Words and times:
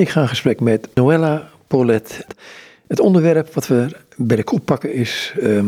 Ik 0.00 0.08
ga 0.08 0.20
in 0.20 0.28
gesprek 0.28 0.60
met 0.60 0.88
Noella 0.94 1.50
Paulet. 1.66 2.26
Het 2.86 3.00
onderwerp 3.00 3.54
wat 3.54 3.66
we 3.66 3.86
bij 4.16 4.36
de 4.36 4.44
kop 4.44 4.64
pakken 4.64 4.92
is 4.92 5.34
ehm, 5.40 5.66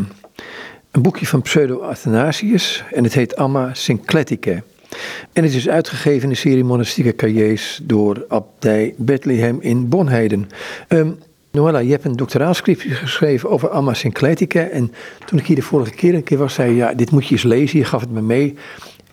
een 0.91 1.03
boekje 1.03 1.27
van 1.27 1.43
Pseudo-Athanasius 1.43 2.85
en 2.93 3.05
het 3.05 3.15
heet 3.15 3.37
Amma 3.37 3.75
Syncleticae. 3.75 4.63
En 5.33 5.43
het 5.43 5.55
is 5.55 5.69
uitgegeven 5.69 6.23
in 6.23 6.29
de 6.29 6.35
serie 6.35 6.65
Monastieke 6.65 7.15
Cahiers 7.15 7.81
door 7.83 8.25
Abdij 8.29 8.95
Bethlehem 8.97 9.61
in 9.61 9.89
Bonheiden. 9.89 10.49
Um, 10.89 11.19
Noella, 11.51 11.79
je 11.79 11.91
hebt 11.91 12.05
een 12.05 12.17
doctoraalscriptie 12.17 12.91
geschreven 12.91 13.51
over 13.51 13.69
Amma 13.69 13.95
Syncletica. 13.95 14.61
En 14.61 14.93
toen 15.27 15.39
ik 15.39 15.47
hier 15.47 15.57
de 15.57 15.63
vorige 15.63 15.91
keer 15.95 16.15
een 16.15 16.25
keer 16.25 16.39
was, 16.39 16.55
zei 16.55 16.71
je, 16.71 16.77
ja, 16.77 16.95
dit 16.95 17.11
moet 17.11 17.27
je 17.27 17.35
eens 17.35 17.43
lezen. 17.43 17.79
Je 17.79 17.85
gaf 17.85 18.01
het 18.01 18.11
me 18.11 18.23
mee. 18.23 18.55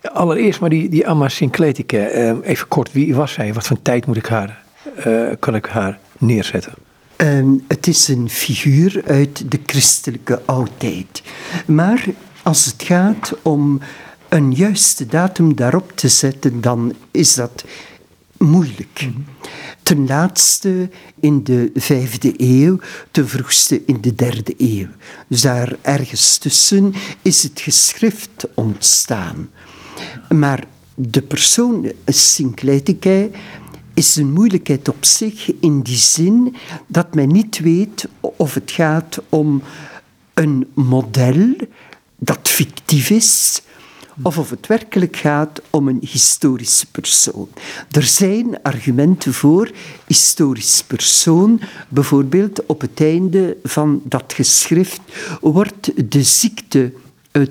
Allereerst 0.01 0.59
maar 0.59 0.69
die, 0.69 0.89
die 0.89 1.07
Amma 1.07 1.29
Syncletica. 1.29 2.11
Uh, 2.11 2.37
even 2.41 2.67
kort, 2.67 2.91
wie 2.91 3.15
was 3.15 3.33
zij? 3.33 3.53
Wat 3.53 3.67
voor 3.67 3.81
tijd 3.81 4.05
moet 4.05 4.17
ik 4.17 4.25
haar, 4.25 4.67
uh, 5.07 5.29
kan 5.39 5.55
ik 5.55 5.65
haar 5.65 5.99
neerzetten? 6.17 6.73
Het 7.67 7.87
is 7.87 8.07
een 8.07 8.29
figuur 8.29 9.01
uit 9.05 9.51
de 9.51 9.59
christelijke 9.65 10.41
oudheid. 10.45 11.21
Maar 11.65 12.05
als 12.43 12.65
het 12.65 12.83
gaat 12.83 13.33
om 13.41 13.79
een 14.29 14.53
juiste 14.53 15.05
datum 15.05 15.55
daarop 15.55 15.91
te 15.95 16.07
zetten, 16.07 16.61
dan 16.61 16.93
is 17.11 17.33
dat 17.33 17.63
moeilijk. 18.37 19.09
Ten 19.83 20.07
laatste 20.07 20.89
in 21.19 21.43
de 21.43 21.71
vijfde 21.75 22.33
eeuw, 22.37 22.79
ten 23.11 23.27
vroegste 23.27 23.81
in 23.85 24.01
de 24.01 24.15
derde 24.15 24.53
eeuw. 24.57 24.87
Dus 25.27 25.41
daar 25.41 25.75
ergens 25.81 26.37
tussen 26.37 26.93
is 27.21 27.43
het 27.43 27.61
geschrift 27.61 28.47
ontstaan. 28.53 29.49
Maar 30.29 30.63
de 30.95 31.21
persoon 31.21 31.91
Syncletica 32.05 33.27
is 33.99 34.15
een 34.15 34.31
moeilijkheid 34.33 34.89
op 34.89 35.05
zich 35.05 35.51
in 35.59 35.81
die 35.81 35.97
zin 35.97 36.55
dat 36.87 37.15
men 37.15 37.27
niet 37.27 37.59
weet 37.59 38.07
of 38.19 38.53
het 38.53 38.71
gaat 38.71 39.19
om 39.29 39.61
een 40.33 40.67
model 40.73 41.55
dat 42.17 42.39
fictief 42.43 43.09
is, 43.09 43.61
of 44.21 44.37
of 44.37 44.49
het 44.49 44.67
werkelijk 44.67 45.15
gaat 45.15 45.61
om 45.69 45.87
een 45.87 46.01
historische 46.01 46.85
persoon. 46.91 47.49
Er 47.91 48.03
zijn 48.03 48.61
argumenten 48.61 49.33
voor 49.33 49.71
historisch 50.07 50.83
persoon. 50.83 51.61
Bijvoorbeeld 51.89 52.65
op 52.65 52.81
het 52.81 53.01
einde 53.01 53.57
van 53.63 54.01
dat 54.03 54.33
geschrift 54.33 55.01
wordt 55.41 56.11
de 56.11 56.23
ziekte 56.23 56.93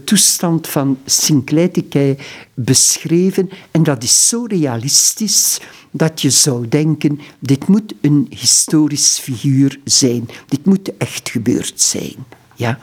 toestand 0.05 0.67
van 0.67 0.99
Syncletica 1.05 2.15
beschreven. 2.55 3.51
En 3.71 3.83
dat 3.83 4.03
is 4.03 4.29
zo 4.29 4.45
realistisch 4.45 5.61
dat 5.91 6.21
je 6.21 6.31
zou 6.31 6.69
denken, 6.69 7.21
dit 7.39 7.69
moet 7.69 7.95
een 8.01 8.27
historisch 8.31 9.19
figuur 9.19 9.81
zijn. 9.85 10.29
Dit 10.49 10.65
moet 10.65 10.97
echt 10.97 11.31
gebeurd 11.31 11.81
zijn. 11.81 12.17
Ja? 12.55 12.79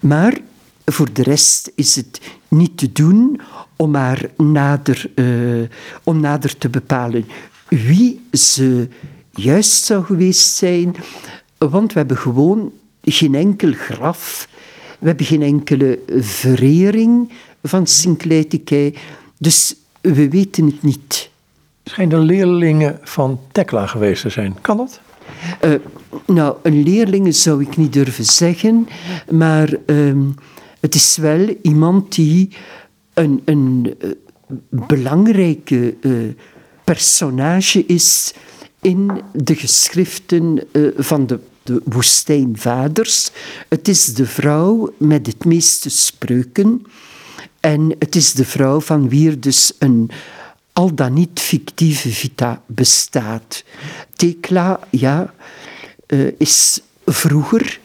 Maar 0.00 0.38
voor 0.84 1.12
de 1.12 1.22
rest 1.22 1.70
is 1.74 1.96
het 1.96 2.20
niet 2.48 2.78
te 2.78 2.92
doen 2.92 3.40
om 3.76 3.90
maar 3.90 4.30
nader, 4.36 5.10
uh, 5.14 5.68
om 6.04 6.20
nader 6.20 6.58
te 6.58 6.68
bepalen 6.68 7.24
wie 7.68 8.20
ze 8.32 8.88
juist 9.30 9.84
zou 9.84 10.04
geweest 10.04 10.56
zijn. 10.56 10.96
Want 11.58 11.92
we 11.92 11.98
hebben 11.98 12.18
gewoon 12.18 12.72
geen 13.02 13.34
enkel 13.34 13.72
graf, 13.72 14.48
we 15.00 15.06
hebben 15.06 15.26
geen 15.26 15.42
enkele 15.42 15.98
verering 16.20 17.32
van 17.62 17.86
Syncletica, 17.86 18.98
dus 19.38 19.74
we 20.00 20.28
weten 20.28 20.66
het 20.66 20.82
niet. 20.82 21.30
Schijnen 21.84 22.18
leerlingen 22.18 22.98
van 23.02 23.40
Tekla 23.52 23.86
geweest 23.86 24.22
te 24.22 24.28
zijn. 24.28 24.56
Kan 24.60 24.76
dat? 24.76 25.00
Uh, 25.64 25.74
nou, 26.26 26.56
een 26.62 26.82
leerling 26.82 27.34
zou 27.34 27.62
ik 27.62 27.76
niet 27.76 27.92
durven 27.92 28.24
zeggen, 28.24 28.88
maar 29.30 29.74
uh, 29.86 30.16
het 30.80 30.94
is 30.94 31.16
wel 31.16 31.54
iemand 31.62 32.14
die 32.14 32.48
een, 33.14 33.42
een 33.44 33.94
uh, 34.04 34.10
belangrijke 34.68 35.94
uh, 36.00 36.32
personage 36.84 37.86
is 37.86 38.34
in 38.80 39.20
de 39.32 39.54
geschriften 39.54 40.62
van 40.96 41.26
de, 41.26 41.38
de 41.62 41.82
woestijnvaders. 41.84 43.30
Het 43.68 43.88
is 43.88 44.14
de 44.14 44.26
vrouw 44.26 44.94
met 44.96 45.26
het 45.26 45.44
meeste 45.44 45.90
spreuken. 45.90 46.86
En 47.60 47.94
het 47.98 48.16
is 48.16 48.32
de 48.32 48.44
vrouw 48.44 48.80
van 48.80 49.08
wie 49.08 49.28
er 49.28 49.40
dus 49.40 49.72
een 49.78 50.10
al 50.72 50.94
dan 50.94 51.12
niet 51.12 51.40
fictieve 51.40 52.08
vita 52.08 52.62
bestaat. 52.66 53.64
Tekla, 54.16 54.80
ja, 54.90 55.34
is 56.36 56.80
vroeger, 57.06 57.80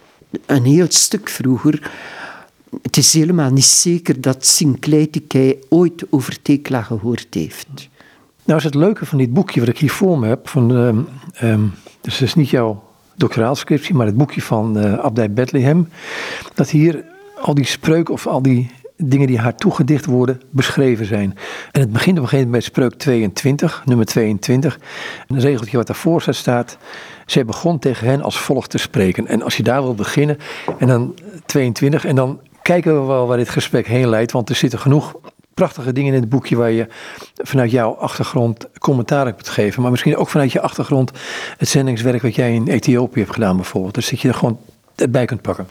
een 0.46 0.66
heel 0.66 0.88
stuk 0.90 1.30
vroeger, 1.30 1.92
het 2.82 2.98
is 2.98 3.14
helemaal 3.14 3.52
niet 3.52 3.64
zeker 3.64 4.22
dat 4.22 4.46
Syncletica 4.46 5.54
ooit 5.70 6.04
over 6.10 6.42
Tekla 6.42 6.82
gehoord 6.82 7.28
heeft. 7.34 7.90
Nou 8.44 8.58
is 8.60 8.66
het 8.66 8.76
leuke 8.76 9.06
van 9.06 9.18
dit 9.18 9.34
boekje 9.34 9.60
wat 9.60 9.70
ik 9.70 9.78
hier 9.78 9.92
voor 9.92 10.20
me 10.20 10.28
heb, 10.28 10.50
van, 10.50 10.72
um, 10.72 11.08
um, 11.44 11.74
dus 12.02 12.22
is 12.22 12.36
niet 12.36 12.50
jouw 12.50 12.85
doctoraalscriptie, 13.16 13.96
maar 13.96 14.06
het 14.06 14.18
boekje 14.18 14.42
van 14.42 14.78
uh, 14.78 14.94
Abdij 14.94 15.32
Bethlehem, 15.32 15.90
dat 16.54 16.70
hier 16.70 17.04
al 17.42 17.54
die 17.54 17.66
spreuken 17.66 18.14
of 18.14 18.28
al 18.28 18.42
die 18.42 18.72
dingen 18.98 19.28
die 19.28 19.40
haar 19.40 19.56
toegedicht 19.56 20.06
worden 20.06 20.42
beschreven 20.50 21.06
zijn. 21.06 21.38
En 21.72 21.82
het 21.82 21.92
begint 21.92 22.18
op 22.18 22.24
een 22.24 22.30
gegeven 22.30 22.52
moment 22.52 22.52
bij 22.52 22.62
spreuk 22.62 22.94
22, 22.94 23.84
nummer 23.86 24.06
22. 24.06 24.80
Een 25.28 25.40
regeltje 25.40 25.78
wat 25.78 25.88
daarvoor 25.88 26.22
staat, 26.22 26.36
staat, 26.36 26.78
zij 27.26 27.46
begon 27.46 27.80
tegen 27.80 28.08
hen 28.08 28.22
als 28.22 28.40
volgt 28.40 28.70
te 28.70 28.78
spreken. 28.78 29.28
En 29.28 29.42
als 29.42 29.58
je 29.58 29.64
daar 29.64 29.82
wil 29.82 29.96
beginnen, 29.96 30.38
en 30.80 30.88
dan 30.88 31.16
22, 31.46 32.06
en 32.06 32.16
dan 32.16 32.40
kijken 32.62 33.02
we 33.02 33.08
wel 33.08 33.28
waar 33.28 33.38
dit 33.38 33.50
gesprek 33.50 33.88
heen 33.88 34.10
leidt. 34.10 34.32
Want 34.32 34.50
er 34.50 34.56
zitten 34.56 34.80
genoeg 34.80 35.16
prachtige 35.56 35.94
dingen 35.94 36.14
in 36.14 36.20
het 36.20 36.30
boekje 36.30 36.56
waar 36.56 36.72
je 36.72 36.88
vanuit 37.36 37.72
jouw 37.72 37.92
achtergrond 37.92 38.68
commentaar 38.80 39.26
hebt 39.26 39.50
geven. 39.50 39.82
Maar 39.82 39.92
misschien 39.92 40.18
ook 40.18 40.30
vanuit 40.30 40.52
je 40.52 40.62
achtergrond 40.62 41.12
het 41.58 41.70
zendingswerk 41.70 42.22
wat 42.22 42.36
jij 42.36 42.54
in 42.54 42.68
Ethiopië 42.68 43.20
hebt 43.20 43.34
gedaan 43.34 43.56
bijvoorbeeld. 43.56 43.94
Dus 43.94 44.10
dat 44.10 44.20
je 44.20 44.28
er 44.28 44.34
gewoon 44.34 44.60
bij 45.10 45.26
kunt 45.26 45.42
pakken. 45.42 45.68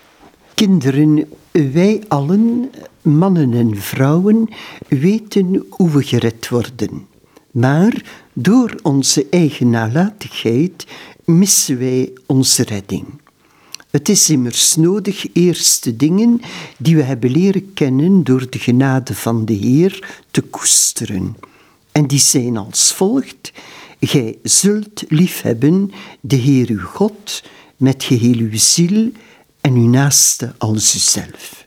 Kinderen, 0.55 1.29
wij 1.51 2.03
allen, 2.09 2.71
mannen 3.03 3.55
en 3.55 3.77
vrouwen, 3.77 4.49
weten 4.89 5.65
hoe 5.71 5.91
we 5.91 6.03
gered 6.03 6.49
worden. 6.49 7.07
Maar 7.51 8.03
door 8.33 8.75
onze 8.83 9.27
eigen 9.31 9.71
nalatigheid 9.71 10.87
missen 11.25 11.79
wij 11.79 12.13
onze 12.27 12.63
redding. 12.63 13.05
Het 13.95 14.09
is 14.09 14.31
immers 14.31 14.77
nodig 14.77 15.27
eerst 15.33 15.85
de 15.85 15.97
dingen 15.97 16.41
die 16.79 16.97
we 16.97 17.03
hebben 17.03 17.31
leren 17.31 17.73
kennen 17.75 18.25
door 18.25 18.51
de 18.51 18.59
genade 18.59 19.15
van 19.15 19.45
de 19.45 19.53
Heer 19.53 20.23
te 20.31 20.41
koesteren. 20.41 21.37
En 21.93 22.07
die 22.07 22.19
zijn 22.19 22.57
als 22.57 22.93
volgt: 22.93 23.53
Gij 24.01 24.39
zult 24.43 25.05
liefhebben 25.09 25.93
de 26.21 26.37
Heer 26.37 26.69
uw 26.69 26.85
God 26.85 27.43
met 27.77 28.05
geheel 28.05 28.37
uw 28.37 28.59
ziel 28.59 29.13
en 29.61 29.75
uw 29.75 29.89
naaste 29.89 30.55
als 30.59 30.95
uzelf. 30.95 31.67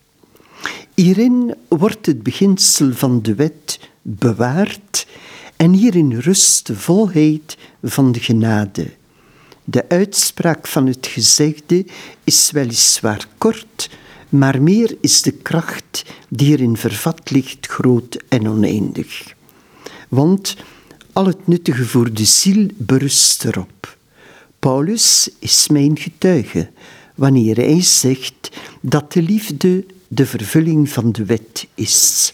Hierin 0.93 1.55
wordt 1.67 2.05
het 2.05 2.23
beginsel 2.23 2.93
van 2.93 3.21
de 3.21 3.35
wet 3.35 3.79
bewaard 4.01 5.07
en 5.55 5.71
hierin 5.71 6.19
rust 6.19 6.67
de 6.67 6.75
volheid 6.75 7.57
van 7.83 8.11
de 8.11 8.19
genade. 8.19 8.96
De 9.69 9.89
uitspraak 9.89 10.67
van 10.67 10.85
het 10.87 11.07
gezegde 11.07 11.85
is 12.23 12.51
weliswaar 12.51 13.27
kort, 13.37 13.89
maar 14.29 14.61
meer 14.61 14.97
is 15.01 15.21
de 15.21 15.31
kracht 15.31 16.05
die 16.29 16.51
erin 16.51 16.77
vervat 16.77 17.31
ligt 17.31 17.67
groot 17.67 18.23
en 18.29 18.49
oneindig. 18.49 19.33
Want 20.09 20.55
al 21.13 21.25
het 21.25 21.47
nuttige 21.47 21.85
voor 21.85 22.13
de 22.13 22.25
ziel 22.25 22.67
berust 22.77 23.45
erop. 23.45 23.97
Paulus 24.59 25.29
is 25.39 25.67
mijn 25.67 25.97
getuige 25.97 26.69
wanneer 27.15 27.55
hij 27.55 27.81
zegt 27.81 28.51
dat 28.81 29.13
de 29.13 29.21
liefde 29.21 29.85
de 30.07 30.25
vervulling 30.25 30.89
van 30.89 31.11
de 31.11 31.25
wet 31.25 31.67
is. 31.75 32.33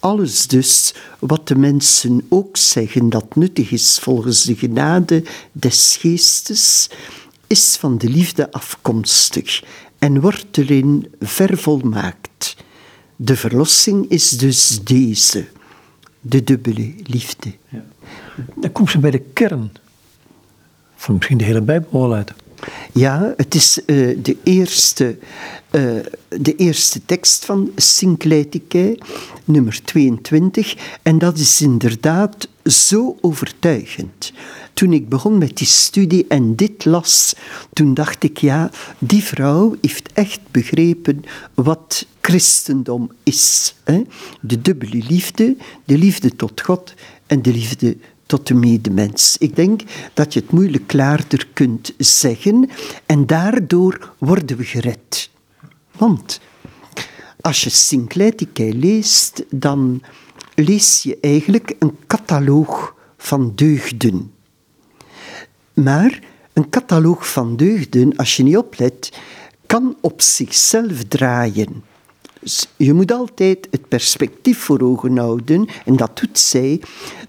Alles 0.00 0.46
dus 0.46 0.94
wat 1.18 1.48
de 1.48 1.56
mensen 1.56 2.26
ook 2.28 2.56
zeggen 2.56 3.08
dat 3.08 3.36
nuttig 3.36 3.70
is 3.70 3.98
volgens 3.98 4.44
de 4.44 4.56
genade 4.56 5.24
des 5.52 5.96
geestes, 6.00 6.90
is 7.46 7.76
van 7.76 7.98
de 7.98 8.08
liefde 8.08 8.52
afkomstig 8.52 9.62
en 9.98 10.20
wordt 10.20 10.58
erin 10.58 11.14
vervolmaakt. 11.20 12.56
De 13.16 13.36
verlossing 13.36 14.10
is 14.10 14.30
dus 14.30 14.80
deze, 14.84 15.46
de 16.20 16.44
dubbele 16.44 16.94
liefde. 17.02 17.52
Dan 18.54 18.72
komt 18.72 18.90
ze 18.90 18.98
bij 18.98 19.10
de 19.10 19.20
kern 19.32 19.72
van 20.96 21.14
misschien 21.14 21.38
de 21.38 21.44
hele 21.44 21.62
Bijbel 21.62 22.14
uit. 22.14 22.32
Ja, 22.92 23.34
het 23.36 23.54
is 23.54 23.80
uh, 23.86 24.18
de, 24.22 24.36
eerste, 24.42 25.18
uh, 25.70 25.90
de 26.28 26.54
eerste 26.56 27.04
tekst 27.04 27.44
van 27.44 27.70
Syncletica, 27.76 28.94
nummer 29.44 29.80
22. 29.84 30.76
En 31.02 31.18
dat 31.18 31.38
is 31.38 31.60
inderdaad 31.60 32.48
zo 32.64 33.16
overtuigend. 33.20 34.32
Toen 34.72 34.92
ik 34.92 35.08
begon 35.08 35.38
met 35.38 35.56
die 35.56 35.66
studie 35.66 36.24
en 36.28 36.54
dit 36.54 36.84
las, 36.84 37.34
toen 37.72 37.94
dacht 37.94 38.22
ik, 38.22 38.38
ja, 38.38 38.70
die 38.98 39.22
vrouw 39.22 39.74
heeft 39.80 40.12
echt 40.12 40.40
begrepen 40.50 41.24
wat 41.54 42.06
christendom 42.20 43.10
is. 43.22 43.74
Hè? 43.84 44.02
De 44.40 44.62
dubbele 44.62 45.02
liefde, 45.08 45.56
de 45.84 45.98
liefde 45.98 46.36
tot 46.36 46.60
God 46.60 46.94
en 47.26 47.42
de 47.42 47.52
liefde 47.52 47.96
tot 48.28 48.46
de 48.46 48.54
medemens. 48.54 49.36
Ik 49.38 49.56
denk 49.56 49.80
dat 50.14 50.32
je 50.32 50.40
het 50.40 50.50
moeilijk 50.50 50.86
klaarder 50.86 51.48
kunt 51.52 51.94
zeggen 51.98 52.70
en 53.06 53.26
daardoor 53.26 54.12
worden 54.18 54.56
we 54.56 54.64
gered. 54.64 55.30
Want 55.96 56.40
als 57.40 57.64
je 57.64 57.70
Syncletica 57.70 58.64
leest, 58.74 59.44
dan 59.50 60.02
lees 60.54 61.02
je 61.02 61.18
eigenlijk 61.20 61.74
een 61.78 61.96
cataloog 62.06 62.94
van 63.16 63.52
deugden. 63.54 64.32
Maar 65.74 66.20
een 66.52 66.68
cataloog 66.68 67.28
van 67.28 67.56
deugden, 67.56 68.16
als 68.16 68.36
je 68.36 68.42
niet 68.42 68.56
oplet, 68.56 69.12
kan 69.66 69.96
op 70.00 70.20
zichzelf 70.22 71.04
draaien. 71.08 71.84
Dus 72.40 72.68
je 72.76 72.92
moet 72.92 73.12
altijd 73.12 73.68
het 73.70 73.88
perspectief 73.88 74.58
voor 74.58 74.80
ogen 74.80 75.16
houden, 75.18 75.68
en 75.84 75.96
dat 75.96 76.18
doet 76.18 76.38
zij. 76.38 76.80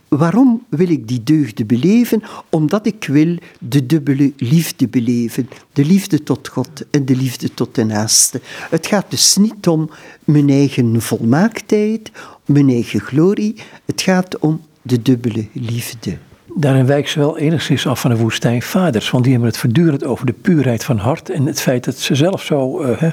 Waarom 0.10 0.66
wil 0.70 0.90
ik 0.90 1.08
die 1.08 1.24
deugden 1.24 1.68
beleven? 1.68 2.24
Omdat 2.50 2.86
ik 2.86 3.06
wil 3.08 3.38
de 3.60 3.86
dubbele 3.86 4.34
liefde 4.38 4.88
beleven. 4.88 5.50
De 5.74 5.86
liefde 5.86 6.24
tot 6.24 6.48
God 6.48 6.70
en 6.92 7.06
de 7.06 7.16
liefde 7.16 7.54
tot 7.54 7.76
de 7.76 7.84
naaste. 7.84 8.42
Het 8.70 8.88
gaat 8.88 9.06
dus 9.10 9.38
niet 9.38 9.68
om 9.68 9.90
mijn 10.24 10.50
eigen 10.50 11.02
volmaaktheid, 11.02 12.12
mijn 12.46 12.70
eigen 12.70 13.00
glorie. 13.00 13.56
Het 13.86 14.02
gaat 14.02 14.40
om 14.40 14.62
de 14.82 15.02
dubbele 15.02 15.48
liefde. 15.54 16.18
Daarin 16.56 16.86
wijkt 16.86 17.10
ze 17.10 17.20
wel 17.20 17.38
enigszins 17.38 17.88
af 17.88 18.00
van 18.02 18.12
de 18.12 18.18
woestijnvaders, 18.18 19.10
want 19.10 19.24
die 19.24 19.34
hebben 19.34 19.52
het 19.52 19.60
voortdurend 19.60 20.04
over 20.04 20.26
de 20.26 20.34
puurheid 20.34 20.84
van 20.84 20.98
hart 20.98 21.30
en 21.30 21.46
het 21.46 21.62
feit 21.62 21.84
dat 21.84 21.98
ze 21.98 22.16
zelf 22.16 22.44
zo 22.44 22.84
uh, 22.84 23.04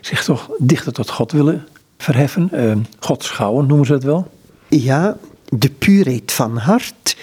zich 0.00 0.24
toch 0.24 0.50
dichter 0.58 0.92
tot 0.92 1.10
God 1.10 1.32
willen 1.32 1.66
verheffen. 1.98 2.50
Uh, 2.54 2.72
God 2.98 3.24
schouwen 3.24 3.66
noemen 3.66 3.86
ze 3.86 3.92
het 3.92 4.04
wel. 4.04 4.30
Ja, 4.68 5.16
de 5.58 5.70
puurheid 5.70 6.32
van 6.32 6.56
hart 6.56 7.16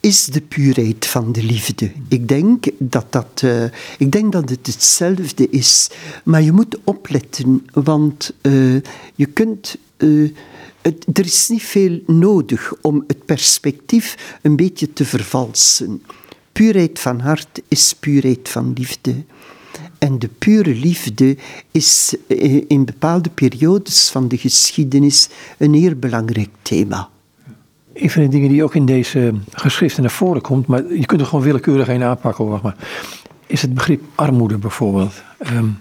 is 0.00 0.24
de 0.24 0.40
puurheid 0.40 1.06
van 1.06 1.32
de 1.32 1.42
liefde. 1.42 1.92
Ik 2.08 2.28
denk 2.28 2.64
dat, 2.78 3.12
dat, 3.12 3.42
uh, 3.44 3.64
ik 3.98 4.12
denk 4.12 4.32
dat 4.32 4.48
het 4.48 4.66
hetzelfde 4.66 5.50
is. 5.50 5.90
Maar 6.24 6.42
je 6.42 6.52
moet 6.52 6.78
opletten, 6.84 7.66
want 7.72 8.34
uh, 8.42 8.80
je 9.14 9.26
kunt. 9.26 9.76
Uh, 9.98 10.30
het, 10.80 11.06
er 11.12 11.24
is 11.24 11.48
niet 11.48 11.62
veel 11.62 12.00
nodig 12.06 12.72
om 12.80 13.04
het 13.06 13.24
perspectief 13.24 14.36
een 14.42 14.56
beetje 14.56 14.92
te 14.92 15.04
vervalsen. 15.04 16.02
Puurheid 16.52 17.00
van 17.00 17.20
hart 17.20 17.62
is 17.68 17.94
puurheid 18.00 18.48
van 18.48 18.72
liefde. 18.74 19.14
En 19.98 20.18
de 20.18 20.28
pure 20.28 20.74
liefde 20.74 21.36
is 21.70 22.14
in 22.68 22.84
bepaalde 22.84 23.30
periodes 23.30 24.08
van 24.08 24.28
de 24.28 24.38
geschiedenis 24.38 25.28
een 25.58 25.74
heel 25.74 25.94
belangrijk 25.94 26.50
thema. 26.62 27.11
Een 27.94 28.10
van 28.10 28.22
de 28.22 28.28
dingen 28.28 28.48
die 28.48 28.64
ook 28.64 28.74
in 28.74 28.86
deze 28.86 29.34
geschriften 29.52 30.02
naar 30.02 30.10
voren 30.10 30.40
komt, 30.40 30.66
maar 30.66 30.82
je 30.92 31.06
kunt 31.06 31.20
er 31.20 31.26
gewoon 31.26 31.44
willekeurig 31.44 31.88
een 31.88 32.02
aanpakken, 32.02 32.46
wacht 32.46 32.62
maar, 32.62 32.76
is 33.46 33.62
het 33.62 33.74
begrip 33.74 34.02
armoede 34.14 34.58
bijvoorbeeld. 34.58 35.22
Um, 35.52 35.78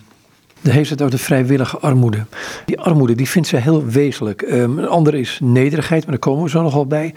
dan 0.61 0.73
heeft 0.73 0.89
het 0.89 1.01
over 1.01 1.15
de 1.15 1.23
vrijwillige 1.23 1.79
armoede. 1.79 2.25
Die 2.65 2.79
armoede 2.79 3.15
die 3.15 3.29
vindt 3.29 3.47
zij 3.47 3.59
heel 3.59 3.85
wezenlijk. 3.85 4.41
Um, 4.41 4.77
een 4.77 4.87
andere 4.87 5.19
is 5.19 5.39
nederigheid, 5.43 6.01
maar 6.01 6.11
daar 6.11 6.19
komen 6.19 6.43
we 6.43 6.49
zo 6.49 6.61
nog 6.61 6.73
wel 6.73 6.85
bij. 6.85 7.13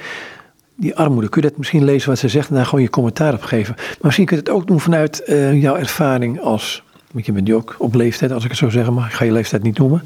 Die 0.76 0.96
armoede, 0.96 1.28
kun 1.28 1.42
je 1.42 1.48
dat 1.48 1.58
misschien 1.58 1.84
lezen 1.84 2.08
wat 2.08 2.18
ze 2.18 2.28
zegt 2.28 2.48
en 2.48 2.54
daar 2.54 2.64
gewoon 2.64 2.82
je 2.82 2.90
commentaar 2.90 3.34
op 3.34 3.42
geven. 3.42 3.74
Maar 3.76 3.96
misschien 4.00 4.26
kun 4.26 4.36
je 4.36 4.42
het 4.42 4.52
ook 4.52 4.66
doen 4.66 4.80
vanuit 4.80 5.22
uh, 5.26 5.62
jouw 5.62 5.76
ervaring 5.76 6.40
als, 6.40 6.82
want 7.12 7.26
je 7.26 7.32
bent 7.32 7.46
nu 7.46 7.54
ook 7.54 7.74
op 7.78 7.94
leeftijd, 7.94 8.32
als 8.32 8.44
ik 8.44 8.50
het 8.50 8.58
zo 8.58 8.68
zeggen 8.68 8.94
mag. 8.94 9.06
Ik 9.06 9.12
ga 9.12 9.24
je 9.24 9.32
leeftijd 9.32 9.62
niet 9.62 9.78
noemen. 9.78 10.02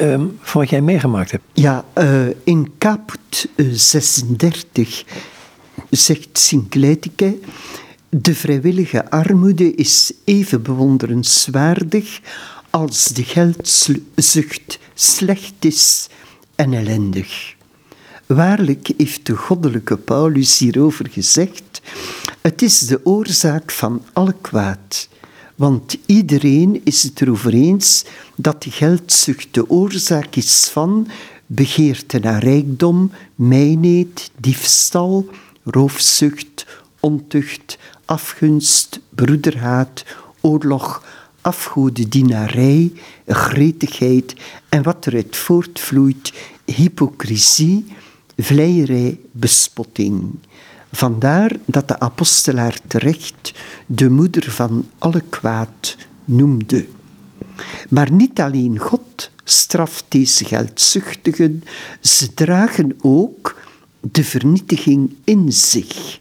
Um, 0.00 0.38
van 0.40 0.60
wat 0.60 0.70
jij 0.70 0.80
meegemaakt 0.80 1.30
hebt. 1.30 1.44
Ja, 1.52 1.84
uh, 1.98 2.26
in 2.44 2.72
Caput 2.78 3.48
uh, 3.56 3.72
36 3.72 5.04
zegt 5.90 6.28
Syncletica... 6.32 7.32
De 8.20 8.34
vrijwillige 8.34 9.10
armoede 9.10 9.74
is 9.74 10.12
even 10.24 10.62
bewonderenswaardig 10.62 12.20
als 12.70 13.04
de 13.04 13.24
geldzucht 13.24 14.78
slecht 14.94 15.54
is 15.64 16.08
en 16.54 16.72
ellendig. 16.72 17.54
Waarlijk 18.26 18.90
heeft 18.96 19.26
de 19.26 19.36
goddelijke 19.36 19.96
Paulus 19.96 20.58
hierover 20.58 21.08
gezegd: 21.10 21.80
Het 22.40 22.62
is 22.62 22.78
de 22.78 23.00
oorzaak 23.04 23.70
van 23.70 24.02
alle 24.12 24.34
kwaad. 24.40 25.08
Want 25.54 25.96
iedereen 26.06 26.80
is 26.84 27.02
het 27.02 27.20
erover 27.20 27.52
eens 27.52 28.04
dat 28.36 28.66
geldzucht 28.68 29.48
de 29.50 29.70
oorzaak 29.70 30.36
is 30.36 30.68
van 30.72 31.08
begeerte 31.46 32.18
naar 32.18 32.42
rijkdom, 32.42 33.10
mijnheid, 33.34 34.30
diefstal, 34.40 35.28
roofzucht, 35.64 36.66
ontucht, 37.00 37.78
afgunst, 38.04 39.00
broederhaat, 39.08 40.04
oorlog, 40.40 41.02
afgodendienerij, 41.40 42.92
gretigheid 43.26 44.34
en 44.68 44.82
wat 44.82 45.06
eruit 45.06 45.36
voortvloeit, 45.36 46.32
hypocrisie, 46.64 47.84
vleierij, 48.36 49.18
bespotting. 49.30 50.30
Vandaar 50.94 51.56
dat 51.64 51.88
de 51.88 51.98
apostelaar 52.00 52.78
terecht 52.86 53.52
de 53.86 54.10
moeder 54.10 54.50
van 54.50 54.88
alle 54.98 55.22
kwaad 55.28 55.96
noemde. 56.24 56.86
Maar 57.88 58.12
niet 58.12 58.40
alleen 58.40 58.78
God 58.78 59.30
straft 59.44 60.04
deze 60.08 60.44
geldzuchtigen, 60.44 61.64
ze 62.00 62.34
dragen 62.34 62.96
ook 63.00 63.60
de 64.00 64.24
vernietiging 64.24 65.14
in 65.24 65.52
zich. 65.52 66.20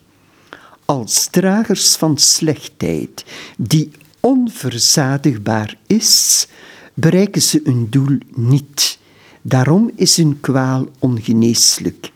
Als 0.86 1.28
dragers 1.31 1.96
van 1.96 2.18
slechtheid, 2.18 3.25
die 3.58 3.92
onverzadigbaar 4.20 5.78
is, 5.88 6.48
bereiken 6.94 7.42
ze 7.42 7.62
hun 7.64 7.88
doel 7.90 8.18
niet. 8.36 8.98
Daarom 9.42 9.92
is 9.96 10.18
hun 10.18 10.40
kwaal 10.40 10.88
ongeneeslijk. 11.00 12.12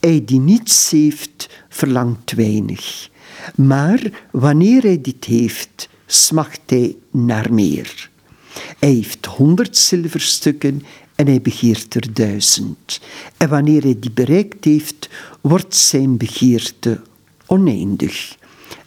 Hij 0.00 0.22
die 0.24 0.40
niets 0.40 0.90
heeft, 0.90 1.48
verlangt 1.68 2.32
weinig. 2.32 3.08
Maar 3.54 4.26
wanneer 4.30 4.82
hij 4.82 5.00
dit 5.00 5.24
heeft, 5.24 5.88
smacht 6.06 6.60
hij 6.66 6.96
naar 7.10 7.52
meer. 7.52 8.10
Hij 8.78 8.90
heeft 8.92 9.26
honderd 9.26 9.76
zilverstukken 9.76 10.82
en 11.14 11.26
hij 11.26 11.40
begeert 11.40 11.94
er 11.94 12.12
duizend. 12.12 13.00
En 13.36 13.48
wanneer 13.48 13.82
hij 13.82 13.96
die 13.98 14.10
bereikt 14.10 14.64
heeft, 14.64 15.08
wordt 15.40 15.76
zijn 15.76 16.16
begeerte 16.16 17.00
oneindig. 17.46 18.36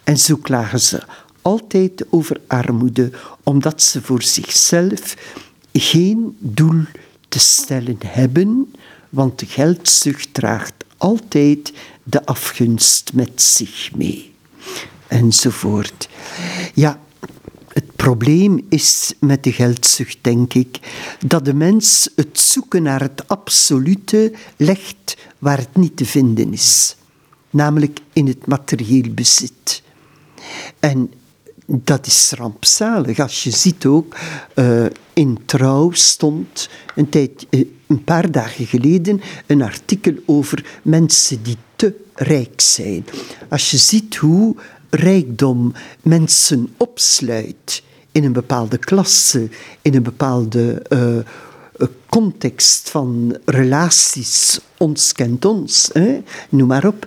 En 0.04 0.18
zo 0.18 0.36
klagen 0.36 0.80
ze 0.80 1.02
altijd 1.42 2.04
over 2.10 2.40
armoede, 2.46 3.10
omdat 3.42 3.82
ze 3.82 4.02
voor 4.02 4.22
zichzelf 4.22 5.16
geen 5.72 6.36
doel 6.38 6.82
te 7.28 7.38
stellen 7.38 7.98
hebben, 8.06 8.74
want 9.08 9.38
de 9.38 9.46
geldzucht 9.46 10.34
draagt 10.34 10.83
altijd 10.96 11.72
de 12.02 12.26
afgunst 12.26 13.12
met 13.12 13.42
zich 13.42 13.90
mee. 13.96 14.34
Enzovoort. 15.06 16.08
Ja, 16.74 17.00
het 17.68 17.96
probleem 17.96 18.66
is 18.68 19.14
met 19.20 19.42
de 19.42 19.52
geldzucht, 19.52 20.18
denk 20.20 20.54
ik, 20.54 20.78
dat 21.26 21.44
de 21.44 21.54
mens 21.54 22.10
het 22.16 22.40
zoeken 22.40 22.82
naar 22.82 23.00
het 23.00 23.28
absolute 23.28 24.32
legt 24.56 25.16
waar 25.38 25.58
het 25.58 25.76
niet 25.76 25.96
te 25.96 26.04
vinden 26.04 26.52
is, 26.52 26.96
namelijk 27.50 28.00
in 28.12 28.26
het 28.26 28.46
materieel 28.46 29.10
bezit. 29.10 29.82
En 30.80 31.12
dat 31.66 32.06
is 32.06 32.32
rampzalig. 32.36 33.18
Als 33.18 33.44
je 33.44 33.50
ziet 33.50 33.86
ook, 33.86 34.16
uh, 34.54 34.84
in 35.12 35.38
Trouw 35.44 35.90
stond 35.90 36.68
een, 36.94 37.08
tijd, 37.08 37.46
uh, 37.50 37.64
een 37.86 38.04
paar 38.04 38.30
dagen 38.30 38.66
geleden 38.66 39.20
een 39.46 39.62
artikel 39.62 40.14
over 40.26 40.80
mensen 40.82 41.42
die 41.42 41.56
te 41.76 41.94
rijk 42.14 42.60
zijn. 42.60 43.06
Als 43.48 43.70
je 43.70 43.76
ziet 43.76 44.16
hoe 44.16 44.56
rijkdom 44.90 45.72
mensen 46.02 46.74
opsluit 46.76 47.82
in 48.12 48.24
een 48.24 48.32
bepaalde 48.32 48.78
klasse, 48.78 49.48
in 49.82 49.94
een 49.94 50.02
bepaalde 50.02 50.82
uh, 50.88 51.86
context 52.08 52.90
van 52.90 53.38
relaties, 53.44 54.60
ons 54.78 55.12
kent 55.12 55.44
ons, 55.44 55.90
hè, 55.92 56.22
noem 56.48 56.68
maar 56.68 56.86
op, 56.86 57.06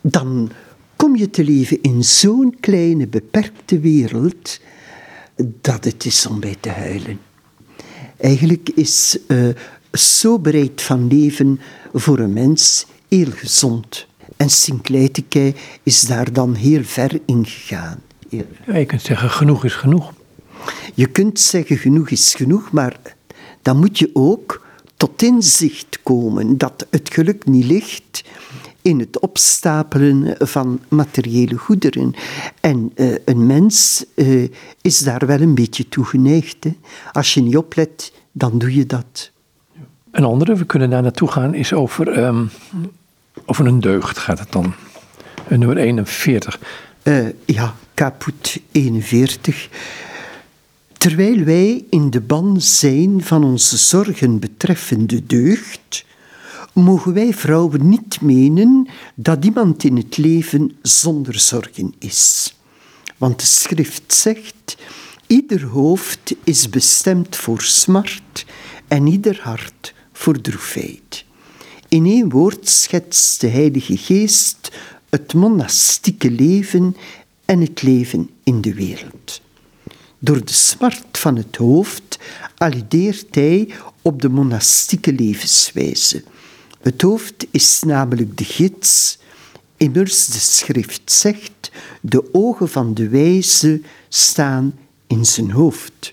dan 0.00 0.50
kom 0.98 1.16
je 1.16 1.30
te 1.30 1.44
leven 1.44 1.82
in 1.82 2.04
zo'n 2.04 2.56
kleine, 2.60 3.06
beperkte 3.06 3.80
wereld 3.80 4.60
dat 5.60 5.84
het 5.84 6.04
is 6.04 6.26
om 6.26 6.40
bij 6.40 6.56
te 6.60 6.68
huilen. 6.68 7.20
Eigenlijk 8.16 8.68
is 8.74 9.18
uh, 9.26 9.48
zo 9.92 10.38
bereid 10.38 10.82
van 10.82 11.06
leven 11.06 11.60
voor 11.92 12.18
een 12.18 12.32
mens 12.32 12.86
heel 13.08 13.30
gezond. 13.30 14.06
En 14.36 14.50
Sinclaiteke 14.50 15.54
is 15.82 16.06
daar 16.06 16.32
dan 16.32 16.54
heel 16.54 16.84
ver 16.84 17.20
in 17.26 17.46
gegaan. 17.46 18.02
Ja, 18.28 18.44
je 18.66 18.86
kunt 18.86 19.02
zeggen, 19.02 19.30
genoeg 19.30 19.64
is 19.64 19.74
genoeg. 19.74 20.12
Je 20.94 21.06
kunt 21.06 21.40
zeggen, 21.40 21.76
genoeg 21.78 22.10
is 22.10 22.34
genoeg, 22.34 22.70
maar 22.72 23.00
dan 23.62 23.78
moet 23.78 23.98
je 23.98 24.10
ook 24.12 24.66
tot 24.96 25.22
inzicht 25.22 25.98
komen 26.02 26.58
dat 26.58 26.86
het 26.90 27.10
geluk 27.12 27.46
niet 27.46 27.64
ligt 27.64 28.24
in 28.82 28.98
het 28.98 29.20
opstapelen 29.20 30.34
van 30.38 30.80
materiële 30.88 31.56
goederen. 31.56 32.14
En 32.60 32.92
uh, 32.94 33.14
een 33.24 33.46
mens 33.46 34.04
uh, 34.14 34.48
is 34.80 34.98
daar 34.98 35.26
wel 35.26 35.40
een 35.40 35.54
beetje 35.54 35.88
toe 35.88 36.04
geneigd. 36.04 36.64
Hè? 36.64 36.76
Als 37.12 37.34
je 37.34 37.42
niet 37.42 37.56
oplet, 37.56 38.12
dan 38.32 38.58
doe 38.58 38.74
je 38.74 38.86
dat. 38.86 39.30
Een 40.10 40.24
andere, 40.24 40.56
we 40.56 40.64
kunnen 40.64 40.90
daar 40.90 41.02
naartoe 41.02 41.30
gaan, 41.30 41.54
is 41.54 41.72
over, 41.72 42.24
um, 42.24 42.50
over 43.46 43.66
een 43.66 43.80
deugd 43.80 44.18
gaat 44.18 44.38
het 44.38 44.52
dan. 44.52 44.74
Nummer 45.48 45.76
41. 45.76 46.60
Uh, 47.02 47.26
ja, 47.44 47.74
kaput 47.94 48.60
41. 48.72 49.68
Terwijl 50.92 51.44
wij 51.44 51.84
in 51.90 52.10
de 52.10 52.20
ban 52.20 52.60
zijn 52.60 53.22
van 53.22 53.44
onze 53.44 53.76
zorgen 53.76 54.38
betreffende 54.38 55.26
deugd, 55.26 56.04
mogen 56.80 57.12
wij 57.12 57.34
vrouwen 57.34 57.88
niet 57.88 58.20
menen 58.20 58.88
dat 59.14 59.44
iemand 59.44 59.84
in 59.84 59.96
het 59.96 60.16
leven 60.16 60.76
zonder 60.82 61.38
zorgen 61.38 61.94
is. 61.98 62.54
Want 63.16 63.40
de 63.40 63.46
schrift 63.46 64.12
zegt: 64.14 64.76
ieder 65.26 65.62
hoofd 65.62 66.34
is 66.44 66.68
bestemd 66.68 67.36
voor 67.36 67.62
smart 67.62 68.44
en 68.88 69.06
ieder 69.06 69.40
hart 69.42 69.94
voor 70.12 70.40
droefheid. 70.40 71.24
In 71.88 72.06
één 72.06 72.28
woord 72.28 72.68
schetst 72.68 73.40
de 73.40 73.48
Heilige 73.48 73.96
Geest 73.96 74.72
het 75.08 75.34
monastieke 75.34 76.30
leven 76.30 76.96
en 77.44 77.60
het 77.60 77.82
leven 77.82 78.30
in 78.42 78.60
de 78.60 78.74
wereld. 78.74 79.40
Door 80.18 80.44
de 80.44 80.52
smart 80.52 81.18
van 81.18 81.36
het 81.36 81.56
hoofd 81.56 82.18
alludeert 82.56 83.34
hij 83.34 83.68
op 84.02 84.22
de 84.22 84.28
monastieke 84.28 85.12
levenswijze. 85.12 86.24
Het 86.88 87.02
hoofd 87.02 87.46
is 87.50 87.82
namelijk 87.82 88.36
de 88.36 88.44
gids. 88.44 89.18
Immers 89.76 90.26
de 90.26 90.38
schrift 90.38 91.12
zegt, 91.12 91.70
de 92.00 92.34
ogen 92.34 92.68
van 92.68 92.94
de 92.94 93.08
wijze 93.08 93.80
staan 94.08 94.78
in 95.06 95.24
zijn 95.24 95.50
hoofd. 95.50 96.12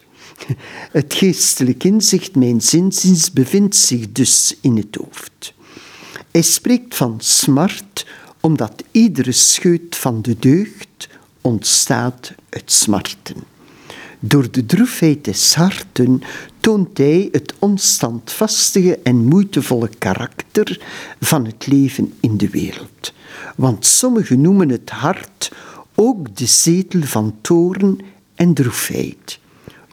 Het 0.91 1.13
geestelijk 1.13 1.84
inzicht, 1.84 2.36
mijn 2.36 2.62
zinzins, 2.62 3.32
bevindt 3.32 3.75
zich 3.75 4.12
dus 4.12 4.58
in 4.62 4.77
het 4.77 4.96
hoofd. 4.96 5.53
Hij 6.32 6.41
spreekt 6.41 6.96
van 6.96 7.15
smart, 7.17 8.05
omdat 8.39 8.84
iedere 8.91 9.32
scheut 9.32 9.96
van 9.96 10.22
de 10.22 10.39
deugd 10.39 11.10
ontstaat 11.41 12.34
uit 12.50 12.72
smarten. 12.72 13.54
Door 14.19 14.51
de 14.51 14.65
droefheid 14.65 15.25
des 15.25 15.55
harten 15.55 16.22
toont 16.60 16.98
hij 16.98 17.29
het 17.31 17.53
onstandvastige 17.60 19.00
en 19.03 19.15
moeitevolle 19.15 19.89
karakter 19.98 20.79
van 21.19 21.45
het 21.45 21.67
leven 21.67 22.13
in 22.19 22.38
de 22.38 22.50
wereld. 22.50 23.13
Want 23.55 23.86
sommigen 23.86 24.41
noemen 24.41 24.69
het 24.69 24.89
hart 24.89 25.51
ook 25.95 26.36
de 26.36 26.45
zetel 26.45 27.01
van 27.01 27.36
toorn 27.41 28.01
en 28.36 28.53
droefheid. 28.53 29.39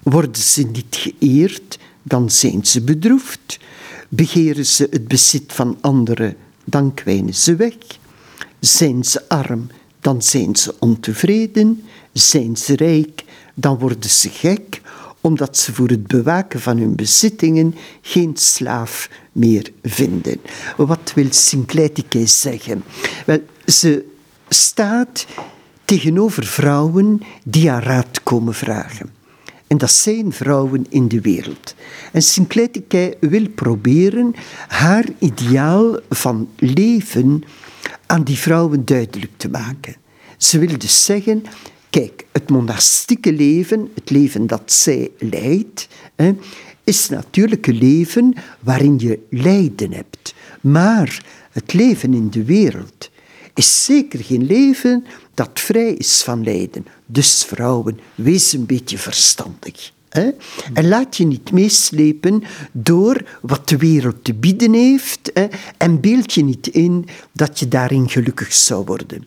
Worden 0.03 0.43
ze 0.43 0.63
niet 0.63 0.97
geëerd, 1.19 1.79
dan 2.03 2.31
zijn 2.31 2.67
ze 2.67 2.81
bedroefd. 2.81 3.59
Begeren 4.09 4.67
ze 4.67 4.87
het 4.91 5.09
bezit 5.09 5.53
van 5.53 5.79
anderen, 5.81 6.37
dan 6.65 6.95
kwijnen 6.95 7.35
ze 7.35 7.57
weg. 7.57 7.77
Zijn 8.61 9.05
ze 9.05 9.29
arm, 9.29 9.67
dan 10.01 10.23
zijn 10.23 10.57
ze 10.57 10.75
ontevreden. 10.79 11.83
Zijn 12.13 12.57
ze 12.57 12.77
rijk, 12.77 13.25
dan 13.55 13.79
worden 13.79 14.11
ze 14.11 14.29
gek, 14.29 14.81
omdat 15.21 15.57
ze 15.57 15.75
voor 15.75 15.89
het 15.89 16.07
bewaken 16.07 16.61
van 16.61 16.79
hun 16.79 16.95
bezittingen 16.95 17.75
geen 18.01 18.33
slaaf 18.35 19.11
meer 19.33 19.71
vinden. 19.83 20.41
Wat 20.77 21.13
wil 21.15 21.27
Sinclaitike 21.31 22.27
zeggen? 22.27 22.85
Wel, 23.27 23.41
ze 23.67 24.05
staat 24.49 25.27
tegenover 25.85 26.45
vrouwen 26.45 27.21
die 27.45 27.71
haar 27.71 27.85
raad 27.85 28.23
komen 28.23 28.55
vragen. 28.55 29.11
En 29.67 29.79
dat 29.79 29.91
zijn 29.91 30.33
vrouwen 30.33 30.87
in 30.89 31.09
de 31.09 31.21
wereld. 31.21 31.75
En 32.13 32.23
Sinclaitike 32.23 33.17
wil 33.21 33.49
proberen 33.49 34.35
haar 34.69 35.05
ideaal 35.19 35.99
van 36.11 36.49
leven 36.57 37.45
aan 38.07 38.23
die 38.23 38.39
vrouwen 38.39 38.85
duidelijk 38.85 39.33
te 39.37 39.49
maken. 39.49 39.97
Ze 40.37 40.59
wil 40.59 40.79
dus 40.79 41.05
zeggen, 41.05 41.43
Kijk, 41.93 42.27
het 42.33 42.51
monastieke 42.51 43.33
leven, 43.33 43.91
het 43.95 44.11
leven 44.11 44.47
dat 44.47 44.73
zij 44.73 45.11
leidt, 45.19 45.89
hè, 46.17 46.33
is 46.85 47.09
natuurlijk 47.09 47.67
een 47.67 47.79
leven 47.79 48.35
waarin 48.61 48.99
je 48.99 49.19
lijden 49.31 49.93
hebt. 49.93 50.35
Maar 50.61 51.25
het 51.51 51.73
leven 51.73 52.15
in 52.15 52.31
de 52.31 52.45
wereld 52.45 53.11
is 53.55 53.85
zeker 53.85 54.25
geen 54.25 54.47
leven 54.47 55.05
dat 55.35 55.51
vrij 55.55 55.93
is 55.93 56.23
van 56.23 56.45
lijden. 56.45 56.87
Dus 57.07 57.45
vrouwen, 57.45 58.01
wees 58.15 58.53
een 58.53 58.67
beetje 58.67 58.99
verstandig. 58.99 59.93
Hè? 60.09 60.31
En 60.73 60.89
laat 60.89 61.17
je 61.17 61.27
niet 61.27 61.53
meeslepen 61.53 62.43
door 62.73 63.39
wat 63.41 63.69
de 63.69 63.77
wereld 63.77 64.25
te 64.25 64.35
bieden 64.35 64.73
heeft 64.73 65.31
hè? 65.35 65.47
en 65.77 66.01
beeld 66.01 66.33
je 66.33 66.45
niet 66.45 66.67
in 66.67 67.07
dat 67.33 67.59
je 67.59 67.69
daarin 67.69 68.09
gelukkig 68.09 68.53
zou 68.53 68.85
worden 68.85 69.27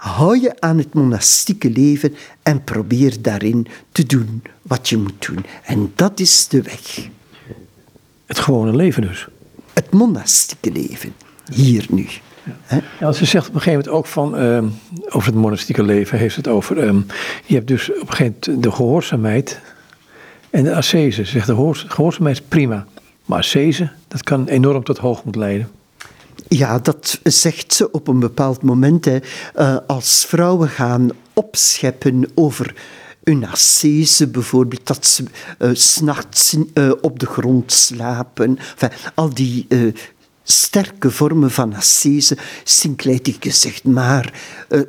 hou 0.00 0.40
je 0.40 0.60
aan 0.60 0.78
het 0.78 0.94
monastieke 0.94 1.70
leven 1.70 2.14
en 2.42 2.64
probeer 2.64 3.22
daarin 3.22 3.66
te 3.92 4.06
doen 4.06 4.42
wat 4.62 4.88
je 4.88 4.96
moet 4.96 5.26
doen. 5.26 5.44
En 5.64 5.92
dat 5.94 6.20
is 6.20 6.48
de 6.48 6.62
weg. 6.62 7.08
Het 8.26 8.38
gewone 8.38 8.76
leven 8.76 9.02
dus. 9.02 9.28
Het 9.72 9.90
monastieke 9.90 10.72
leven, 10.72 11.14
hier 11.52 11.86
nu. 11.90 12.06
Ja. 12.68 12.82
ja, 13.00 13.12
ze 13.12 13.24
zegt 13.24 13.48
op 13.48 13.54
een 13.54 13.60
gegeven 13.60 13.84
moment 13.84 13.98
ook 13.98 14.06
van, 14.06 14.42
uh, 14.42 14.62
over 15.08 15.28
het 15.28 15.40
monastieke 15.40 15.82
leven, 15.82 16.18
heeft 16.18 16.36
het 16.36 16.48
over, 16.48 16.78
um, 16.78 17.06
je 17.46 17.54
hebt 17.54 17.66
dus 17.66 17.90
op 17.90 18.00
een 18.00 18.14
gegeven 18.14 18.36
moment 18.46 18.62
de 18.62 18.72
gehoorzaamheid 18.72 19.60
en 20.50 20.64
de 20.64 20.74
ascese. 20.74 21.24
Ze 21.24 21.30
zegt 21.30 21.46
de 21.46 21.74
gehoorzaamheid 21.86 22.36
is 22.36 22.44
prima, 22.48 22.86
maar 23.24 23.38
ascese, 23.38 23.90
dat 24.08 24.22
kan 24.22 24.46
enorm 24.46 24.84
tot 24.84 24.98
hoogmoed 24.98 25.36
leiden. 25.36 25.68
Ja, 26.52 26.78
dat 26.78 27.20
zegt 27.22 27.72
ze 27.72 27.90
op 27.90 28.08
een 28.08 28.18
bepaald 28.18 28.62
moment. 28.62 29.04
Hè. 29.04 29.18
Uh, 29.58 29.76
als 29.86 30.24
vrouwen 30.28 30.68
gaan 30.68 31.10
opscheppen 31.34 32.30
over 32.34 32.74
een 33.24 33.46
ascese 33.46 34.28
bijvoorbeeld, 34.28 34.86
dat 34.86 35.06
ze 35.06 35.24
uh, 35.58 35.70
s'nachts 35.72 36.56
uh, 36.74 36.92
op 37.00 37.18
de 37.18 37.26
grond 37.26 37.72
slapen. 37.72 38.58
Al 39.14 39.34
die 39.34 39.66
sterke 40.42 41.10
vormen 41.10 41.50
van 41.50 41.74
ascese. 41.74 42.36
Sinclaitike 42.64 43.50
zegt 43.50 43.84
maar, 43.84 44.40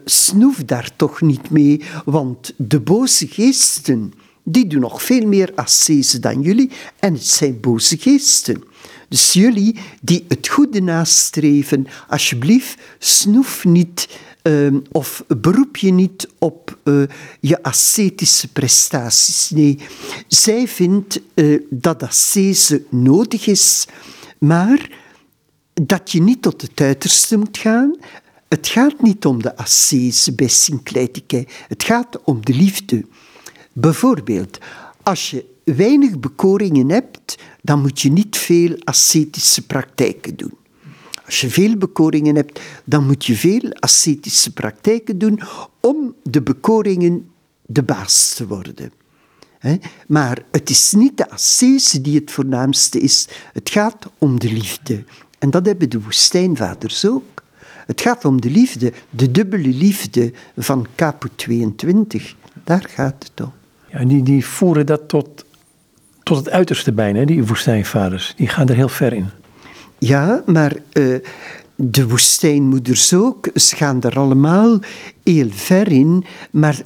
snoef 0.06 0.58
daar 0.58 0.90
toch 0.96 1.22
niet 1.22 1.50
mee, 1.50 1.84
want 2.06 2.54
de 2.58 2.80
boze 2.80 3.28
geesten, 3.28 4.14
die 4.44 4.68
doen 4.68 4.82
nog 4.82 5.04
veel 5.04 5.28
meer 5.28 5.52
ascese 5.56 6.20
dan 6.20 6.42
jullie 6.42 6.72
en 7.00 7.14
het 7.14 7.28
zijn 7.28 7.60
boze 7.60 7.98
geesten. 7.98 8.64
Dus 9.12 9.34
jullie 9.34 9.76
die 10.02 10.26
het 10.28 10.48
goede 10.48 10.82
nastreven, 10.82 11.88
alsjeblieft, 12.08 12.80
snoef 13.00 13.66
niet 13.66 14.20
uh, 14.44 14.76
of 14.92 15.24
beroep 15.28 15.78
je 15.78 15.92
niet 15.92 16.28
op 16.38 16.78
uh, 16.84 17.04
je 17.40 17.64
ascetische 17.64 18.48
prestaties. 18.48 19.50
Nee, 19.50 19.80
zij 20.28 20.68
vindt 20.68 21.22
uh, 21.34 21.62
dat 21.70 22.04
ascese 22.04 22.84
nodig 22.90 23.48
is, 23.48 23.88
maar 24.38 24.90
dat 25.74 26.12
je 26.12 26.22
niet 26.22 26.42
tot 26.42 26.62
het 26.62 26.82
uiterste 26.82 27.38
moet 27.38 27.58
gaan. 27.58 27.96
Het 28.48 28.68
gaat 28.68 29.02
niet 29.02 29.26
om 29.26 29.42
de 29.42 29.56
ascese 29.58 30.34
bij 30.36 30.48
Sinclaitike, 30.48 31.48
het 31.68 31.84
gaat 31.84 32.24
om 32.24 32.46
de 32.46 32.54
liefde. 32.54 33.06
Bijvoorbeeld, 33.74 34.58
als 35.04 35.30
je 35.30 35.46
weinig 35.64 36.20
bekoringen 36.20 36.90
hebt, 36.90 37.36
dan 37.62 37.82
moet 37.82 38.02
je 38.02 38.12
niet 38.12 38.38
veel 38.38 38.76
ascetische 38.84 39.66
praktijken 39.66 40.36
doen. 40.36 40.54
Als 41.26 41.42
je 41.42 41.50
veel 41.50 41.78
bekoringen 41.78 42.36
hebt, 42.36 42.60
dan 42.84 43.06
moet 43.06 43.26
je 43.26 43.36
veel 43.36 43.74
ascetische 43.74 44.54
praktijken 44.54 45.18
doen 45.18 45.42
om 45.80 46.16
de 46.24 46.42
bekoringen 46.42 47.30
de 47.66 47.84
baas 47.84 48.34
te 48.34 48.48
worden. 48.48 48.92
Maar 50.08 50.44
het 50.52 50.70
is 50.70 50.92
niet 50.92 51.18
de 51.18 51.30
ascese 51.30 52.02
die 52.02 52.20
het 52.20 52.32
voornaamste 52.32 53.00
is, 53.00 53.28
het 53.54 53.70
gaat 53.70 54.06
om 54.18 54.40
de 54.40 54.52
liefde. 54.52 55.04
En 55.40 55.50
dat 55.50 55.66
hebben 55.66 55.90
de 55.90 56.02
woestijnvaders 56.02 57.06
ook. 57.06 57.44
Het 57.86 58.02
gaat 58.02 58.26
om 58.26 58.42
de 58.42 58.50
liefde, 58.50 58.94
de 59.10 59.32
dubbele 59.32 59.68
liefde 59.68 60.34
van 60.58 60.88
Caput 60.96 61.32
22. 61.36 62.36
Daar 62.64 62.86
gaat 62.90 63.24
het 63.24 63.46
om. 63.46 63.54
Ja, 63.92 64.06
die, 64.06 64.24
die 64.24 64.46
voeren 64.46 64.86
dat 64.86 65.08
tot, 65.08 65.46
tot 66.24 66.38
het 66.38 66.50
uiterste 66.50 66.92
bijna, 66.92 67.26
die 67.26 67.46
woestijnvaders. 67.46 68.34
Die 68.38 68.48
gaan 68.48 68.68
er 68.68 68.76
heel 68.76 68.90
ver 68.90 69.14
in. 69.14 69.30
Ja, 69.98 70.44
maar 70.46 70.76
uh, 70.94 71.18
de 71.76 72.08
woestijnmoeders 72.08 73.14
ook, 73.14 73.50
ze 73.56 73.76
gaan 73.76 74.02
er 74.02 74.20
allemaal 74.20 74.80
heel 75.24 75.50
ver 75.50 75.92
in. 75.92 76.26
Maar 76.52 76.82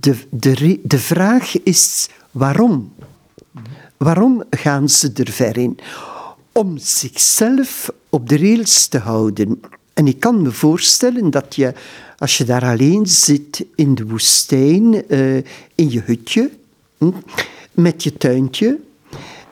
de, 0.00 0.16
de, 0.30 0.80
de 0.82 0.98
vraag 0.98 1.62
is 1.62 2.08
waarom? 2.30 2.92
Waarom 3.96 4.42
gaan 4.50 4.88
ze 4.88 5.10
er 5.14 5.30
ver 5.30 5.56
in? 5.56 5.78
Om 6.52 6.78
zichzelf 6.78 7.90
op 8.08 8.28
de 8.28 8.38
rails 8.38 8.86
te 8.86 8.98
houden. 8.98 9.60
En 9.94 10.06
ik 10.06 10.20
kan 10.20 10.42
me 10.42 10.50
voorstellen 10.50 11.30
dat 11.30 11.54
je, 11.54 11.74
als 12.18 12.38
je 12.38 12.44
daar 12.44 12.64
alleen 12.64 13.06
zit 13.06 13.64
in 13.74 13.94
de 13.94 14.06
woestijn, 14.06 15.02
uh, 15.08 15.36
in 15.74 15.90
je 15.90 16.00
hutje, 16.04 16.50
hm, 16.98 17.10
met 17.72 18.02
je 18.02 18.16
tuintje, 18.16 18.78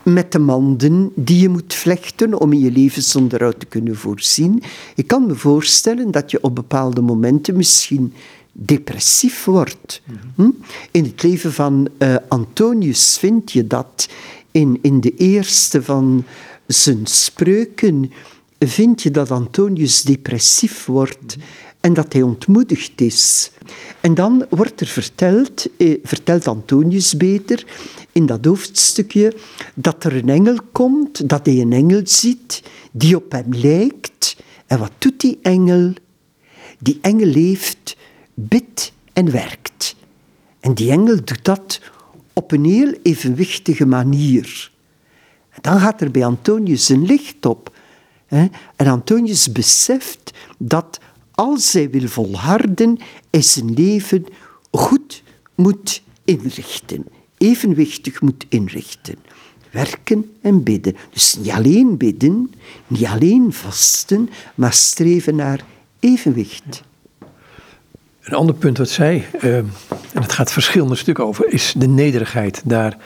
met 0.02 0.32
de 0.32 0.38
manden 0.38 1.12
die 1.14 1.40
je 1.40 1.48
moet 1.48 1.74
vlechten 1.74 2.40
om 2.40 2.52
in 2.52 2.60
je 2.60 2.70
levensonderhoud 2.70 3.60
te 3.60 3.66
kunnen 3.66 3.96
voorzien. 3.96 4.62
Ik 4.94 5.06
kan 5.06 5.26
me 5.26 5.34
voorstellen 5.34 6.10
dat 6.10 6.30
je 6.30 6.42
op 6.42 6.54
bepaalde 6.54 7.00
momenten 7.00 7.56
misschien 7.56 8.12
depressief 8.52 9.44
wordt. 9.44 10.02
Hm? 10.34 10.50
In 10.90 11.04
het 11.04 11.22
leven 11.22 11.52
van 11.52 11.88
uh, 11.98 12.16
Antonius 12.28 13.18
vind 13.18 13.52
je 13.52 13.66
dat 13.66 14.08
in, 14.50 14.78
in 14.82 15.00
de 15.00 15.14
eerste 15.16 15.82
van 15.82 16.24
zijn 16.66 17.06
spreuken 17.06 18.12
vind 18.58 19.02
je 19.02 19.10
dat 19.10 19.30
Antonius 19.30 20.02
depressief 20.02 20.86
wordt 20.86 21.36
en 21.88 21.94
dat 21.94 22.12
hij 22.12 22.22
ontmoedigd 22.22 23.00
is. 23.00 23.50
En 24.00 24.14
dan 24.14 24.46
wordt 24.50 24.80
er 24.80 24.86
verteld, 24.86 25.66
eh, 25.76 25.98
vertelt 26.02 26.46
Antonius 26.46 27.16
beter, 27.16 27.66
in 28.12 28.26
dat 28.26 28.44
hoofdstukje, 28.44 29.36
dat 29.74 30.04
er 30.04 30.16
een 30.16 30.28
engel 30.28 30.58
komt, 30.72 31.28
dat 31.28 31.46
hij 31.46 31.60
een 31.60 31.72
engel 31.72 32.00
ziet 32.04 32.62
die 32.92 33.16
op 33.16 33.32
hem 33.32 33.54
lijkt. 33.54 34.36
En 34.66 34.78
wat 34.78 34.92
doet 34.98 35.20
die 35.20 35.38
engel? 35.42 35.92
Die 36.78 36.98
engel 37.00 37.26
leeft, 37.26 37.96
bidt 38.34 38.92
en 39.12 39.30
werkt. 39.30 39.96
En 40.60 40.74
die 40.74 40.90
engel 40.90 41.16
doet 41.24 41.44
dat 41.44 41.80
op 42.32 42.52
een 42.52 42.64
heel 42.64 42.94
evenwichtige 43.02 43.86
manier. 43.86 44.70
En 45.50 45.62
dan 45.62 45.80
gaat 45.80 46.00
er 46.00 46.10
bij 46.10 46.24
Antonius 46.24 46.88
een 46.88 47.06
licht 47.06 47.46
op. 47.46 47.76
En 48.76 48.86
Antonius 48.86 49.52
beseft 49.52 50.32
dat 50.58 50.98
als 51.38 51.72
hij 51.72 51.90
wil 51.90 52.08
volharden, 52.08 52.98
hij 53.30 53.42
zijn 53.42 53.74
leven 53.74 54.26
goed 54.70 55.22
moet 55.54 56.02
inrichten, 56.24 57.04
evenwichtig 57.36 58.20
moet 58.20 58.46
inrichten. 58.48 59.14
Werken 59.70 60.30
en 60.40 60.62
bidden. 60.62 60.96
Dus 61.12 61.36
niet 61.36 61.50
alleen 61.50 61.96
bidden, 61.96 62.54
niet 62.86 63.04
alleen 63.04 63.52
vasten, 63.52 64.30
maar 64.54 64.72
streven 64.72 65.36
naar 65.36 65.64
evenwicht. 66.00 66.82
Een 68.22 68.34
ander 68.34 68.54
punt 68.54 68.78
wat 68.78 68.88
zij, 68.88 69.26
uh, 69.40 69.56
en 69.56 69.72
het 70.12 70.32
gaat 70.32 70.52
verschillende 70.52 70.94
stukken 70.94 71.26
over, 71.26 71.52
is 71.52 71.74
de 71.76 71.88
nederigheid. 71.88 72.62
Daar 72.64 72.96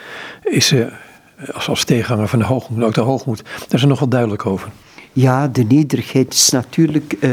is 0.43 0.67
ze, 0.67 0.93
als, 1.53 1.69
als 1.69 1.85
tegenhanger 1.85 2.29
van 2.29 2.39
de 2.39 2.45
hoogmoed, 2.45 2.83
ook 2.83 2.95
de 2.95 3.01
hoogmoed, 3.01 3.43
daar 3.45 3.67
is 3.71 3.81
ze 3.81 3.87
nogal 3.87 4.09
duidelijk 4.09 4.47
over. 4.47 4.71
Ja, 5.13 5.49
de 5.49 5.65
nederigheid 5.65 6.35
is 6.35 6.49
natuurlijk 6.51 7.17
uh, 7.21 7.31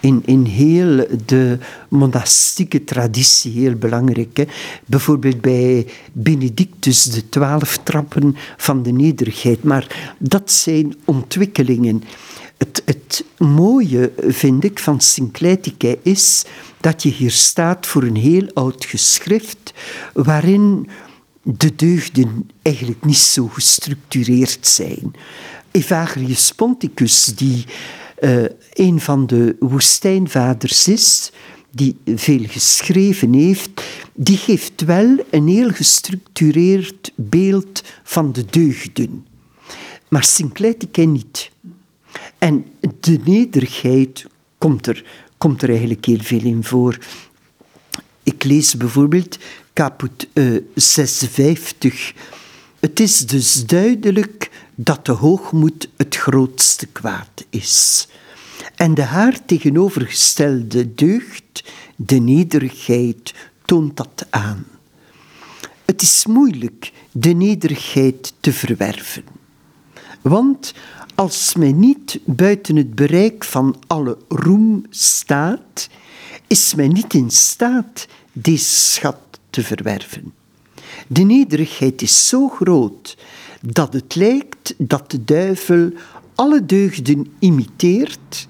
in, 0.00 0.22
in 0.24 0.44
heel 0.44 1.06
de 1.26 1.58
monastieke 1.88 2.84
traditie 2.84 3.52
heel 3.52 3.74
belangrijk. 3.74 4.36
Hè. 4.36 4.44
Bijvoorbeeld 4.86 5.40
bij 5.40 5.86
Benedictus, 6.12 7.04
de 7.04 7.28
twaalf 7.28 7.78
trappen 7.82 8.36
van 8.56 8.82
de 8.82 8.92
nederigheid. 8.92 9.62
Maar 9.62 10.14
dat 10.18 10.52
zijn 10.52 10.94
ontwikkelingen. 11.04 12.02
Het, 12.58 12.82
het 12.84 13.24
mooie, 13.38 14.12
vind 14.26 14.64
ik, 14.64 14.78
van 14.78 15.00
Syncletica 15.00 15.94
is 16.02 16.44
dat 16.80 17.02
je 17.02 17.08
hier 17.08 17.30
staat 17.30 17.86
voor 17.86 18.02
een 18.02 18.16
heel 18.16 18.50
oud 18.54 18.84
geschrift 18.84 19.74
waarin 20.12 20.88
de 21.42 21.74
deugden 21.76 22.50
eigenlijk 22.62 23.04
niet 23.04 23.16
zo 23.16 23.46
gestructureerd 23.46 24.66
zijn. 24.66 25.12
Evagrius 25.70 26.52
Ponticus, 26.52 27.24
die 27.24 27.64
uh, 28.20 28.44
een 28.72 29.00
van 29.00 29.26
de 29.26 29.56
woestijnvaders 29.58 30.88
is, 30.88 31.32
die 31.70 31.96
veel 32.14 32.44
geschreven 32.46 33.32
heeft, 33.32 33.82
die 34.14 34.36
geeft 34.36 34.84
wel 34.84 35.16
een 35.30 35.48
heel 35.48 35.70
gestructureerd 35.70 37.12
beeld 37.14 37.82
van 38.02 38.32
de 38.32 38.44
deugden. 38.44 39.26
Maar 40.08 40.24
Syncletica 40.24 41.04
niet. 41.04 41.50
En 42.38 42.64
de 43.00 43.18
nederigheid 43.24 44.26
komt 44.58 44.86
er, 44.86 45.04
komt 45.38 45.62
er 45.62 45.68
eigenlijk 45.68 46.04
heel 46.04 46.20
veel 46.20 46.42
in 46.42 46.64
voor. 46.64 46.98
Ik 48.22 48.44
lees 48.44 48.76
bijvoorbeeld 48.76 49.38
caput 49.72 50.28
uh, 50.32 50.56
eh, 50.56 50.62
56. 50.74 52.12
Het 52.80 53.00
is 53.00 53.18
dus 53.18 53.66
duidelijk 53.66 54.50
dat 54.84 55.06
de 55.06 55.12
hoogmoed 55.12 55.88
het 55.96 56.16
grootste 56.16 56.86
kwaad 56.86 57.44
is. 57.50 58.08
En 58.76 58.94
de 58.94 59.02
haar 59.02 59.44
tegenovergestelde 59.44 60.94
deugd, 60.94 61.64
de 61.96 62.16
nederigheid, 62.16 63.34
toont 63.64 63.96
dat 63.96 64.26
aan. 64.30 64.66
Het 65.84 66.02
is 66.02 66.26
moeilijk 66.26 66.92
de 67.12 67.32
nederigheid 67.32 68.32
te 68.40 68.52
verwerven. 68.52 69.24
Want 70.20 70.74
als 71.14 71.54
men 71.54 71.78
niet 71.78 72.20
buiten 72.24 72.76
het 72.76 72.94
bereik 72.94 73.44
van 73.44 73.76
alle 73.86 74.18
roem 74.28 74.84
staat, 74.90 75.88
is 76.46 76.74
men 76.74 76.92
niet 76.92 77.14
in 77.14 77.30
staat 77.30 78.06
deze 78.32 78.70
schat 78.70 79.18
te 79.50 79.62
verwerven. 79.62 80.32
De 81.06 81.22
nederigheid 81.22 82.02
is 82.02 82.28
zo 82.28 82.48
groot 82.48 83.16
dat 83.60 83.92
het 83.92 84.14
lijkt 84.14 84.74
dat 84.78 85.10
de 85.10 85.24
duivel 85.24 85.92
alle 86.34 86.66
deugden 86.66 87.26
imiteert, 87.38 88.48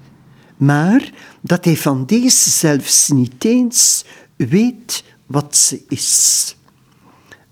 maar 0.57 1.11
dat 1.41 1.65
hij 1.65 1.77
van 1.77 2.05
deze 2.05 2.49
zelfs 2.49 3.07
niet 3.07 3.45
eens 3.45 4.05
weet 4.35 5.03
wat 5.25 5.57
ze 5.57 5.81
is. 5.87 6.55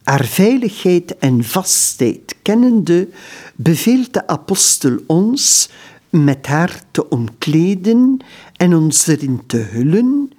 Haar 0.03 0.25
veiligheid 0.25 1.17
en 1.17 1.43
vastheid 1.43 2.35
kennende, 2.41 3.09
beveelt 3.55 4.13
de 4.13 4.27
apostel 4.27 4.97
ons 5.07 5.69
met 6.09 6.47
haar 6.47 6.81
te 6.91 7.09
omkleden 7.09 8.17
en 8.55 8.75
ons 8.75 9.07
erin 9.07 9.41
te 9.45 9.57
hullen, 9.57 10.31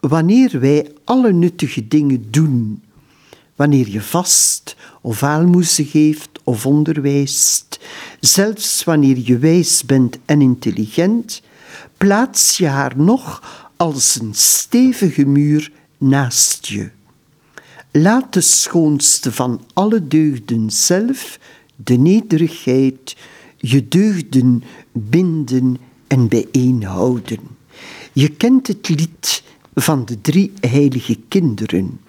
wanneer 0.00 0.60
wij 0.60 0.92
alle 1.04 1.32
nuttige 1.32 1.88
dingen 1.88 2.30
doen. 2.30 2.82
Wanneer 3.56 3.88
je 3.88 4.02
vast 4.02 4.76
of 5.00 5.22
aalmoezen 5.22 5.84
geeft 5.84 6.29
of 6.50 6.66
onderwijst, 6.66 7.80
zelfs 8.20 8.84
wanneer 8.84 9.18
je 9.24 9.38
wijs 9.38 9.84
bent 9.84 10.18
en 10.24 10.40
intelligent, 10.40 11.42
plaats 11.96 12.56
je 12.56 12.66
haar 12.66 12.92
nog 12.96 13.42
als 13.76 14.18
een 14.20 14.34
stevige 14.34 15.26
muur 15.26 15.72
naast 15.98 16.66
je. 16.66 16.90
Laat 17.90 18.32
de 18.32 18.40
schoonste 18.40 19.32
van 19.32 19.64
alle 19.72 20.08
deugden 20.08 20.70
zelf, 20.70 21.38
de 21.76 21.96
nederigheid, 21.96 23.16
je 23.56 23.88
deugden 23.88 24.62
binden 24.92 25.76
en 26.06 26.28
bijeenhouden. 26.28 27.40
Je 28.12 28.28
kent 28.28 28.66
het 28.66 28.88
lied 28.88 29.42
van 29.74 30.04
de 30.04 30.20
drie 30.20 30.52
heilige 30.60 31.18
kinderen 31.28 32.00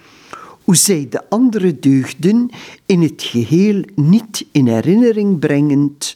hoe 0.64 0.76
zij 0.76 1.08
de 1.10 1.30
andere 1.30 1.80
deugden 1.80 2.50
in 2.86 3.02
het 3.02 3.24
geheel 3.24 3.84
niet 3.96 4.46
in 4.52 4.68
herinnering 4.68 5.40
brengend, 5.40 6.16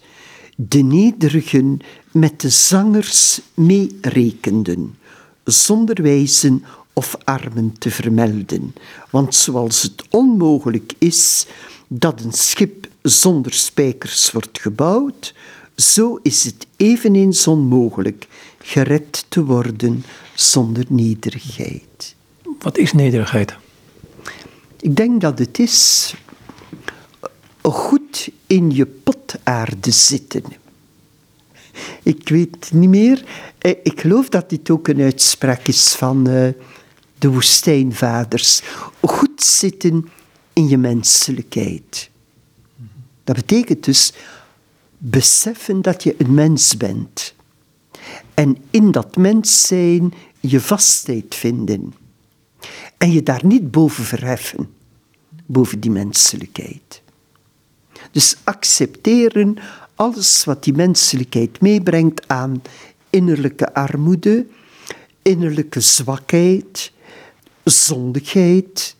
de 0.55 0.81
nederigen 0.81 1.79
met 2.11 2.41
de 2.41 2.49
zangers 2.49 3.41
meerekenden, 3.53 4.95
zonder 5.43 6.01
wijzen 6.01 6.63
of 6.93 7.17
armen 7.23 7.75
te 7.77 7.91
vermelden. 7.91 8.73
Want 9.09 9.35
zoals 9.35 9.81
het 9.81 10.03
onmogelijk 10.09 10.93
is 10.97 11.45
dat 11.87 12.21
een 12.23 12.33
schip 12.33 12.87
zonder 13.01 13.53
spijkers 13.53 14.31
wordt 14.31 14.59
gebouwd, 14.61 15.33
zo 15.75 16.19
is 16.21 16.43
het 16.43 16.67
eveneens 16.75 17.47
onmogelijk 17.47 18.27
gered 18.59 19.25
te 19.27 19.43
worden 19.43 20.03
zonder 20.33 20.85
nederigheid. 20.87 22.15
Wat 22.59 22.77
is 22.77 22.93
nederigheid? 22.93 23.55
Ik 24.85 24.95
denk 24.95 25.21
dat 25.21 25.39
het 25.39 25.59
is 25.59 26.13
goed 27.61 28.29
in 28.47 28.71
je 28.71 28.85
potaarde 28.85 29.91
zitten. 29.91 30.43
ik 32.03 32.29
weet 32.29 32.71
niet 32.71 32.89
meer. 32.89 33.25
Eh, 33.57 33.71
ik 33.83 33.99
geloof 33.99 34.29
dat 34.29 34.49
dit 34.49 34.69
ook 34.69 34.87
een 34.87 35.01
uitspraak 35.01 35.67
is 35.67 35.93
van 35.93 36.29
uh, 36.29 36.49
de 37.17 37.29
woestijnvaders. 37.29 38.61
Goed 39.01 39.43
zitten 39.43 40.09
in 40.53 40.67
je 40.67 40.77
menselijkheid. 40.77 42.09
Dat 43.23 43.35
betekent 43.35 43.83
dus 43.83 44.13
beseffen 44.97 45.81
dat 45.81 46.03
je 46.03 46.15
een 46.17 46.33
mens 46.33 46.77
bent. 46.77 47.33
En 48.33 48.57
in 48.69 48.91
dat 48.91 49.15
mens 49.15 49.67
zijn 49.67 50.13
je 50.39 50.59
vastheid 50.59 51.35
vinden. 51.35 51.93
En 52.97 53.11
je 53.11 53.23
daar 53.23 53.45
niet 53.45 53.71
boven 53.71 54.03
verheffen, 54.03 54.69
boven 55.45 55.79
die 55.79 55.91
menselijkheid. 55.91 57.01
Dus 58.11 58.37
accepteren 58.43 59.57
alles 59.95 60.43
wat 60.45 60.63
die 60.63 60.73
menselijkheid 60.73 61.61
meebrengt 61.61 62.27
aan 62.27 62.61
innerlijke 63.09 63.73
armoede, 63.73 64.45
innerlijke 65.21 65.79
zwakheid, 65.79 66.91
zondigheid. 67.63 68.95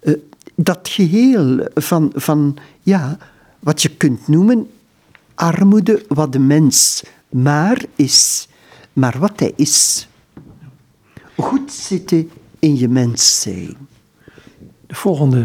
Eh, 0.00 0.14
dat 0.54 0.88
geheel 0.88 1.68
van, 1.74 2.12
van 2.14 2.56
ja, 2.82 3.18
wat 3.60 3.82
je 3.82 3.96
kunt 3.96 4.28
noemen 4.28 4.68
armoede, 5.34 6.04
wat 6.08 6.32
de 6.32 6.38
mens 6.38 7.04
maar 7.28 7.84
is, 7.96 8.48
maar 8.92 9.18
wat 9.18 9.40
hij 9.40 9.52
is. 9.56 10.08
Goed 11.36 11.72
zitten 11.72 12.30
in 12.64 12.78
je 12.78 12.88
mens 12.88 13.40
zijn. 13.40 13.76
De 14.86 14.94
volgende, 14.94 15.38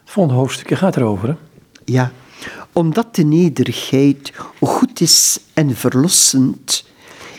het 0.00 0.10
volgende 0.10 0.38
hoofdstukje 0.38 0.76
gaat 0.76 0.96
erover. 0.96 1.28
Hè? 1.28 1.34
Ja, 1.84 2.12
omdat 2.72 3.14
de 3.14 3.24
nederigheid 3.24 4.32
goed 4.60 5.00
is 5.00 5.40
en 5.54 5.76
verlossend, 5.76 6.84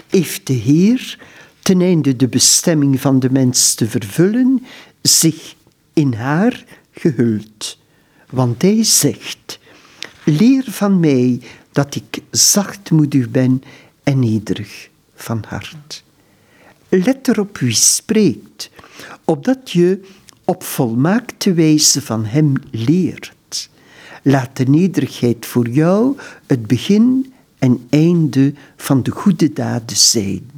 heeft 0.10 0.48
de 0.48 0.54
Heer, 0.54 1.20
ten 1.60 1.82
einde 1.82 2.16
de 2.16 2.28
bestemming 2.28 3.02
van 3.02 3.20
de 3.20 3.30
mens 3.32 3.74
te 3.74 3.88
vervullen, 3.88 4.66
zich 5.02 5.56
in 5.94 6.14
haar 6.14 6.64
gehuld. 6.92 7.78
Want 8.30 8.62
hij 8.62 8.84
zegt: 8.84 9.60
Leer 10.24 10.64
van 10.68 11.00
mij 11.00 11.42
dat 11.72 11.96
ik 11.96 12.20
zachtmoedig 12.32 13.30
ben 13.30 13.64
en 14.04 14.20
nederig 14.20 14.90
van 15.16 15.44
hart. 15.48 16.04
Let 16.90 17.28
erop 17.28 17.58
wie 17.58 17.74
spreekt, 17.74 18.70
opdat 19.26 19.72
je 19.72 20.02
op 20.46 20.64
volmaakte 20.64 21.54
wijze 21.54 22.02
van 22.02 22.26
hem 22.26 22.54
leert. 22.72 23.70
Laat 24.24 24.58
de 24.58 24.64
nederigheid 24.64 25.46
voor 25.46 25.68
jou 25.68 26.18
het 26.48 26.68
begin 26.68 27.34
en 27.60 27.86
einde 27.90 28.54
van 28.76 29.04
de 29.04 29.12
goede 29.12 29.54
daden 29.54 29.98
zijn. 29.98 30.50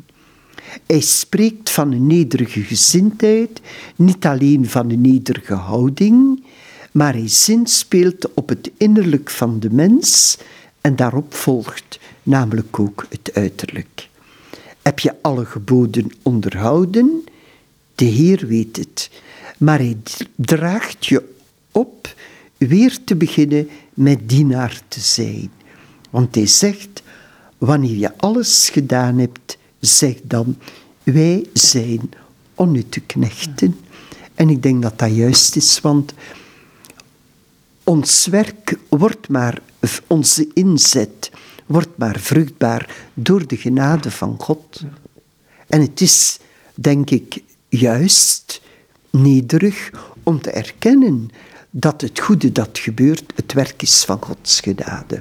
Hij 0.86 1.00
spreekt 1.00 1.70
van 1.70 1.92
een 1.92 2.08
nederige 2.08 2.62
gezindheid, 2.62 3.62
niet 3.96 4.26
alleen 4.26 4.70
van 4.70 4.90
een 4.90 5.02
nederige 5.02 5.54
houding, 5.54 6.44
maar 6.92 7.14
hij 7.14 7.28
zinspeelt 7.28 8.34
op 8.34 8.50
het 8.50 8.72
innerlijk 8.78 9.30
van 9.30 9.60
de 9.60 9.70
mens 9.72 10.38
en 10.82 10.96
daarop 10.96 11.34
volgt 11.34 12.00
namelijk 12.24 12.80
ook 12.80 13.06
het 13.10 13.34
uiterlijk. 13.34 14.10
Heb 14.82 15.00
je 15.00 15.16
alle 15.22 15.46
geboden 15.46 16.12
onderhouden? 16.22 17.24
De 18.04 18.10
Heer 18.10 18.48
weet 18.48 18.78
het, 18.78 19.10
maar 19.58 19.78
hij 19.80 19.98
draagt 20.36 21.06
je 21.06 21.36
op 21.72 22.16
weer 22.58 22.98
te 23.04 23.16
beginnen 23.16 23.70
met 23.94 24.30
dienaar 24.30 24.82
te 24.88 25.00
zijn. 25.00 25.52
Want 26.10 26.36
hij 26.36 26.46
zegt, 26.46 27.04
wanneer 27.58 27.96
je 27.96 28.18
alles 28.18 28.70
gedaan 28.70 29.18
hebt, 29.18 29.58
zeg 29.80 30.16
dan, 30.24 30.58
wij 31.04 31.46
zijn 31.54 32.12
onnutte 32.56 33.00
knechten. 33.00 33.80
En 34.36 34.50
ik 34.50 34.64
denk 34.64 34.82
dat 34.82 35.00
dat 35.00 35.16
juist 35.16 35.56
is, 35.56 35.82
want 35.82 36.14
ons 37.84 38.26
werk 38.26 38.78
wordt 38.90 39.30
maar, 39.30 39.62
onze 40.08 40.48
inzet 40.54 41.32
wordt 41.66 41.98
maar 41.98 42.20
vruchtbaar 42.20 42.96
door 43.14 43.48
de 43.48 43.58
genade 43.58 44.12
van 44.12 44.36
God. 44.40 44.82
En 45.68 45.82
het 45.82 46.02
is, 46.02 46.40
denk 46.76 47.10
ik, 47.10 47.42
juist 47.80 48.62
nederig 49.10 49.90
om 50.24 50.42
te 50.42 50.52
erkennen 50.52 51.30
dat 51.70 52.02
het 52.02 52.20
goede 52.20 52.52
dat 52.52 52.80
gebeurt 52.80 53.24
het 53.36 53.54
werk 53.54 53.82
is 53.82 54.04
van 54.04 54.22
Gods 54.22 54.60
genade. 54.60 55.20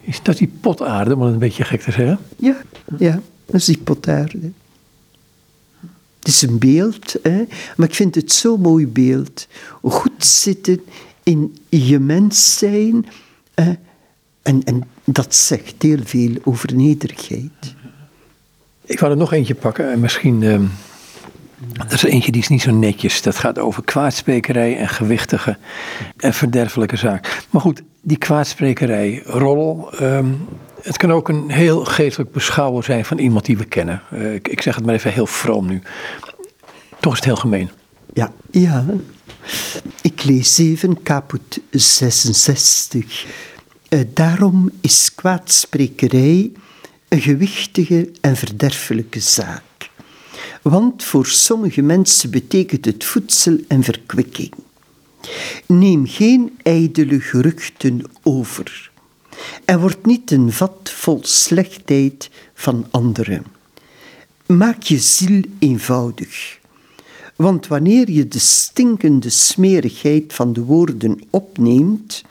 Is 0.00 0.22
dat 0.22 0.36
die 0.36 0.52
potaarde, 0.60 1.14
om 1.14 1.22
het 1.22 1.32
een 1.32 1.38
beetje 1.38 1.64
gek 1.64 1.80
te 1.80 1.92
zeggen? 1.92 2.18
Ja, 2.36 2.56
ja 2.98 3.20
dat 3.46 3.54
is 3.54 3.64
die 3.64 3.78
potaarde. 3.78 4.50
Het 6.18 6.28
is 6.28 6.42
een 6.42 6.58
beeld, 6.58 7.16
hè? 7.22 7.44
maar 7.76 7.88
ik 7.88 7.94
vind 7.94 8.14
het 8.14 8.32
zo'n 8.32 8.60
mooi 8.60 8.86
beeld. 8.86 9.46
Goed 9.82 10.24
zitten 10.24 10.80
in 11.22 11.56
je 11.68 11.98
mens 11.98 12.58
zijn. 12.58 13.06
Hè? 13.54 13.72
En, 14.42 14.64
en 14.64 14.82
dat 15.04 15.34
zegt 15.34 15.82
heel 15.82 16.00
veel 16.04 16.36
over 16.42 16.74
nederigheid. 16.74 17.74
Ik 18.84 19.00
wou 19.00 19.12
er 19.12 19.18
nog 19.18 19.32
eentje 19.32 19.54
pakken 19.54 19.92
en 19.92 20.00
misschien. 20.00 20.42
Uh, 20.42 20.60
er 21.88 21.94
is 21.94 22.02
eentje 22.02 22.32
die 22.32 22.42
is 22.42 22.48
niet 22.48 22.62
zo 22.62 22.70
netjes. 22.70 23.22
Dat 23.22 23.36
gaat 23.36 23.58
over 23.58 23.84
kwaadsprekerij 23.84 24.76
en 24.76 24.88
gewichtige 24.88 25.56
en 26.16 26.34
verderfelijke 26.34 26.96
zaak. 26.96 27.44
Maar 27.50 27.60
goed, 27.60 27.82
die 28.02 28.18
kwaadsprekerij, 28.18 29.22
rol. 29.24 29.92
Ehm, 29.92 30.26
het 30.82 30.96
kan 30.96 31.12
ook 31.12 31.28
een 31.28 31.50
heel 31.50 31.84
geestelijk 31.84 32.32
beschouwer 32.32 32.84
zijn 32.84 33.04
van 33.04 33.18
iemand 33.18 33.44
die 33.44 33.56
we 33.56 33.64
kennen. 33.64 34.02
Uh, 34.12 34.34
ik, 34.34 34.62
zeg 34.62 34.74
het 34.74 34.84
maar 34.84 34.94
even 34.94 35.12
heel 35.12 35.26
vroom 35.26 35.66
nu. 35.66 35.82
Toch 37.00 37.12
is 37.12 37.18
het 37.18 37.28
heel 37.28 37.36
gemeen. 37.36 37.70
Ja, 38.12 38.32
ja. 38.50 38.84
Ik 40.02 40.24
lees 40.24 40.58
even 40.58 41.02
caput 41.02 41.60
66. 41.70 43.26
Uh, 43.88 44.00
daarom 44.14 44.70
is 44.80 45.14
kwaadsprekerij 45.14 46.52
een 47.08 47.20
gewichtige 47.20 48.10
en 48.20 48.36
verderfelijke 48.36 49.20
zaak. 49.20 49.62
Want 50.64 51.04
voor 51.04 51.26
sommige 51.26 51.82
mensen 51.82 52.30
betekent 52.30 52.84
het 52.84 53.04
voedsel 53.04 53.58
en 53.68 53.82
verkwikking. 53.82 54.52
Neem 55.66 56.06
geen 56.06 56.58
ijdele 56.62 57.20
geruchten 57.20 58.02
over 58.22 58.90
en 59.64 59.80
word 59.80 60.06
niet 60.06 60.30
een 60.30 60.52
vat 60.52 60.90
vol 60.90 61.18
slechtheid 61.22 62.30
van 62.54 62.86
anderen. 62.90 63.44
Maak 64.46 64.82
je 64.82 64.98
ziel 64.98 65.42
eenvoudig. 65.58 66.58
Want 67.36 67.66
wanneer 67.66 68.10
je 68.10 68.28
de 68.28 68.38
stinkende 68.38 69.30
smerigheid 69.30 70.32
van 70.32 70.52
de 70.52 70.62
woorden 70.62 71.20
opneemt, 71.30 72.22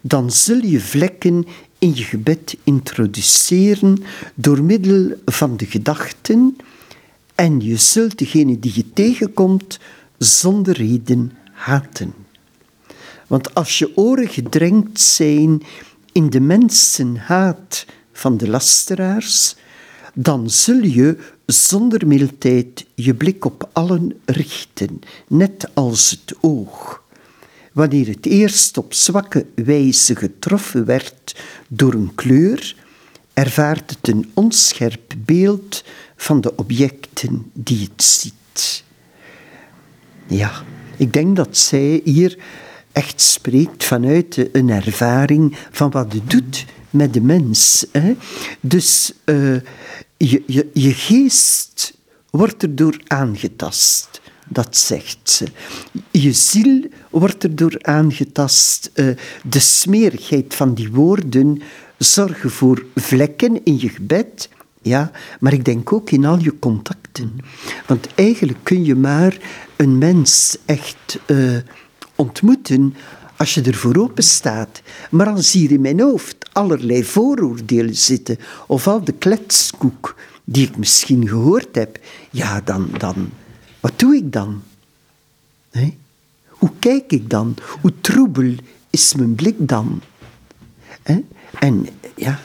dan 0.00 0.30
zul 0.30 0.64
je 0.64 0.80
vlekken 0.80 1.46
in 1.78 1.94
je 1.94 2.02
gebed 2.02 2.56
introduceren 2.64 4.02
door 4.34 4.62
middel 4.62 5.12
van 5.24 5.56
de 5.56 5.66
gedachten 5.66 6.56
en 7.34 7.60
je 7.60 7.76
zult 7.76 8.18
degene 8.18 8.58
die 8.58 8.72
je 8.74 8.92
tegenkomt 8.92 9.78
zonder 10.18 10.76
reden 10.76 11.32
haten. 11.52 12.14
Want 13.26 13.54
als 13.54 13.78
je 13.78 13.96
oren 13.96 14.28
gedrenkt 14.28 15.00
zijn 15.00 15.62
in 16.12 16.30
de 16.30 16.40
mensenhaat 16.40 17.86
van 18.12 18.36
de 18.36 18.48
lasteraars, 18.48 19.56
dan 20.14 20.50
zul 20.50 20.82
je 20.82 21.16
zonder 21.46 22.06
mildheid 22.06 22.86
je 22.94 23.14
blik 23.14 23.44
op 23.44 23.68
allen 23.72 24.20
richten, 24.24 25.00
net 25.28 25.68
als 25.74 26.10
het 26.10 26.36
oog. 26.40 27.02
Wanneer 27.72 28.06
het 28.06 28.26
eerst 28.26 28.78
op 28.78 28.94
zwakke 28.94 29.46
wijze 29.54 30.16
getroffen 30.16 30.84
werd 30.84 31.36
door 31.68 31.92
een 31.92 32.14
kleur, 32.14 32.76
ervaart 33.32 33.90
het 33.90 34.08
een 34.08 34.30
onscherp 34.34 35.14
beeld 35.18 35.84
van 36.16 36.40
de 36.40 36.56
objecten 36.56 37.50
die 37.52 37.88
het 37.92 38.04
ziet. 38.04 38.84
Ja, 40.26 40.62
ik 40.96 41.12
denk 41.12 41.36
dat 41.36 41.56
zij 41.56 42.00
hier 42.04 42.38
echt 42.92 43.20
spreekt 43.20 43.84
vanuit 43.84 44.48
een 44.52 44.68
ervaring 44.70 45.56
van 45.70 45.90
wat 45.90 46.12
het 46.12 46.30
doet 46.30 46.64
met 46.90 47.14
de 47.14 47.20
mens. 47.20 47.86
Hè? 47.92 48.16
Dus 48.60 49.12
uh, 49.24 49.60
je, 50.16 50.42
je, 50.46 50.70
je 50.72 50.94
geest 50.94 51.94
wordt 52.30 52.62
erdoor 52.62 53.00
aangetast. 53.06 54.20
Dat 54.48 54.76
zegt 54.76 55.30
ze. 55.30 55.46
Je 56.10 56.32
ziel 56.32 56.84
wordt 57.10 57.44
erdoor 57.44 57.78
aangetast. 57.80 58.90
Uh, 58.94 59.16
de 59.44 59.58
smerigheid 59.58 60.54
van 60.54 60.74
die 60.74 60.90
woorden 60.90 61.62
zorgen 61.98 62.50
voor 62.50 62.84
vlekken 62.94 63.64
in 63.64 63.78
je 63.80 63.88
gebed. 63.88 64.48
Ja, 64.84 65.10
maar 65.40 65.52
ik 65.52 65.64
denk 65.64 65.92
ook 65.92 66.10
in 66.10 66.24
al 66.24 66.38
je 66.38 66.58
contacten. 66.58 67.36
Want 67.86 68.06
eigenlijk 68.14 68.58
kun 68.62 68.84
je 68.84 68.94
maar 68.94 69.38
een 69.76 69.98
mens 69.98 70.58
echt 70.64 71.18
uh, 71.26 71.58
ontmoeten 72.14 72.94
als 73.36 73.54
je 73.54 73.62
ervoor 73.62 73.96
open 73.96 74.24
staat. 74.24 74.82
Maar 75.10 75.28
als 75.28 75.52
hier 75.52 75.70
in 75.70 75.80
mijn 75.80 76.00
hoofd 76.00 76.36
allerlei 76.52 77.04
vooroordelen 77.04 77.94
zitten, 77.94 78.38
of 78.66 78.86
al 78.86 79.04
de 79.04 79.12
kletskoek 79.12 80.16
die 80.44 80.68
ik 80.68 80.76
misschien 80.76 81.28
gehoord 81.28 81.74
heb, 81.74 81.98
ja, 82.30 82.60
dan, 82.60 82.88
dan 82.98 83.30
wat 83.80 83.98
doe 83.98 84.16
ik 84.16 84.32
dan? 84.32 84.62
Hoe 86.48 86.70
kijk 86.78 87.12
ik 87.12 87.30
dan? 87.30 87.56
Hoe 87.80 87.92
troebel 88.00 88.54
is 88.90 89.14
mijn 89.14 89.34
blik 89.34 89.56
dan? 89.58 90.00
En 91.58 91.88
ja, 92.16 92.40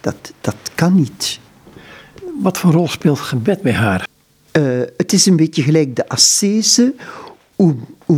dat, 0.00 0.32
dat 0.40 0.56
kan 0.74 0.94
niet. 0.94 1.42
Wat 2.42 2.58
voor 2.58 2.72
rol 2.72 2.88
speelt 2.88 3.18
gebed 3.18 3.62
bij 3.62 3.72
haar? 3.72 4.06
Uh, 4.52 4.80
het 4.96 5.12
is 5.12 5.26
een 5.26 5.36
beetje 5.36 5.62
gelijk 5.62 5.96
de 5.96 6.08
ascese. 6.08 6.94
Hoe, 7.56 7.74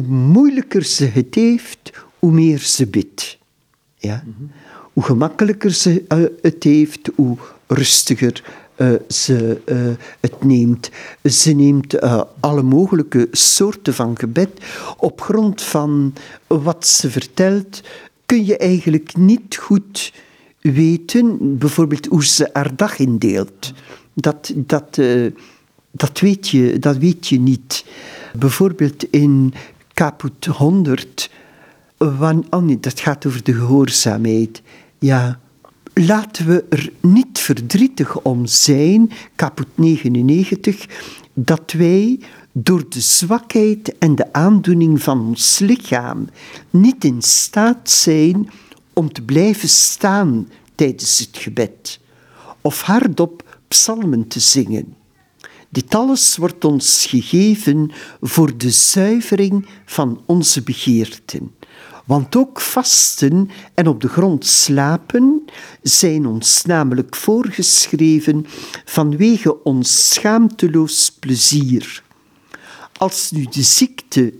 moeilijker 0.07 0.85
ze 0.85 1.05
het 1.05 1.35
heeft, 1.35 1.93
hoe 2.19 2.33
meer 2.33 2.59
ze 2.59 2.87
bidt. 2.87 3.39
Ja? 3.97 4.25
Hoe 4.93 5.03
gemakkelijker 5.03 5.71
ze 5.71 6.05
uh, 6.09 6.25
het 6.43 6.65
heeft, 6.65 7.11
hoe 7.15 7.37
rustiger 7.67 8.43
uh, 8.77 8.93
ze 9.09 9.61
het 10.21 10.45
neemt. 10.45 10.91
Ze 11.25 11.53
neemt 11.53 12.01
alle 12.41 12.63
mogelijke 12.63 13.29
soorten 13.31 13.95
van 13.95 14.19
gebed. 14.19 14.51
Op 14.97 15.21
grond 15.21 15.63
van 15.63 16.13
wat 16.47 16.87
ze 16.87 17.11
vertelt, 17.11 17.81
kun 18.27 18.47
je 18.47 18.57
eigenlijk 18.57 19.17
niet 19.17 19.57
goed 19.57 20.13
weten, 20.61 21.59
bijvoorbeeld 21.59 22.07
hoe 22.07 22.25
ze 22.25 22.51
haar 22.53 22.77
dag 22.77 22.99
indeelt. 22.99 23.73
Dat, 24.19 24.53
dat, 24.55 25.01
dat, 25.91 26.21
weet 26.21 26.49
je, 26.49 26.79
dat 26.79 26.97
weet 26.97 27.27
je 27.27 27.39
niet. 27.39 27.85
Bijvoorbeeld 28.39 29.11
in 29.11 29.55
Caput 29.95 30.47
100, 30.47 31.31
wan, 31.97 32.47
oh 32.51 32.77
dat 32.81 33.01
gaat 33.01 33.27
over 33.27 33.43
de 33.43 33.55
gehoorzaamheid. 33.55 34.63
Ja, 34.99 35.41
laten 35.95 36.47
we 36.47 36.65
er 36.69 36.93
niet 37.01 37.39
verdrietig 37.39 38.21
om 38.21 38.47
zijn, 38.47 39.11
Caput 39.37 39.67
99, 39.75 40.87
dat 41.33 41.73
wij 41.73 42.19
door 42.53 42.89
de 42.89 43.01
zwakheid 43.01 43.99
en 43.99 44.15
de 44.15 44.33
aandoening 44.33 45.03
van 45.03 45.21
ons 45.21 45.59
lichaam 45.59 46.29
niet 46.71 47.05
in 47.05 47.23
staat 47.23 47.91
zijn 47.91 48.51
om 48.93 49.13
te 49.13 49.23
blijven 49.23 49.69
staan 49.69 50.49
tijdens 50.75 51.19
het 51.19 51.37
gebed 51.39 52.01
of 52.61 52.83
hardop 52.83 53.45
psalmen 53.69 54.29
te 54.29 54.41
zingen. 54.41 54.97
Dit 55.69 55.95
alles 55.95 56.37
wordt 56.37 56.65
ons 56.65 57.07
gegeven 57.07 57.91
voor 58.21 58.57
de 58.57 58.71
zuivering 58.71 59.67
van 59.85 60.23
onze 60.27 60.63
begeerten. 60.63 61.55
Want 62.05 62.37
ook 62.37 62.61
vasten 62.61 63.51
en 63.75 63.87
op 63.87 64.01
de 64.01 64.09
grond 64.09 64.47
slapen 64.47 65.45
zijn 65.83 66.27
ons 66.27 66.65
namelijk 66.65 67.17
voorgeschreven 67.17 68.47
vanwege 68.85 69.63
ons 69.63 70.13
schaamteloos 70.13 71.11
plezier. 71.21 72.03
Als 72.93 73.31
nu 73.31 73.45
de 73.45 73.63
ziekte 73.63 74.35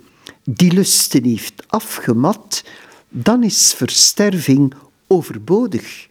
die 0.45 0.73
lusten 0.73 1.25
heeft 1.25 1.63
afgemat, 1.67 2.65
dan 3.09 3.43
is 3.43 3.73
versterving 3.77 4.75
overbodig. 5.07 6.09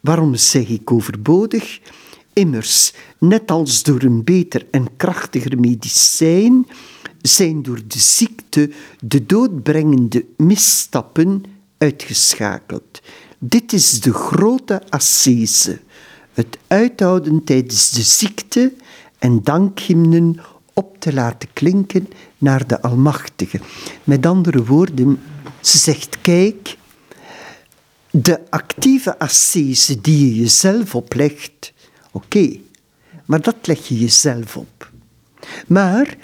Waarom 0.00 0.34
zeg 0.34 0.68
ik 0.68 0.92
overbodig? 0.92 1.80
Immers, 2.32 2.92
net 3.18 3.50
als 3.50 3.82
door 3.82 4.02
een 4.02 4.24
beter 4.24 4.66
en 4.70 4.96
krachtiger 4.96 5.60
medicijn, 5.60 6.66
zijn 7.22 7.62
door 7.62 7.80
de 7.86 7.98
ziekte 7.98 8.70
de 9.00 9.26
doodbrengende 9.26 10.24
misstappen 10.36 11.44
uitgeschakeld. 11.78 13.00
Dit 13.38 13.72
is 13.72 14.00
de 14.00 14.12
grote 14.12 14.82
ascese, 14.88 15.80
het 16.32 16.58
uithouden 16.66 17.44
tijdens 17.44 17.90
de 17.90 18.02
ziekte 18.02 18.72
en 19.18 19.42
dankhymnen 19.42 20.40
op 20.74 21.00
te 21.00 21.12
laten 21.12 21.48
klinken 21.52 22.08
naar 22.38 22.66
de 22.66 22.82
Almachtige. 22.82 23.60
Met 24.04 24.26
andere 24.26 24.64
woorden, 24.64 25.20
ze 25.60 25.78
zegt: 25.78 26.20
kijk, 26.20 26.76
de 28.10 28.50
actieve 28.50 29.18
ascese 29.18 30.00
die 30.00 30.26
je 30.26 30.40
jezelf 30.40 30.94
oplegt, 30.94 31.72
Oké, 32.10 32.58
maar 33.24 33.40
dat 33.40 33.66
leg 33.66 33.88
je 33.88 33.98
jezelf 33.98 34.56
op. 34.56 34.90
Maar 35.66 36.16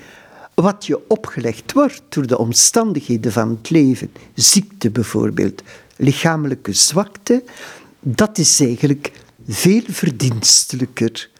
wat 0.54 0.86
je 0.86 1.08
opgelegd 1.08 1.72
wordt 1.72 2.02
door 2.08 2.26
de 2.26 2.38
omstandigheden 2.38 3.32
van 3.32 3.48
het 3.48 3.70
leven, 3.70 4.10
ziekte 4.34 4.90
bijvoorbeeld, 4.90 5.62
lichamelijke 5.96 6.72
zwakte, 6.72 7.44
dat 8.00 8.38
is 8.38 8.60
eigenlijk 8.60 9.12
veel 9.48 9.82
verdienstelijker 9.88 11.30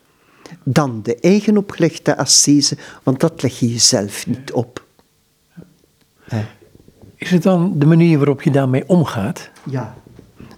dan 0.62 1.02
de 1.02 1.16
eigen 1.16 1.56
opgelegde 1.56 2.16
ascese, 2.16 2.76
want 3.02 3.20
dat 3.20 3.42
leg 3.42 3.58
je 3.58 3.68
jezelf 3.68 4.26
niet 4.26 4.52
op. 4.52 4.84
Is 7.16 7.30
het 7.30 7.42
dan 7.42 7.78
de 7.78 7.86
manier 7.86 8.16
waarop 8.18 8.42
je 8.42 8.50
daarmee 8.50 8.88
omgaat? 8.88 9.50
Ja 9.64 9.96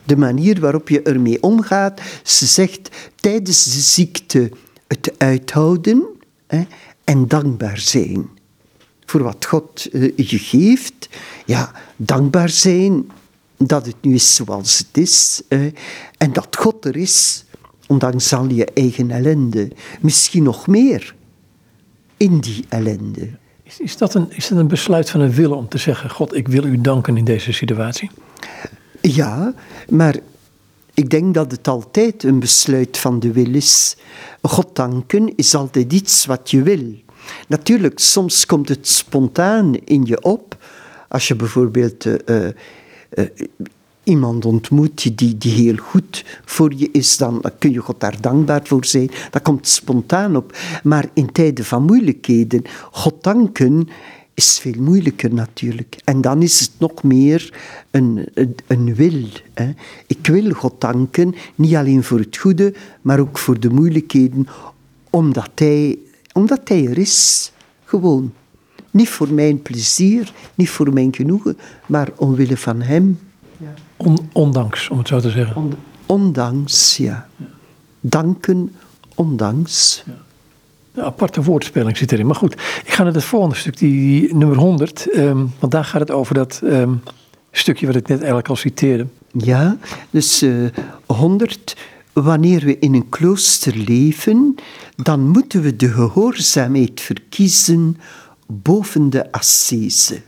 de 0.09 0.17
manier 0.17 0.61
waarop 0.61 0.89
je 0.89 1.03
ermee 1.03 1.43
omgaat. 1.43 2.01
Ze 2.23 2.47
zegt 2.47 2.89
tijdens 3.15 3.65
de 3.65 3.81
ziekte 3.81 4.51
het 4.87 5.13
uithouden 5.19 6.07
hè, 6.47 6.63
en 7.05 7.29
dankbaar 7.29 7.79
zijn. 7.79 8.29
Voor 9.05 9.23
wat 9.23 9.47
God 9.47 9.89
uh, 9.93 10.13
je 10.17 10.39
geeft. 10.39 11.09
Ja, 11.47 11.73
dankbaar 11.97 12.49
zijn 12.49 13.11
dat 13.57 13.87
het 13.87 13.97
nu 14.01 14.15
is 14.15 14.35
zoals 14.35 14.79
het 14.79 14.99
is. 14.99 15.43
en 16.19 16.33
dat 16.33 16.57
God 16.57 16.85
er 16.85 16.97
is, 16.97 17.45
ondanks 17.87 18.33
al 18.33 18.49
je 18.49 18.65
eigen 18.65 19.11
ellende. 19.11 19.71
Misschien 20.01 20.43
nog 20.43 20.67
meer 20.67 21.15
in 22.17 22.39
die 22.39 22.65
ellende. 22.69 23.31
Is, 23.63 23.81
is, 23.81 23.97
dat 23.97 24.15
een, 24.15 24.31
is 24.31 24.49
dat 24.49 24.59
een 24.59 24.69
besluit 24.69 25.11
van 25.11 25.21
een 25.21 25.33
willen 25.33 25.57
om 25.57 25.69
te 25.69 25.79
zeggen: 25.79 26.11
God, 26.11 26.35
ik 26.35 26.49
wil 26.49 26.65
u 26.65 26.81
danken 26.81 27.17
in 27.17 27.25
deze 27.25 27.53
situatie? 27.53 28.11
Ja, 29.01 29.55
maar 29.89 30.17
ik 30.95 31.11
denk 31.11 31.35
dat 31.35 31.51
het 31.51 31.69
altijd 31.69 32.23
een 32.23 32.39
besluit 32.39 32.99
van 32.99 33.21
de 33.21 33.33
wil 33.33 33.55
is. 33.55 33.97
God 34.43 34.77
danken 34.77 35.37
is 35.37 35.55
altijd 35.55 35.93
iets 35.93 36.27
wat 36.27 36.51
je 36.51 36.63
wil. 36.63 36.95
Natuurlijk, 37.49 37.99
soms 37.99 38.47
komt 38.47 38.69
het 38.69 38.89
spontaan 38.89 39.75
in 39.75 40.05
je 40.05 40.23
op. 40.23 40.57
Als 41.09 41.29
je 41.29 41.37
bijvoorbeeld 41.37 42.05
uh, 42.05 42.15
uh, 42.27 43.25
iemand 44.03 44.45
ontmoet 44.45 45.19
die, 45.19 45.39
die 45.39 45.53
heel 45.53 45.77
goed 45.77 46.25
voor 46.45 46.73
je 46.77 46.89
is, 46.93 47.17
dan 47.17 47.43
kun 47.59 47.73
je 47.73 47.79
God 47.79 48.01
daar 48.01 48.21
dankbaar 48.21 48.61
voor 48.65 48.85
zijn. 48.85 49.11
Dat 49.31 49.43
komt 49.43 49.69
spontaan 49.69 50.37
op. 50.37 50.57
Maar 50.83 51.09
in 51.13 51.33
tijden 51.33 51.65
van 51.65 51.83
moeilijkheden, 51.83 52.63
God 52.91 53.23
danken 53.23 53.89
is 54.39 54.59
veel 54.59 54.75
moeilijker 54.79 55.35
natuurlijk. 55.35 56.01
En 56.05 56.21
dan 56.21 56.43
is 56.43 56.61
het 56.61 56.71
nog 56.79 57.03
meer 57.03 57.55
een, 57.91 58.29
een, 58.35 58.55
een 58.67 58.95
wil. 58.95 59.23
Hè. 59.55 59.71
Ik 60.07 60.27
wil 60.27 60.51
God 60.51 60.81
danken, 60.81 61.35
niet 61.55 61.75
alleen 61.75 62.03
voor 62.03 62.19
het 62.19 62.37
goede, 62.37 62.75
maar 63.03 63.19
ook 63.19 63.39
voor 63.39 63.61
de 63.61 63.71
moeilijkheden, 63.71 64.49
omdat 65.11 65.51
Hij, 65.55 65.99
omdat 66.33 66.69
hij 66.69 66.87
er 66.87 66.99
is. 66.99 67.53
Gewoon. 67.85 68.33
Niet 68.91 69.09
voor 69.09 69.33
mijn 69.33 69.63
plezier, 69.63 70.33
niet 70.55 70.71
voor 70.71 70.93
mijn 70.93 71.15
genoegen, 71.15 71.59
maar 71.87 72.09
omwille 72.17 72.57
van 72.57 72.81
Hem. 72.83 73.19
Ja. 73.57 73.75
ondanks, 74.33 74.89
om 74.89 74.99
het 74.99 75.09
zo 75.09 75.21
te 75.21 75.31
zeggen. 75.31 75.73
ondanks, 76.07 76.97
ja. 76.97 77.29
Danken, 78.01 78.75
ondanks. 79.15 80.03
Ja. 80.07 80.27
Aparte 81.01 81.43
woordspeling 81.43 81.97
zit 81.97 82.13
erin. 82.13 82.27
Maar 82.27 82.35
goed, 82.35 82.53
ik 82.85 82.93
ga 82.93 83.03
naar 83.03 83.13
het 83.13 83.25
volgende 83.25 83.55
stuk, 83.55 83.79
die, 83.79 84.35
nummer 84.35 84.57
100. 84.57 85.11
Ehm, 85.11 85.45
want 85.59 85.73
daar 85.73 85.85
gaat 85.85 86.01
het 86.01 86.11
over 86.11 86.35
dat 86.35 86.61
ehm, 86.65 86.93
stukje 87.51 87.87
wat 87.87 87.97
ik 87.97 88.09
net 88.09 88.19
eigenlijk 88.19 88.49
al 88.49 88.57
citeerde. 88.57 89.07
Ja, 89.33 89.77
dus 90.11 90.43
uh, 90.43 90.67
eh, 90.67 90.73
100. 91.07 91.77
Wanneer 92.13 92.65
we 92.65 92.79
in 92.79 92.95
een 92.95 93.09
klooster 93.09 93.77
leven, 93.77 94.55
dan 94.97 95.29
moeten 95.29 95.63
we 95.63 95.77
de 95.77 95.89
gehoorzaamheid 95.89 97.01
verkiezen 97.01 97.97
boven 98.47 99.11
de 99.11 99.33
ascese. 99.33 100.21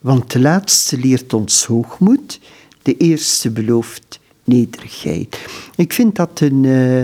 Want 0.00 0.32
de 0.32 0.40
laatste 0.40 0.98
leert 0.98 1.32
ons 1.32 1.64
hoogmoed, 1.64 2.40
de 2.82 2.96
eerste 2.96 3.50
belooft 3.50 4.20
nederigheid. 4.44 5.38
Ik 5.76 5.92
vind 5.92 6.16
dat 6.16 6.40
een, 6.40 6.64
uh, 6.64 7.02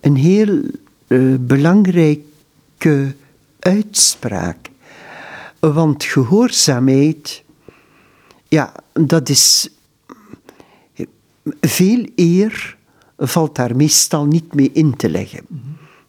een 0.00 0.16
heel 0.16 0.60
uh, 1.06 1.34
belangrijke 1.38 3.14
uitspraak. 3.58 4.70
Want 5.58 6.04
gehoorzaamheid, 6.04 7.42
ja, 8.48 8.72
dat 8.92 9.28
is 9.28 9.68
veel 11.60 12.06
eer 12.14 12.76
valt 13.16 13.54
daar 13.54 13.76
meestal 13.76 14.24
niet 14.24 14.54
mee 14.54 14.70
in 14.72 14.96
te 14.96 15.08
leggen. 15.08 15.46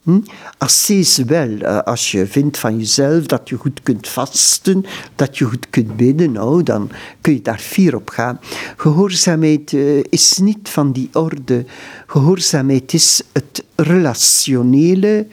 Hm? 0.07 0.19
Ascese 0.57 1.25
wel, 1.25 1.57
eh, 1.59 1.79
als 1.79 2.11
je 2.11 2.27
vindt 2.27 2.57
van 2.57 2.77
jezelf 2.77 3.25
dat 3.25 3.49
je 3.49 3.55
goed 3.55 3.79
kunt 3.83 4.07
vasten, 4.07 4.85
dat 5.15 5.37
je 5.37 5.45
goed 5.45 5.69
kunt 5.69 5.95
bidden, 5.95 6.31
nou, 6.31 6.63
dan 6.63 6.89
kun 7.21 7.33
je 7.33 7.41
daar 7.41 7.59
fier 7.59 7.95
op 7.95 8.09
gaan. 8.09 8.39
Gehoorzaamheid 8.77 9.71
uh, 9.71 10.03
is 10.09 10.37
niet 10.37 10.69
van 10.69 10.91
die 10.91 11.09
orde. 11.13 11.65
Gehoorzaamheid 12.05 12.93
is 12.93 13.21
het 13.31 13.63
relationele, 13.75 15.27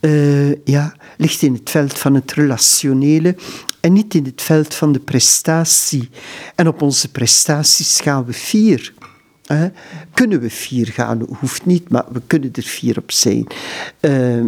uh, 0.00 0.64
ja, 0.64 0.94
ligt 1.16 1.42
in 1.42 1.52
het 1.52 1.70
veld 1.70 1.98
van 1.98 2.14
het 2.14 2.32
relationele 2.32 3.36
en 3.80 3.92
niet 3.92 4.14
in 4.14 4.24
het 4.24 4.42
veld 4.42 4.74
van 4.74 4.92
de 4.92 5.00
prestatie. 5.00 6.08
En 6.54 6.68
op 6.68 6.82
onze 6.82 7.10
prestaties 7.10 8.00
gaan 8.00 8.24
we 8.24 8.32
fier. 8.32 8.92
Kunnen 10.14 10.40
we 10.40 10.50
vier 10.50 10.86
gaan? 10.86 11.26
Hoeft 11.40 11.66
niet, 11.66 11.88
maar 11.88 12.04
we 12.12 12.20
kunnen 12.26 12.50
er 12.52 12.62
vier 12.62 12.98
op 12.98 13.12
zijn. 13.12 13.46
Uh, 14.00 14.44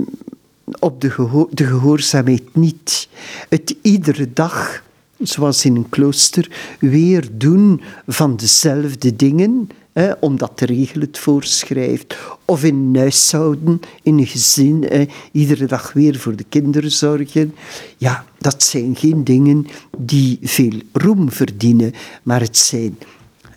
op 0.79 1.01
de, 1.01 1.47
de 1.51 1.65
gehoorzaamheid 1.65 2.43
niet. 2.53 3.09
Het 3.49 3.77
iedere 3.83 4.33
dag, 4.33 4.83
zoals 5.19 5.65
in 5.65 5.77
een 5.77 5.89
klooster, 5.89 6.51
weer 6.81 7.29
doen 7.33 7.83
van 8.07 8.37
dezelfde 8.37 9.17
dingen, 9.17 9.69
hè, 9.93 10.13
omdat 10.13 10.59
de 10.59 10.67
regel 10.67 11.01
het 11.01 11.19
voorschrijft. 11.19 12.17
Of 12.45 12.65
in 12.65 12.75
een 12.75 12.97
huishouden, 12.97 13.81
in 14.03 14.19
een 14.19 14.27
gezin, 14.27 15.09
iedere 15.33 15.67
dag 15.67 15.93
weer 15.93 16.19
voor 16.19 16.37
de 16.37 16.45
kinderen 16.49 16.93
zorgen. 16.93 17.55
Ja, 17.97 18.25
dat 18.39 18.63
zijn 18.63 18.97
geen 18.97 19.25
dingen 19.25 19.67
die 19.99 20.39
veel 20.43 20.81
roem 20.93 21.31
verdienen, 21.31 21.93
maar 22.23 22.41
het 22.41 22.57
zijn 22.57 22.99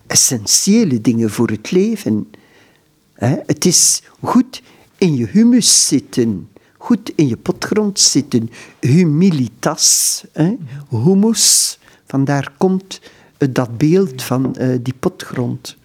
essentiële 0.10 1.02
dingen 1.02 1.30
voor 1.30 1.50
het 1.50 1.72
leven. 1.72 2.28
Het 3.45 3.65
is 3.65 4.02
goed 4.22 4.62
in 4.98 5.15
je 5.15 5.26
humus 5.26 5.88
zitten, 5.88 6.50
goed 6.78 7.12
in 7.15 7.28
je 7.28 7.38
potgrond 7.38 8.00
zitten. 8.00 8.50
Humilitas, 8.80 10.24
humus, 10.89 11.80
vandaar 12.06 12.54
komt 12.58 13.02
dat 13.38 13.78
beeld 13.78 14.24
van 14.24 14.56
eh, 14.56 14.78
die 14.82 14.93
potgrond. 15.00 15.78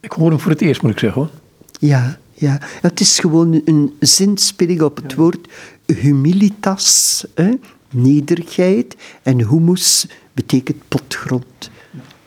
Ik 0.00 0.12
hoor 0.12 0.30
hem 0.30 0.40
voor 0.40 0.50
het 0.50 0.60
eerst, 0.60 0.82
moet 0.82 0.90
ik 0.90 0.98
zeggen 0.98 1.22
hoor. 1.22 1.30
Ja, 1.78 2.18
ja. 2.34 2.58
Het 2.62 3.00
is 3.00 3.18
gewoon 3.18 3.60
een 3.64 3.96
zinspeling 4.00 4.82
op 4.82 4.96
het 4.96 5.14
woord 5.14 5.48
humilitas, 5.86 7.24
nederigheid, 7.90 8.96
en 9.22 9.48
humus 9.48 10.06
betekent 10.32 10.82
potgrond. 10.88 11.70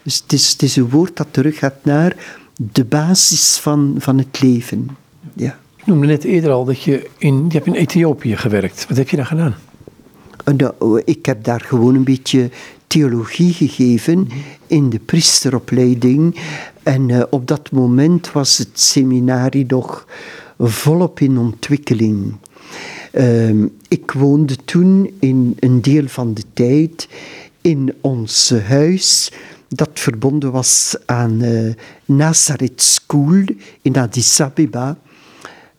Dus 0.03 0.21
het 0.23 0.33
is, 0.33 0.51
het 0.51 0.61
is 0.61 0.75
een 0.75 0.89
woord 0.89 1.17
dat 1.17 1.27
teruggaat 1.31 1.75
naar 1.83 2.15
de 2.55 2.85
basis 2.85 3.57
van, 3.57 3.95
van 3.97 4.17
het 4.17 4.41
leven. 4.41 4.89
Ja. 5.33 5.59
Ik 5.75 5.85
noemde 5.85 6.07
net 6.07 6.23
eerder 6.23 6.51
al 6.51 6.65
dat 6.65 6.81
je 6.81 7.09
in, 7.17 7.45
je 7.47 7.53
hebt 7.53 7.65
in 7.65 7.73
Ethiopië 7.73 8.37
gewerkt. 8.37 8.85
Wat 8.87 8.97
heb 8.97 9.09
je 9.09 9.15
daar 9.15 9.25
gedaan? 9.25 9.55
Nou, 10.55 11.01
ik 11.05 11.25
heb 11.25 11.43
daar 11.43 11.61
gewoon 11.61 11.95
een 11.95 12.03
beetje 12.03 12.49
theologie 12.87 13.53
gegeven 13.53 14.27
in 14.67 14.89
de 14.89 14.99
priesteropleiding. 14.99 16.35
En 16.83 17.09
uh, 17.09 17.23
op 17.29 17.47
dat 17.47 17.71
moment 17.71 18.31
was 18.31 18.57
het 18.57 18.79
seminarie 18.79 19.65
nog 19.67 20.07
volop 20.59 21.19
in 21.19 21.37
ontwikkeling. 21.37 22.33
Uh, 23.11 23.65
ik 23.87 24.11
woonde 24.11 24.55
toen 24.65 25.13
in 25.19 25.55
een 25.59 25.81
deel 25.81 26.07
van 26.07 26.33
de 26.33 26.43
tijd 26.53 27.07
in 27.61 27.93
ons 28.01 28.53
huis 28.67 29.31
dat 29.69 29.89
verbonden 29.93 30.51
was 30.51 30.95
aan 31.05 31.43
uh, 31.43 31.73
Nazareth 32.05 32.81
School 32.81 33.43
in 33.81 33.97
Addis 33.97 34.41
Abeba. 34.41 34.97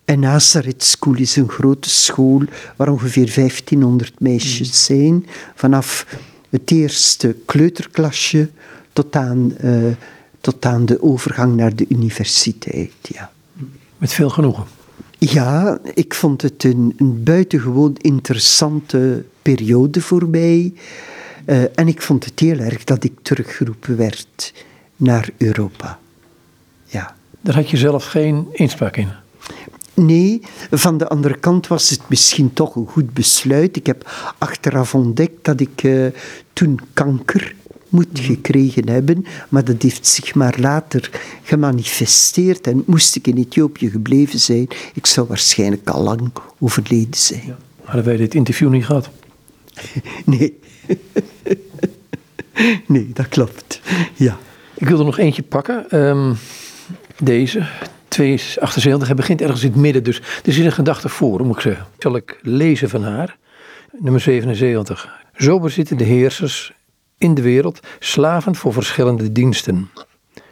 En 0.05 0.21
Nazareth 0.21 0.85
School 0.85 1.17
is 1.17 1.37
een 1.37 1.49
grote 1.49 1.91
school 1.91 2.43
waar 2.77 2.89
ongeveer 2.89 3.33
1500 3.35 4.21
meisjes 4.21 4.69
mm. 4.69 4.75
zijn, 4.75 5.27
vanaf 5.55 6.07
het 6.51 6.71
eerste 6.71 7.37
kleuterklasje 7.47 8.51
tot 8.93 9.17
aan, 9.17 9.55
uh, 9.65 9.93
tot 10.41 10.65
aan 10.65 10.87
de 10.87 11.03
overgang 11.03 11.57
naar 11.57 11.77
de 11.77 11.87
universiteit. 11.89 12.93
Ja. 13.03 13.33
Met 13.99 14.13
veel 14.13 14.31
genoegen. 14.31 14.65
Ja, 15.19 15.79
ik 15.95 16.15
vond 16.15 16.43
het 16.43 16.65
een, 16.65 16.95
een 16.97 17.23
buitengewoon 17.23 17.97
interessante 18.01 19.25
periode 19.43 20.01
voor 20.01 20.29
mij. 20.29 20.73
Uh, 21.51 21.63
en 21.75 21.89
ik 21.89 22.03
vond 22.03 22.25
het 22.25 22.41
heel 22.41 22.59
erg 22.59 22.85
dat 22.85 23.05
ik 23.05 23.13
teruggeroepen 23.23 23.97
werd 23.97 24.53
naar 24.97 25.29
Europa. 25.37 25.99
Ja. 26.85 27.17
Daar 27.41 27.55
had 27.55 27.71
je 27.71 27.77
zelf 27.77 28.05
geen 28.05 28.47
inspraak 28.53 28.97
in? 28.97 29.09
Nee, 29.95 30.41
van 30.71 30.99
de 30.99 31.09
andere 31.09 31.39
kant 31.39 31.67
was 31.67 31.91
het 31.91 32.01
misschien 32.09 32.53
toch 32.53 32.75
een 32.75 32.87
goed 32.87 33.15
besluit. 33.15 33.77
Ik 33.77 33.87
heb 33.87 34.11
achteraf 34.39 34.95
ontdekt 34.95 35.45
dat 35.45 35.61
ik 35.61 35.83
uh, 35.83 36.07
toen 36.53 36.81
kanker 36.93 37.55
moet 37.89 38.09
gekregen 38.13 38.89
hebben, 38.89 39.27
maar 39.49 39.65
dat 39.65 39.83
heeft 39.83 40.07
zich 40.07 40.35
maar 40.35 40.57
later 40.59 41.11
gemanifesteerd 41.43 42.67
en 42.67 42.83
moest 42.87 43.17
ik 43.17 43.27
in 43.27 43.37
Ethiopië 43.37 43.91
gebleven 43.91 44.39
zijn, 44.39 44.69
ik 44.95 45.07
zou 45.07 45.27
waarschijnlijk 45.27 45.89
al 45.89 46.03
lang 46.03 46.33
overleden 46.59 47.21
zijn. 47.21 47.43
Ja. 47.47 47.57
Hadden 47.85 48.05
wij 48.05 48.17
dit 48.17 48.35
interview 48.35 48.71
niet 48.71 48.85
gehad? 48.85 49.11
nee. 50.25 50.59
nee, 52.87 53.11
dat 53.13 53.29
klopt. 53.29 53.81
Ja. 54.15 54.39
Ik 54.75 54.89
wil 54.89 54.99
er 54.99 55.05
nog 55.05 55.19
eentje 55.19 55.43
pakken. 55.43 55.99
Um, 55.99 56.37
deze, 57.19 57.67
278, 58.09 59.07
hij 59.07 59.17
begint 59.17 59.41
ergens 59.41 59.63
in 59.63 59.71
het 59.71 59.81
midden, 59.81 60.05
dus 60.05 60.23
er 60.45 60.53
zit 60.53 60.65
een 60.65 60.73
gedachte 60.73 61.09
voor, 61.09 61.45
moet 61.45 61.57
ik 61.57 61.63
zeggen. 61.63 61.87
Zal 61.99 62.17
ik 62.17 62.39
lezen 62.43 62.89
van 62.89 63.03
haar, 63.05 63.37
nummer 63.99 64.21
77. 64.21 65.19
Zo 65.37 65.61
bezitten 65.61 65.97
de 65.97 66.05
heersers 66.05 66.73
in 67.19 67.35
de 67.35 67.43
wereld 67.43 67.81
slaven 67.99 68.55
voor 68.55 68.73
verschillende 68.73 69.33
diensten. 69.33 69.91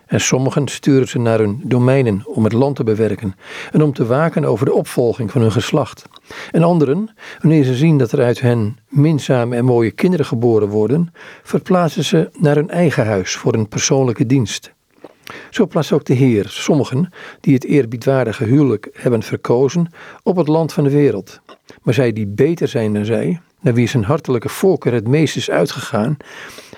En 0.08 0.20
sommigen 0.20 0.68
sturen 0.68 1.08
ze 1.08 1.18
naar 1.18 1.38
hun 1.38 1.60
domeinen 1.64 2.22
om 2.26 2.44
het 2.44 2.52
land 2.52 2.76
te 2.76 2.84
bewerken 2.84 3.34
en 3.72 3.82
om 3.82 3.92
te 3.92 4.06
waken 4.06 4.44
over 4.44 4.66
de 4.66 4.72
opvolging 4.72 5.30
van 5.30 5.40
hun 5.40 5.52
geslacht. 5.52 6.04
En 6.50 6.62
anderen, 6.62 7.14
wanneer 7.40 7.64
ze 7.64 7.74
zien 7.74 7.98
dat 7.98 8.12
er 8.12 8.22
uit 8.22 8.40
hen 8.40 8.78
minzame 8.88 9.56
en 9.56 9.64
mooie 9.64 9.90
kinderen 9.90 10.26
geboren 10.26 10.68
worden, 10.68 11.12
verplaatsen 11.42 12.04
ze 12.04 12.30
naar 12.38 12.54
hun 12.54 12.70
eigen 12.70 13.06
huis 13.06 13.36
voor 13.36 13.54
een 13.54 13.68
persoonlijke 13.68 14.26
dienst. 14.26 14.72
Zo 15.50 15.66
plaatst 15.66 15.92
ook 15.92 16.04
de 16.04 16.14
Heer 16.14 16.48
sommigen 16.48 17.12
die 17.40 17.54
het 17.54 17.64
eerbiedwaardige 17.64 18.44
huwelijk 18.44 18.88
hebben 18.92 19.22
verkozen 19.22 19.92
op 20.22 20.36
het 20.36 20.48
land 20.48 20.72
van 20.72 20.84
de 20.84 20.90
wereld. 20.90 21.40
Maar 21.82 21.94
zij 21.94 22.12
die 22.12 22.26
beter 22.26 22.68
zijn 22.68 22.92
dan 22.94 23.04
zij, 23.04 23.40
naar 23.60 23.74
wie 23.74 23.88
zijn 23.88 24.04
hartelijke 24.04 24.48
voorkeur 24.48 24.92
het 24.92 25.08
meest 25.08 25.36
is 25.36 25.50
uitgegaan, 25.50 26.16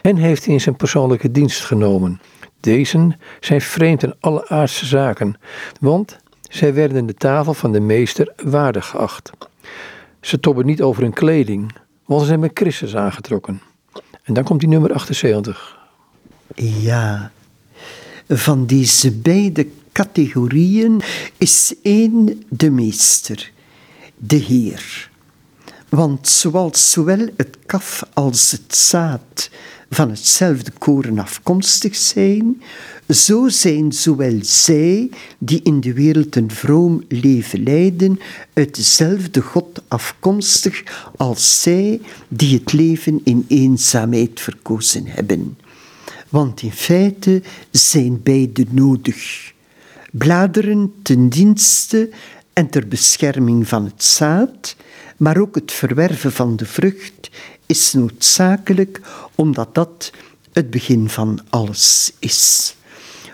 hen 0.03 0.17
heeft 0.17 0.45
hij 0.45 0.55
in 0.55 0.61
zijn 0.61 0.77
persoonlijke 0.77 1.31
dienst 1.31 1.65
genomen 1.65 2.21
deze 2.61 3.17
zijn 3.41 3.61
vreemd 3.61 4.03
in 4.03 4.15
alle 4.21 4.49
aardse 4.49 4.87
zaken, 4.87 5.39
want 5.81 6.19
zij 6.43 6.75
werden 6.75 7.07
de 7.07 7.15
tafel 7.15 7.55
van 7.55 7.73
de 7.73 7.81
meester 7.81 8.33
waardig 8.45 8.87
geacht. 8.87 9.31
Ze 10.21 10.41
tobben 10.41 10.67
niet 10.67 10.83
over 10.83 11.03
hun 11.03 11.13
kleding, 11.13 11.73
want 12.05 12.21
ze 12.21 12.27
zijn 12.27 12.41
met 12.41 12.51
Christus 12.55 12.97
aangetrokken. 12.97 13.61
En 14.23 14.35
dan 14.35 14.45
komt 14.45 14.61
die 14.61 14.69
nummer 14.69 14.93
78. 14.93 15.79
Ja, 16.55 17.33
van 18.29 18.67
deze 18.67 19.13
beide 19.13 19.67
categorieën 19.93 21.03
is 21.37 21.75
één 21.83 22.43
de 22.49 22.71
meester, 22.71 23.51
de 24.17 24.37
Heer. 24.37 25.11
Want 25.89 26.29
zoals 26.29 26.91
zowel 26.91 27.29
het 27.37 27.57
kaf 27.67 28.03
als 28.13 28.51
het 28.51 28.77
zaad 28.77 29.51
van 29.91 30.11
hetzelfde 30.11 30.71
koren 30.79 31.19
afkomstig 31.19 31.97
zijn, 31.97 32.63
zo 33.09 33.49
zijn 33.49 33.93
zowel 33.93 34.39
zij 34.43 35.11
die 35.39 35.61
in 35.63 35.81
de 35.81 35.93
wereld 35.93 36.37
een 36.37 36.51
vroom 36.51 37.05
leven 37.09 37.63
leiden, 37.63 38.21
uit 38.53 38.75
dezelfde 38.75 39.41
God 39.41 39.83
afkomstig 39.89 41.09
als 41.17 41.63
zij 41.63 42.01
die 42.29 42.59
het 42.59 42.73
leven 42.73 43.21
in 43.25 43.45
eenzaamheid 43.49 44.41
verkozen 44.41 45.07
hebben. 45.07 45.59
Want 46.29 46.63
in 46.63 46.73
feite 46.73 47.43
zijn 47.71 48.23
beide 48.23 48.67
nodig. 48.71 49.53
Bladeren 50.13 50.93
ten 51.03 51.29
dienste 51.29 52.11
en 52.53 52.71
ter 52.71 52.89
bescherming 52.89 53.69
van 53.69 53.85
het 53.85 54.05
zaad, 54.05 54.77
maar 55.17 55.39
ook 55.39 55.55
het 55.55 55.73
verwerven 55.73 56.33
van 56.33 56.57
de 56.57 56.67
vrucht 56.67 57.31
is 57.71 57.93
noodzakelijk 57.93 59.01
omdat 59.35 59.75
dat 59.75 60.13
het 60.53 60.71
begin 60.71 61.09
van 61.09 61.41
alles 61.51 62.13
is. 62.19 62.75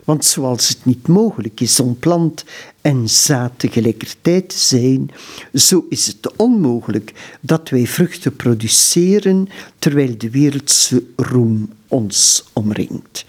Want 0.04 0.24
zoals 0.24 0.68
het 0.68 0.84
niet 0.84 1.08
mogelijk 1.08 1.60
is 1.60 1.80
om 1.80 1.98
plant 1.98 2.44
en 2.80 3.08
zaad 3.08 3.52
tegelijkertijd 3.56 4.48
te 4.48 4.58
zijn, 4.58 5.10
zo 5.54 5.86
is 5.88 6.06
het 6.06 6.36
onmogelijk 6.36 7.36
dat 7.40 7.68
wij 7.68 7.86
vruchten 7.86 8.36
produceren 8.36 9.48
terwijl 9.78 10.18
de 10.18 10.30
wereldse 10.30 11.02
roem 11.16 11.72
ons 11.88 12.44
omringt. 12.52 13.24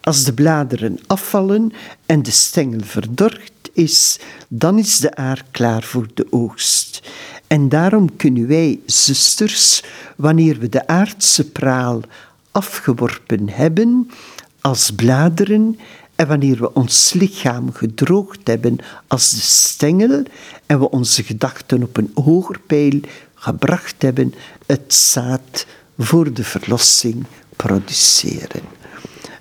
Als 0.00 0.24
de 0.24 0.32
bladeren 0.32 0.98
afvallen 1.06 1.72
en 2.06 2.22
de 2.22 2.30
stengel 2.30 2.84
verdort, 2.84 3.54
is, 3.76 4.18
dan 4.48 4.78
is 4.78 4.98
de 4.98 5.14
aar 5.14 5.44
klaar 5.50 5.82
voor 5.82 6.06
de 6.14 6.26
oogst. 6.30 7.02
En 7.46 7.68
daarom 7.68 8.16
kunnen 8.16 8.46
wij, 8.46 8.80
zusters, 8.86 9.82
wanneer 10.16 10.58
we 10.58 10.68
de 10.68 10.86
aardse 10.86 11.50
praal 11.50 12.00
afgeworpen 12.50 13.48
hebben, 13.48 14.10
als 14.60 14.90
bladeren, 14.90 15.78
en 16.16 16.26
wanneer 16.26 16.58
we 16.58 16.72
ons 16.72 17.12
lichaam 17.12 17.72
gedroogd 17.72 18.46
hebben 18.46 18.78
als 19.06 19.30
de 19.30 19.40
stengel 19.40 20.22
en 20.66 20.78
we 20.78 20.90
onze 20.90 21.22
gedachten 21.22 21.82
op 21.82 21.96
een 21.96 22.10
hoger 22.14 22.60
pijl 22.66 23.00
gebracht 23.34 24.02
hebben, 24.02 24.34
het 24.66 24.94
zaad 24.94 25.66
voor 25.98 26.32
de 26.32 26.44
verlossing 26.44 27.24
produceren. 27.56 28.75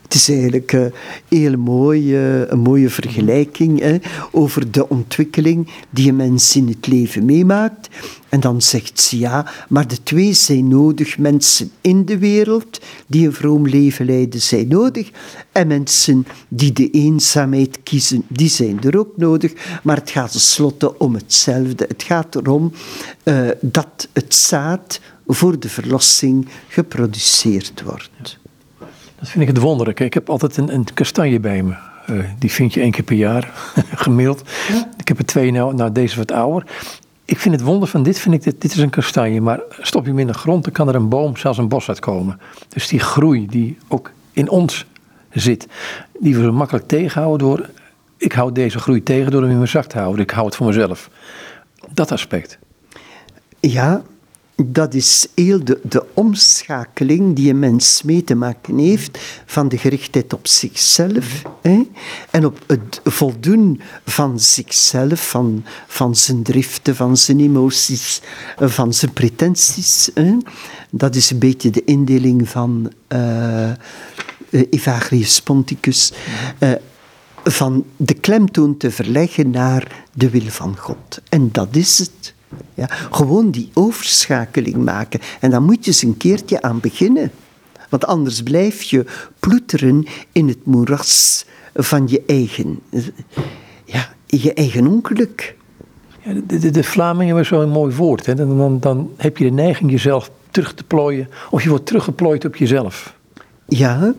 Het 0.06 0.14
is 0.14 0.30
eigenlijk 0.30 0.72
een 0.72 0.92
eh, 1.30 1.40
heel 1.40 1.58
mooi, 1.58 2.18
een 2.18 2.60
mooie 2.60 2.90
vergelijking 2.90 3.80
hè, 3.80 3.98
over 4.32 4.72
de 4.72 4.90
ontwikkeling 4.90 5.70
die 5.90 6.10
een 6.10 6.16
mens 6.16 6.56
in 6.56 6.68
het 6.68 6.88
leven 6.88 7.26
meemaakt. 7.26 7.90
En 8.30 8.40
dan 8.40 8.62
zegt 8.62 9.00
ze 9.00 9.20
ja, 9.20 9.52
maar 9.70 9.88
de 9.88 10.04
twee 10.04 10.34
zijn 10.34 10.68
nodig. 10.68 11.18
Mensen 11.18 11.72
in 11.82 12.06
de 12.06 12.18
wereld 12.18 12.82
die 13.08 13.26
een 13.26 13.34
vroom 13.34 13.68
leven 13.68 14.06
leiden, 14.06 14.42
zijn 14.42 14.68
nodig. 14.68 15.12
En 15.52 15.68
mensen 15.68 16.28
die 16.48 16.74
de 16.74 16.90
eenzaamheid 16.90 17.80
kiezen, 17.84 18.24
die 18.28 18.50
zijn 18.50 18.82
er 18.84 19.00
ook 19.00 19.18
nodig. 19.18 19.54
Maar 19.84 19.98
het 19.98 20.10
gaat 20.10 20.32
tenslotte 20.32 20.98
om 20.98 21.14
hetzelfde. 21.14 21.86
Het 21.88 22.04
gaat 22.04 22.36
erom 22.36 22.72
uh, 23.24 23.50
dat 23.62 24.08
het 24.14 24.36
zaad 24.36 25.00
voor 25.28 25.60
de 25.60 25.70
verlossing 25.70 26.48
geproduceerd 26.68 27.82
wordt. 27.82 28.40
Dat 29.20 29.30
vind 29.30 29.42
ik 29.42 29.56
het 29.56 29.64
wonderlijke. 29.64 30.06
Ik 30.06 30.14
heb 30.14 30.30
altijd 30.30 30.58
een, 30.58 30.74
een 30.74 30.88
kastanje 30.94 31.40
bij 31.40 31.64
me. 31.64 31.74
Uh, 32.10 32.26
die 32.40 32.52
vind 32.52 32.74
je 32.74 32.82
één 32.82 32.92
keer 32.92 33.04
per 33.04 33.16
jaar, 33.16 33.52
gemiddeld. 34.06 34.42
Ik 34.98 35.08
heb 35.08 35.18
er 35.18 35.26
twee 35.26 35.52
nou, 35.52 35.76
nou 35.76 35.92
deze 35.92 36.18
wat 36.18 36.32
ouder. 36.32 36.70
Ik 37.26 37.40
vind 37.40 37.56
het 37.56 37.64
wonder 37.64 37.88
van 37.88 38.04
dit, 38.04 38.20
vind 38.20 38.36
ik, 38.36 38.44
dit, 38.44 38.62
dit 38.62 38.72
is 38.72 38.78
een 38.78 38.90
kastanje, 38.90 39.42
maar 39.42 39.60
stop 39.80 40.04
je 40.04 40.10
hem 40.10 40.20
in 40.20 40.28
de 40.28 40.34
grond, 40.34 40.64
dan 40.64 40.74
kan 40.74 40.88
er 40.88 40.96
een 40.96 41.10
boom, 41.10 41.38
zelfs 41.38 41.58
een 41.58 41.68
bos 41.68 41.88
uitkomen. 41.88 42.40
Dus 42.68 42.88
die 42.88 43.00
groei 43.00 43.46
die 43.46 43.78
ook 43.88 44.12
in 44.32 44.50
ons 44.50 44.86
zit, 45.32 45.68
die 46.20 46.36
we 46.36 46.44
zo 46.44 46.52
makkelijk 46.52 46.88
tegenhouden 46.88 47.48
door, 47.48 47.70
ik 48.18 48.32
hou 48.32 48.52
deze 48.52 48.80
groei 48.80 49.04
tegen 49.04 49.32
door 49.32 49.42
hem 49.42 49.50
in 49.50 49.58
mijn 49.58 49.70
zak 49.70 49.86
te 49.86 49.98
houden. 49.98 50.22
Ik 50.22 50.32
hou 50.32 50.46
het 50.46 50.56
voor 50.56 50.68
mezelf. 50.68 51.10
Dat 51.94 52.12
aspect. 52.12 52.58
Ja, 53.60 54.02
dat 54.56 54.94
is 54.94 55.28
heel 55.34 55.64
de, 55.64 55.80
de 55.84 56.06
omschakeling 56.14 57.36
die 57.36 57.50
een 57.50 57.60
mens 57.60 58.02
mee 58.04 58.24
te 58.24 58.36
maken 58.36 58.78
heeft 58.78 59.20
van 59.46 59.68
de 59.68 59.78
gerichtheid 59.78 60.34
op 60.34 60.48
zichzelf 60.48 61.42
hè, 61.62 61.82
en 62.30 62.46
op 62.46 62.60
het 62.68 63.02
voldoen 63.04 63.82
van 64.06 64.40
zichzelf, 64.40 65.30
van, 65.30 65.64
van 65.88 66.16
zijn 66.16 66.44
driften, 66.44 66.96
van 66.96 67.18
zijn 67.18 67.40
emoties, 67.40 68.22
van 68.58 68.94
zijn 68.94 69.14
pretenties. 69.14 70.10
Hè. 70.14 70.38
Dat 70.90 71.16
is 71.16 71.30
een 71.32 71.40
beetje 71.40 71.70
de 71.70 71.84
indeling 71.84 72.50
van 72.50 72.92
uh, 73.08 73.72
Evagrius 74.50 75.42
Ponticus. 75.42 76.14
Van 77.44 77.86
de 77.98 78.14
klemtoon 78.14 78.78
te 78.78 78.92
verleggen 78.92 79.50
naar 79.50 80.06
de 80.14 80.30
wil 80.30 80.48
van 80.48 80.78
God. 80.78 81.22
En 81.30 81.50
dat 81.52 81.76
is 81.76 81.98
het. 81.98 82.35
Ja, 82.74 82.86
gewoon 82.90 83.52
die 83.52 83.70
overschakeling 83.74 84.76
maken. 84.76 85.20
En 85.40 85.52
dan 85.52 85.64
moet 85.64 85.86
je 85.86 85.92
eens 85.92 86.02
een 86.02 86.18
keertje 86.18 86.62
aan 86.62 86.80
beginnen. 86.80 87.32
Want 87.90 88.06
anders 88.06 88.44
blijf 88.44 88.82
je 88.82 89.06
ploeteren 89.40 90.06
in 90.32 90.48
het 90.48 90.66
moeras 90.66 91.46
van 91.74 92.08
je 92.08 92.24
eigen, 92.28 92.80
ja, 93.86 94.14
je 94.26 94.54
eigen 94.54 94.88
ongeluk. 94.88 95.56
Ja, 96.24 96.34
de, 96.48 96.60
de, 96.60 96.70
de 96.70 96.84
Vlamingen 96.84 97.28
hebben 97.28 97.46
zo'n 97.46 97.70
mooi 97.70 97.96
woord. 97.96 98.26
Hè? 98.26 98.36
Dan, 98.36 98.58
dan, 98.58 98.80
dan 98.80 99.12
heb 99.18 99.38
je 99.38 99.44
de 99.44 99.52
neiging 99.52 99.92
jezelf 99.92 100.32
terug 100.52 100.74
te 100.74 100.84
plooien. 100.84 101.30
Of 101.50 101.64
je 101.64 101.70
wordt 101.70 101.86
teruggeplooid 101.86 102.46
op 102.46 102.56
jezelf. 102.56 103.14
Ja, 103.68 104.14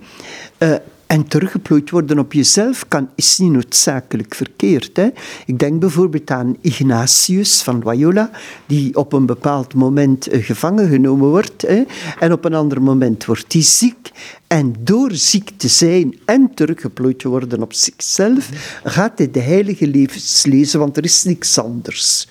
uh, 0.59 0.74
en 1.07 1.29
teruggeplooid 1.29 1.91
worden 1.91 2.19
op 2.19 2.33
jezelf 2.33 2.89
kan, 2.89 3.09
is 3.15 3.39
niet 3.39 3.53
noodzakelijk 3.53 4.35
verkeerd. 4.35 4.97
Hè? 4.97 5.09
Ik 5.47 5.59
denk 5.59 5.81
bijvoorbeeld 5.81 6.31
aan 6.31 6.57
Ignatius 6.61 7.63
van 7.63 7.83
Loyola, 7.85 8.31
die 8.67 8.97
op 8.97 9.13
een 9.13 9.27
bepaald 9.27 9.75
moment 9.75 10.27
eh, 10.27 10.45
gevangen 10.45 10.89
genomen 10.89 11.29
wordt. 11.29 11.63
Hè? 11.63 11.83
En 12.19 12.33
op 12.33 12.45
een 12.45 12.55
ander 12.55 12.83
moment 12.83 13.25
wordt 13.25 13.53
hij 13.53 13.63
ziek. 13.63 14.11
En 14.47 14.75
door 14.79 15.11
ziek 15.15 15.51
te 15.57 15.69
zijn 15.69 16.19
en 16.25 16.51
teruggeplooid 16.55 17.19
te 17.19 17.29
worden 17.29 17.63
op 17.63 17.73
zichzelf, 17.73 18.51
gaat 18.85 19.19
hij 19.19 19.31
de 19.31 19.41
heilige 19.41 19.87
levens 19.87 20.45
lezen, 20.45 20.79
want 20.79 20.97
er 20.97 21.05
is 21.05 21.25
niks 21.25 21.59
anders. 21.59 22.29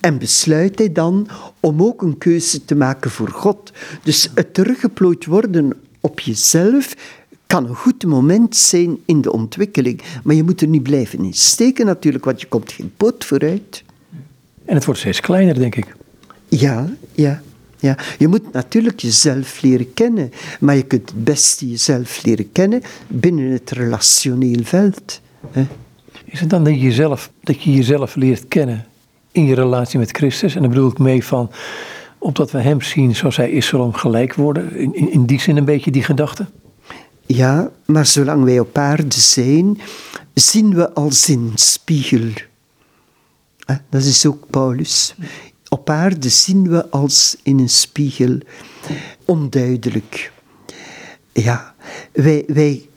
En 0.00 0.18
besluit 0.18 0.78
hij 0.78 0.92
dan 0.92 1.28
om 1.60 1.82
ook 1.82 2.02
een 2.02 2.18
keuze 2.18 2.64
te 2.64 2.74
maken 2.74 3.10
voor 3.10 3.28
God. 3.28 3.72
Dus 4.02 4.30
het 4.34 4.54
teruggeplooid 4.54 5.26
worden 5.26 5.72
op 6.00 6.20
jezelf 6.20 6.94
kan 7.54 7.68
een 7.68 7.74
goed 7.74 8.04
moment 8.04 8.56
zijn 8.56 8.98
in 9.04 9.20
de 9.20 9.32
ontwikkeling. 9.32 10.02
Maar 10.22 10.34
je 10.34 10.42
moet 10.42 10.60
er 10.60 10.68
niet 10.68 10.82
blijven 10.82 11.24
in 11.24 11.32
steken 11.32 11.86
natuurlijk, 11.86 12.24
want 12.24 12.40
je 12.40 12.46
komt 12.46 12.72
geen 12.72 12.92
poot 12.96 13.24
vooruit. 13.24 13.84
En 14.64 14.74
het 14.74 14.84
wordt 14.84 15.00
steeds 15.00 15.20
kleiner, 15.20 15.54
denk 15.54 15.74
ik. 15.74 15.96
Ja, 16.48 16.88
ja. 17.12 17.42
Ja, 17.78 17.98
je 18.18 18.28
moet 18.28 18.52
natuurlijk 18.52 19.00
jezelf 19.00 19.62
leren 19.62 19.94
kennen, 19.94 20.32
maar 20.60 20.76
je 20.76 20.82
kunt 20.82 21.10
het 21.10 21.24
beste 21.24 21.70
jezelf 21.70 22.24
leren 22.24 22.52
kennen 22.52 22.82
binnen 23.06 23.50
het 23.50 23.70
relationeel 23.70 24.62
veld. 24.62 25.20
Hè. 25.50 25.66
Is 26.24 26.40
het 26.40 26.50
dan 26.50 26.64
dat 26.64 26.72
je, 26.72 26.80
jezelf, 26.80 27.30
dat 27.40 27.62
je 27.62 27.72
jezelf 27.72 28.14
leert 28.14 28.48
kennen 28.48 28.86
in 29.32 29.44
je 29.44 29.54
relatie 29.54 29.98
met 29.98 30.10
Christus? 30.10 30.54
En 30.54 30.60
dan 30.60 30.70
bedoel 30.70 30.90
ik 30.90 30.98
mee 30.98 31.24
van, 31.24 31.50
opdat 32.18 32.50
we 32.50 32.58
hem 32.58 32.80
zien 32.80 33.16
zoals 33.16 33.36
hij 33.36 33.50
is, 33.50 33.66
zullen 33.66 33.94
gelijk 33.94 34.34
worden. 34.34 34.76
In, 34.76 34.94
in, 34.94 35.12
in 35.12 35.24
die 35.24 35.40
zin 35.40 35.56
een 35.56 35.64
beetje 35.64 35.90
die 35.90 36.02
gedachte? 36.02 36.46
Ja, 37.26 37.70
maar 37.84 38.06
zolang 38.06 38.44
wij 38.44 38.58
op 38.60 38.78
aarde 38.78 39.20
zijn, 39.20 39.80
zien 40.34 40.74
we 40.74 40.92
als 40.94 41.28
in 41.28 41.52
spiegel. 41.54 42.30
Dat 43.88 44.02
is 44.02 44.26
ook 44.26 44.50
Paulus. 44.50 45.14
Op 45.68 45.90
aarde 45.90 46.28
zien 46.28 46.68
we 46.68 46.90
als 46.90 47.36
in 47.42 47.58
een 47.58 47.68
spiegel, 47.68 48.38
onduidelijk. 49.24 50.32
Ja, 51.32 51.74
wij, 52.12 52.44
wij, 52.46 52.88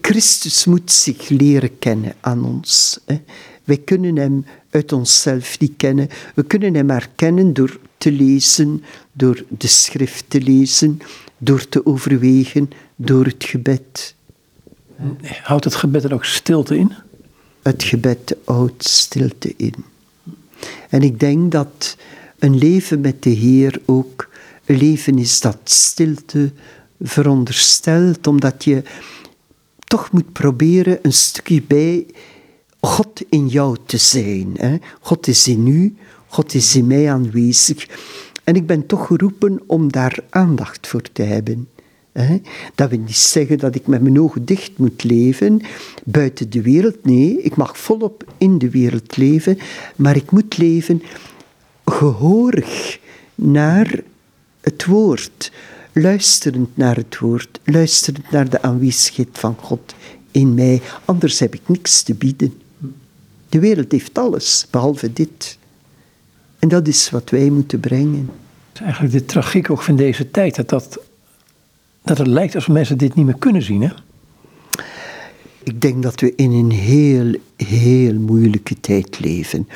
Christus 0.00 0.64
moet 0.64 0.92
zich 0.92 1.28
leren 1.28 1.78
kennen 1.78 2.14
aan 2.20 2.44
ons. 2.44 3.00
Wij 3.64 3.78
kunnen 3.78 4.16
Hem 4.16 4.44
uit 4.70 4.92
onszelf 4.92 5.58
niet 5.58 5.76
kennen. 5.76 6.08
We 6.34 6.44
kunnen 6.44 6.74
Hem 6.74 6.90
herkennen 6.90 7.52
door 7.52 7.78
te 7.98 8.12
lezen, 8.12 8.84
door 9.12 9.44
de 9.48 9.68
schrift 9.68 10.24
te 10.28 10.40
lezen, 10.40 11.00
door 11.44 11.68
te 11.68 11.86
overwegen, 11.86 12.70
door 12.96 13.24
het 13.24 13.44
gebed. 13.44 14.14
Houdt 15.42 15.64
het 15.64 15.74
gebed 15.74 16.04
er 16.04 16.14
ook 16.14 16.24
stilte 16.24 16.76
in? 16.76 16.92
Het 17.62 17.82
gebed 17.82 18.36
houdt 18.44 18.88
stilte 18.88 19.54
in. 19.56 19.74
En 20.88 21.02
ik 21.02 21.20
denk 21.20 21.52
dat 21.52 21.96
een 22.38 22.58
leven 22.58 23.00
met 23.00 23.22
de 23.22 23.30
Heer 23.30 23.80
ook 23.84 24.28
een 24.64 24.76
leven 24.76 25.18
is 25.18 25.40
dat 25.40 25.58
stilte 25.64 26.52
veronderstelt, 27.00 28.26
omdat 28.26 28.64
je 28.64 28.82
toch 29.78 30.12
moet 30.12 30.32
proberen 30.32 30.98
een 31.02 31.12
stukje 31.12 31.62
bij 31.62 32.06
God 32.80 33.22
in 33.28 33.48
jou 33.48 33.76
te 33.86 33.96
zijn. 33.96 34.52
Hè? 34.56 34.76
God 35.00 35.26
is 35.26 35.48
in 35.48 35.66
u, 35.66 35.96
God 36.26 36.54
is 36.54 36.76
in 36.76 36.86
mij 36.86 37.12
aanwezig. 37.12 37.88
En 38.44 38.54
ik 38.54 38.66
ben 38.66 38.86
toch 38.86 39.06
geroepen 39.06 39.60
om 39.66 39.92
daar 39.92 40.18
aandacht 40.30 40.86
voor 40.86 41.02
te 41.12 41.22
hebben. 41.22 41.68
Dat 42.74 42.90
wil 42.90 42.98
niet 42.98 43.16
zeggen 43.16 43.58
dat 43.58 43.74
ik 43.74 43.86
met 43.86 44.02
mijn 44.02 44.20
ogen 44.20 44.44
dicht 44.44 44.78
moet 44.78 45.04
leven 45.04 45.60
buiten 46.04 46.50
de 46.50 46.62
wereld. 46.62 47.04
Nee, 47.04 47.42
ik 47.42 47.56
mag 47.56 47.78
volop 47.78 48.24
in 48.38 48.58
de 48.58 48.70
wereld 48.70 49.16
leven, 49.16 49.58
maar 49.96 50.16
ik 50.16 50.30
moet 50.30 50.58
leven 50.58 51.02
gehoorig 51.84 52.98
naar 53.34 54.02
het 54.60 54.84
woord, 54.84 55.52
luisterend 55.92 56.76
naar 56.76 56.96
het 56.96 57.18
woord, 57.18 57.60
luisterend 57.64 58.30
naar 58.30 58.50
de 58.50 58.62
aanwezigheid 58.62 59.28
van 59.32 59.56
God 59.60 59.94
in 60.30 60.54
mij. 60.54 60.82
Anders 61.04 61.38
heb 61.38 61.54
ik 61.54 61.62
niks 61.66 62.02
te 62.02 62.14
bieden. 62.14 62.60
De 63.48 63.58
wereld 63.58 63.92
heeft 63.92 64.18
alles, 64.18 64.66
behalve 64.70 65.12
dit. 65.12 65.58
En 66.64 66.70
dat 66.70 66.88
is 66.88 67.10
wat 67.10 67.30
wij 67.30 67.50
moeten 67.50 67.80
brengen. 67.80 68.30
Het 68.68 68.74
is 68.74 68.80
eigenlijk 68.80 69.12
de 69.12 69.24
tragiek 69.24 69.70
ook 69.70 69.82
van 69.82 69.96
deze 69.96 70.30
tijd, 70.30 70.54
dat, 70.56 70.68
dat, 70.68 70.98
dat 72.02 72.18
het 72.18 72.26
lijkt 72.26 72.54
alsof 72.54 72.74
mensen 72.74 72.98
dit 72.98 73.14
niet 73.14 73.24
meer 73.24 73.38
kunnen 73.38 73.62
zien, 73.62 73.82
hè? 73.82 73.88
Ik 75.62 75.80
denk 75.80 76.02
dat 76.02 76.20
we 76.20 76.32
in 76.36 76.52
een 76.52 76.70
heel, 76.70 77.34
heel 77.56 78.14
moeilijke 78.14 78.80
tijd 78.80 79.20
leven. 79.20 79.68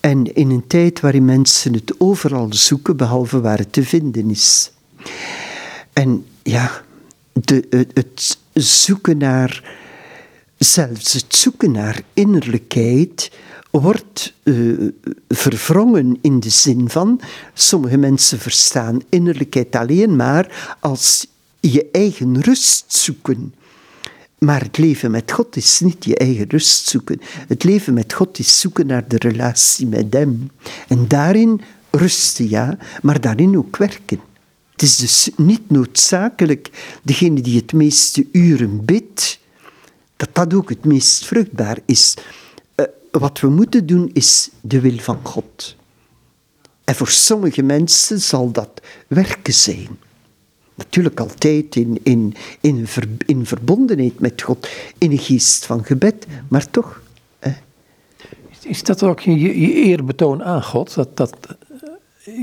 En 0.00 0.34
in 0.34 0.50
een 0.50 0.66
tijd 0.66 1.00
waarin 1.00 1.24
mensen 1.24 1.72
het 1.74 1.94
overal 1.98 2.46
zoeken, 2.50 2.96
behalve 2.96 3.40
waar 3.40 3.58
het 3.58 3.72
te 3.72 3.82
vinden 3.82 4.30
is. 4.30 4.72
En 5.92 6.26
ja, 6.42 6.82
de, 7.32 7.86
het 7.94 8.38
zoeken 8.52 9.18
naar 9.18 9.76
zelfs 10.56 11.12
het 11.12 11.34
zoeken 11.34 11.70
naar 11.70 12.02
innerlijkheid 12.14 13.30
wordt 13.70 14.34
uh, 14.42 14.88
verwrongen 15.28 16.18
in 16.20 16.40
de 16.40 16.48
zin 16.48 16.88
van, 16.90 17.20
sommige 17.54 17.96
mensen 17.96 18.38
verstaan 18.38 19.00
innerlijkheid 19.08 19.76
alleen 19.76 20.16
maar 20.16 20.76
als 20.80 21.26
je 21.60 21.88
eigen 21.92 22.40
rust 22.40 22.84
zoeken. 22.86 23.54
Maar 24.38 24.62
het 24.62 24.78
leven 24.78 25.10
met 25.10 25.32
God 25.32 25.56
is 25.56 25.80
niet 25.80 26.04
je 26.04 26.16
eigen 26.16 26.48
rust 26.48 26.88
zoeken. 26.88 27.20
Het 27.48 27.64
leven 27.64 27.94
met 27.94 28.12
God 28.12 28.38
is 28.38 28.60
zoeken 28.60 28.86
naar 28.86 29.08
de 29.08 29.18
relatie 29.18 29.86
met 29.86 30.12
Hem. 30.12 30.50
En 30.88 31.08
daarin 31.08 31.60
rusten, 31.90 32.48
ja, 32.48 32.78
maar 33.02 33.20
daarin 33.20 33.58
ook 33.58 33.76
werken. 33.76 34.20
Het 34.72 34.82
is 34.82 34.96
dus 34.96 35.30
niet 35.36 35.70
noodzakelijk 35.70 36.70
degene 37.02 37.40
die 37.40 37.56
het 37.56 37.72
meeste 37.72 38.26
uren 38.32 38.84
bidt, 38.84 39.38
dat 40.16 40.28
dat 40.32 40.54
ook 40.54 40.68
het 40.68 40.84
meest 40.84 41.24
vruchtbaar 41.24 41.78
is. 41.86 42.14
Wat 43.10 43.40
we 43.40 43.48
moeten 43.48 43.86
doen 43.86 44.10
is 44.12 44.50
de 44.60 44.80
wil 44.80 44.98
van 44.98 45.18
God. 45.22 45.76
En 46.84 46.94
voor 46.94 47.08
sommige 47.08 47.62
mensen 47.62 48.20
zal 48.20 48.50
dat 48.50 48.80
werken 49.06 49.54
zijn. 49.54 49.88
Natuurlijk 50.74 51.20
altijd 51.20 51.76
in, 51.76 52.00
in, 52.02 52.34
in, 52.60 52.86
in 53.26 53.46
verbondenheid 53.46 54.20
met 54.20 54.42
God, 54.42 54.68
in 54.98 55.10
een 55.10 55.18
geest 55.18 55.66
van 55.66 55.84
gebed, 55.84 56.26
maar 56.48 56.70
toch. 56.70 57.00
Is 58.62 58.82
dat 58.82 59.02
ook 59.02 59.20
je, 59.20 59.38
je 59.38 59.72
eerbetoon 59.72 60.44
aan 60.44 60.62
God? 60.62 60.94
Dat, 60.94 61.16
dat 61.16 61.36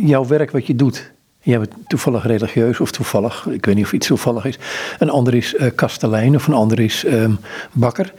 jouw 0.04 0.26
werk 0.26 0.52
wat 0.52 0.68
je 0.68 0.76
doet, 0.76 1.12
jij 1.42 1.60
bent 1.60 1.74
toevallig 1.88 2.26
religieus 2.26 2.80
of 2.80 2.92
toevallig, 2.92 3.48
ik 3.48 3.66
weet 3.66 3.76
niet 3.76 3.86
of 3.86 3.94
iets 3.94 4.08
toevallig 4.08 4.46
is, 4.46 4.60
een 5.00 5.10
ander 5.10 5.34
is 5.34 5.54
uh, 5.54 5.68
kastelein 5.76 6.36
of 6.36 6.48
een 6.48 6.54
ander 6.54 6.80
is 6.80 7.06
um, 7.06 7.40
bakker. 7.72 8.14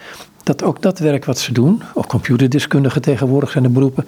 Dat 0.46 0.62
ook 0.62 0.82
dat 0.82 0.98
werk 0.98 1.24
wat 1.24 1.38
ze 1.38 1.52
doen, 1.52 1.82
of 1.94 2.06
computerdeskundigen 2.06 3.02
tegenwoordig 3.02 3.50
zijn 3.50 3.64
de 3.64 3.70
beroepen, 3.70 4.06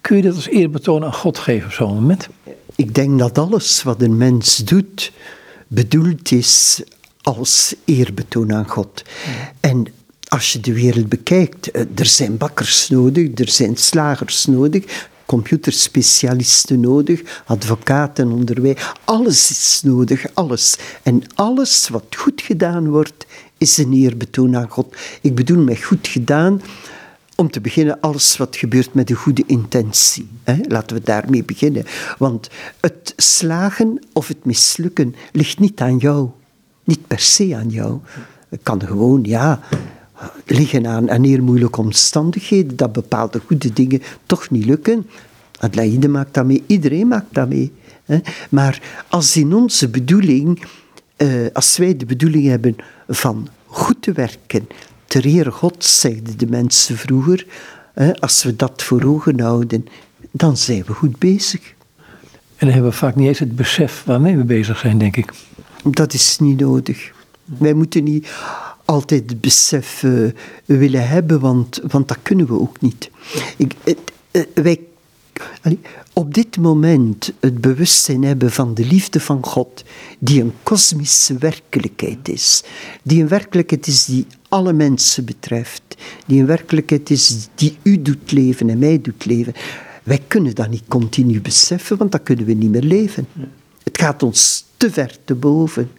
kun 0.00 0.16
je 0.16 0.22
dat 0.22 0.34
als 0.34 0.48
eerbetoon 0.48 1.04
aan 1.04 1.14
God 1.14 1.38
geven 1.38 1.66
op 1.66 1.72
zo'n 1.72 1.94
moment? 1.94 2.28
Ik 2.74 2.94
denk 2.94 3.18
dat 3.18 3.38
alles 3.38 3.82
wat 3.82 4.02
een 4.02 4.16
mens 4.16 4.56
doet, 4.56 5.12
bedoeld 5.66 6.30
is 6.30 6.82
als 7.22 7.74
eerbetoon 7.84 8.52
aan 8.52 8.68
God. 8.68 9.02
En 9.60 9.86
als 10.28 10.52
je 10.52 10.60
de 10.60 10.72
wereld 10.72 11.08
bekijkt, 11.08 11.70
eh, 11.70 11.82
er 11.94 12.06
zijn 12.06 12.36
bakkers 12.36 12.88
nodig, 12.88 13.38
er 13.38 13.48
zijn 13.48 13.76
slagers 13.76 14.46
nodig, 14.46 15.08
computerspecialisten 15.26 16.80
nodig, 16.80 17.42
advocaten, 17.46 18.32
onderwijs. 18.32 18.82
Alles 19.04 19.50
is 19.50 19.80
nodig, 19.84 20.26
alles. 20.34 20.76
En 21.02 21.22
alles 21.34 21.88
wat 21.88 22.04
goed 22.16 22.40
gedaan 22.40 22.88
wordt, 22.88 23.26
is 23.58 23.78
een 23.78 23.92
eerbetoon 23.92 24.56
aan 24.56 24.68
God. 24.68 24.96
Ik 25.20 25.34
bedoel 25.34 25.62
met 25.62 25.82
goed 25.82 26.08
gedaan, 26.08 26.60
om 27.36 27.50
te 27.50 27.60
beginnen, 27.60 28.00
alles 28.00 28.36
wat 28.36 28.56
gebeurt 28.56 28.94
met 28.94 29.10
een 29.10 29.16
goede 29.16 29.42
intentie. 29.46 30.28
Hè? 30.42 30.56
Laten 30.68 30.96
we 30.96 31.02
daarmee 31.02 31.44
beginnen. 31.44 31.84
Want 32.18 32.50
het 32.80 33.12
slagen 33.16 33.98
of 34.12 34.28
het 34.28 34.44
mislukken 34.44 35.14
ligt 35.32 35.58
niet 35.58 35.80
aan 35.80 35.96
jou. 35.96 36.28
Niet 36.84 37.06
per 37.06 37.20
se 37.20 37.56
aan 37.56 37.68
jou. 37.68 37.98
Het 38.48 38.60
kan 38.62 38.82
gewoon, 38.82 39.22
ja, 39.22 39.60
liggen 40.46 40.86
aan, 40.86 41.10
aan 41.10 41.24
heel 41.24 41.42
moeilijke 41.42 41.80
omstandigheden, 41.80 42.76
dat 42.76 42.92
bepaalde 42.92 43.40
goede 43.46 43.72
dingen 43.72 44.02
toch 44.26 44.50
niet 44.50 44.64
lukken. 44.64 45.06
Adelaide 45.58 46.08
maakt 46.08 46.34
dat 46.34 46.46
mee, 46.46 46.62
iedereen 46.66 47.08
maakt 47.08 47.34
dat 47.34 47.48
mee. 47.48 47.72
Hè. 48.04 48.18
Maar 48.50 49.04
als 49.08 49.36
in 49.36 49.54
onze 49.54 49.88
bedoeling, 49.88 50.62
uh, 51.16 51.46
als 51.52 51.76
wij 51.76 51.96
de 51.96 52.06
bedoeling 52.06 52.46
hebben 52.46 52.76
van 53.08 53.48
goed 53.66 54.02
te 54.02 54.12
werken, 54.12 54.68
ter 55.06 55.24
ere 55.24 55.50
God, 55.50 55.84
zeiden 55.84 56.38
de 56.38 56.46
mensen 56.46 56.96
vroeger, 56.96 57.46
als 58.18 58.42
we 58.42 58.56
dat 58.56 58.82
voor 58.82 59.02
ogen 59.04 59.40
houden, 59.40 59.86
dan 60.30 60.56
zijn 60.56 60.84
we 60.86 60.92
goed 60.92 61.18
bezig. 61.18 61.74
En 62.56 62.66
dan 62.66 62.68
hebben 62.68 62.90
we 62.90 62.96
vaak 62.96 63.14
niet 63.14 63.28
eens 63.28 63.38
het 63.38 63.56
besef 63.56 64.02
waarmee 64.04 64.36
we 64.36 64.44
bezig 64.44 64.78
zijn, 64.78 64.98
denk 64.98 65.16
ik. 65.16 65.32
Dat 65.84 66.12
is 66.12 66.38
niet 66.38 66.60
nodig. 66.60 67.12
Wij 67.44 67.74
moeten 67.74 68.04
niet 68.04 68.28
altijd 68.84 69.30
het 69.30 69.40
besef 69.40 70.02
uh, 70.02 70.30
willen 70.64 71.08
hebben, 71.08 71.40
want, 71.40 71.80
want 71.86 72.08
dat 72.08 72.18
kunnen 72.22 72.46
we 72.46 72.60
ook 72.60 72.80
niet. 72.80 73.10
Ik, 73.56 73.74
uh, 73.84 74.42
wij, 74.54 74.80
op 76.12 76.34
dit 76.34 76.56
moment 76.56 77.32
het 77.40 77.60
bewustzijn 77.60 78.22
hebben 78.24 78.50
van 78.50 78.74
de 78.74 78.86
liefde 78.86 79.20
van 79.20 79.44
God, 79.44 79.84
die 80.18 80.40
een 80.40 80.52
kosmische 80.62 81.38
werkelijkheid 81.38 82.28
is, 82.28 82.64
die 83.02 83.22
een 83.22 83.28
werkelijkheid 83.28 83.86
is 83.86 84.04
die 84.04 84.26
alle 84.48 84.72
mensen 84.72 85.24
betreft, 85.24 85.82
die 86.26 86.40
een 86.40 86.46
werkelijkheid 86.46 87.10
is 87.10 87.48
die 87.54 87.76
u 87.82 88.02
doet 88.02 88.32
leven 88.32 88.70
en 88.70 88.78
mij 88.78 89.00
doet 89.00 89.24
leven. 89.24 89.52
Wij 90.02 90.22
kunnen 90.28 90.54
dat 90.54 90.70
niet 90.70 90.84
continu 90.88 91.40
beseffen, 91.40 91.96
want 91.96 92.12
dan 92.12 92.22
kunnen 92.22 92.44
we 92.44 92.52
niet 92.52 92.70
meer 92.70 92.82
leven. 92.82 93.26
Het 93.82 93.98
gaat 93.98 94.22
ons 94.22 94.64
te 94.76 94.90
ver 94.90 95.16
te 95.24 95.34
boven. 95.34 95.90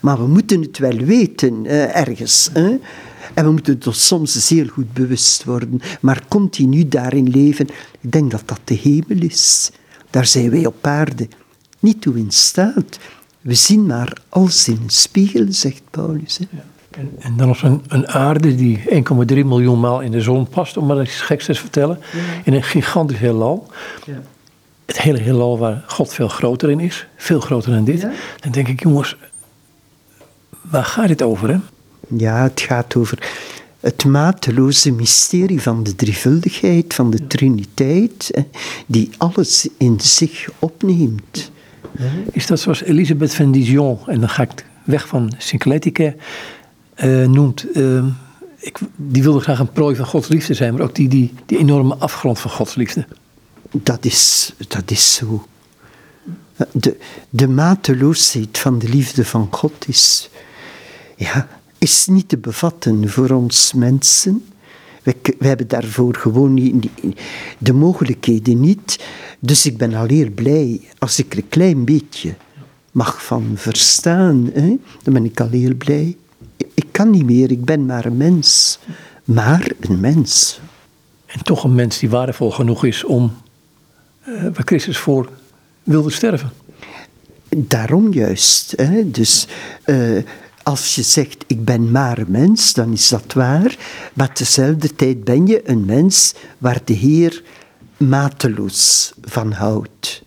Maar 0.00 0.18
we 0.18 0.26
moeten 0.26 0.60
het 0.60 0.78
wel 0.78 0.96
weten 0.96 1.66
eh, 1.66 1.96
ergens. 1.96 2.50
Hè? 2.52 2.78
En 3.34 3.44
we 3.44 3.50
moeten 3.50 3.74
het 3.74 3.86
ons 3.86 4.06
soms 4.06 4.48
heel 4.48 4.66
goed 4.66 4.92
bewust 4.92 5.44
worden. 5.44 5.80
Maar 6.00 6.22
continu 6.28 6.88
daarin 6.88 7.28
leven, 7.28 7.68
ik 8.00 8.12
denk 8.12 8.30
dat 8.30 8.42
dat 8.44 8.60
de 8.64 8.74
hemel 8.74 9.24
is. 9.24 9.70
Daar 10.10 10.26
zijn 10.26 10.50
wij 10.50 10.66
op 10.66 10.86
aarde 10.86 11.28
niet 11.78 12.00
toe 12.00 12.18
in 12.18 12.30
staat. 12.30 12.98
We 13.40 13.54
zien 13.54 13.86
maar 13.86 14.12
als 14.28 14.68
in 14.68 14.78
een 14.82 14.90
spiegel, 14.90 15.46
zegt 15.48 15.82
Paulus. 15.90 16.38
Hè? 16.38 16.44
En, 16.90 17.10
en, 17.18 17.36
dan 17.36 17.48
nog 17.48 17.62
een, 17.62 17.82
een 17.88 18.08
aarde 18.08 18.54
die 18.54 18.78
1,3 18.78 18.86
miljoen 19.26 19.80
maal 19.80 20.00
in 20.00 20.10
de 20.10 20.20
zon 20.20 20.48
past, 20.48 20.76
om 20.76 20.86
maar 20.86 21.02
iets 21.02 21.20
geks 21.20 21.44
te 21.44 21.54
vertellen. 21.54 21.98
In 22.44 22.54
een 22.54 22.62
gigantisch 22.62 23.18
heelal. 23.18 23.66
Ja. 24.06 24.22
Het 24.86 25.00
hele 25.00 25.18
heelal 25.18 25.58
waar 25.58 25.84
God 25.86 26.14
veel 26.14 26.28
groter 26.28 26.70
in 26.70 26.80
is, 26.80 27.06
veel 27.16 27.40
groter 27.40 27.72
dan 27.72 27.84
dit. 27.84 28.00
Dan 28.40 28.52
denk 28.52 28.68
ik, 28.68 28.82
jongens, 28.82 29.16
Waar 30.72 30.84
gaat 30.84 31.08
het 31.08 31.22
over? 31.22 31.48
Hè? 31.48 31.56
Ja, 32.16 32.42
het 32.42 32.60
gaat 32.60 32.96
over 32.96 33.32
het 33.80 34.04
mateloze 34.04 34.92
mysterie 34.92 35.62
van 35.62 35.82
de 35.82 35.94
drievuldigheid, 35.94 36.94
van 36.94 37.10
de 37.10 37.26
Triniteit, 37.26 38.30
die 38.86 39.10
alles 39.18 39.68
in 39.76 40.00
zich 40.00 40.48
opneemt. 40.58 41.50
Is 42.32 42.46
dat 42.46 42.60
zoals 42.60 42.82
Elisabeth 42.82 43.34
van 43.34 43.52
Dijon, 43.52 43.98
en 44.06 44.20
dan 44.20 44.28
ga 44.28 44.42
ik 44.42 44.66
weg 44.84 45.08
van 45.08 45.32
Syncletica, 45.38 46.14
uh, 46.96 47.26
noemt. 47.26 47.66
Uh, 47.76 48.04
ik, 48.56 48.78
die 48.96 49.22
wilde 49.22 49.40
graag 49.40 49.58
een 49.58 49.72
prooi 49.72 49.96
van 49.96 50.06
Gods 50.06 50.28
liefde 50.28 50.54
zijn, 50.54 50.72
maar 50.72 50.82
ook 50.82 50.94
die, 50.94 51.08
die, 51.08 51.32
die 51.46 51.58
enorme 51.58 51.94
afgrond 51.94 52.38
van 52.38 52.50
Gods 52.50 52.74
liefde. 52.74 53.06
Dat 53.70 54.04
is, 54.04 54.52
dat 54.68 54.90
is 54.90 55.14
zo. 55.14 55.46
De, 56.72 56.96
de 57.30 57.48
mateloosheid 57.48 58.58
van 58.58 58.78
de 58.78 58.88
liefde 58.88 59.24
van 59.24 59.48
God 59.50 59.88
is 59.88 60.30
ja, 61.16 61.48
is 61.82 62.06
niet 62.06 62.28
te 62.28 62.38
bevatten 62.38 63.08
voor 63.08 63.30
ons 63.30 63.72
mensen. 63.72 64.44
We, 65.02 65.16
we 65.38 65.46
hebben 65.46 65.68
daarvoor 65.68 66.14
gewoon 66.14 66.54
niet, 66.54 66.88
de 67.58 67.72
mogelijkheden 67.72 68.60
niet. 68.60 69.04
Dus 69.38 69.66
ik 69.66 69.76
ben 69.76 69.94
al 69.94 70.06
heel 70.06 70.30
blij 70.30 70.80
als 70.98 71.18
ik 71.18 71.32
er 71.32 71.38
een 71.38 71.48
klein 71.48 71.84
beetje 71.84 72.34
mag 72.92 73.24
van 73.24 73.52
verstaan. 73.54 74.50
Hè, 74.52 74.76
dan 75.02 75.12
ben 75.12 75.24
ik 75.24 75.40
al 75.40 75.48
heel 75.48 75.74
blij. 75.74 76.16
Ik 76.74 76.86
kan 76.90 77.10
niet 77.10 77.24
meer, 77.24 77.50
ik 77.50 77.64
ben 77.64 77.86
maar 77.86 78.04
een 78.04 78.16
mens. 78.16 78.78
Maar 79.24 79.72
een 79.80 80.00
mens. 80.00 80.60
En 81.26 81.44
toch 81.44 81.64
een 81.64 81.74
mens 81.74 81.98
die 81.98 82.10
waardevol 82.10 82.50
genoeg 82.50 82.84
is 82.84 83.04
om 83.04 83.32
uh, 84.28 84.42
waar 84.42 84.62
Christus 84.64 84.98
voor 84.98 85.30
wilde 85.82 86.10
sterven. 86.10 86.52
Daarom 87.48 88.12
juist. 88.12 88.72
Hè? 88.76 89.10
Dus 89.10 89.46
uh, 89.86 90.22
als 90.62 90.94
je 90.94 91.02
zegt 91.02 91.44
ik 91.46 91.64
ben 91.64 91.90
maar 91.90 92.18
een 92.18 92.30
mens, 92.30 92.74
dan 92.74 92.92
is 92.92 93.08
dat 93.08 93.32
waar. 93.32 93.76
Maar 94.14 94.32
tezelfde 94.32 94.94
tijd 94.94 95.24
ben 95.24 95.46
je 95.46 95.68
een 95.68 95.84
mens 95.84 96.34
waar 96.58 96.80
de 96.84 96.92
Heer 96.92 97.42
mateloos 97.96 99.12
van 99.20 99.52
houdt. 99.52 100.22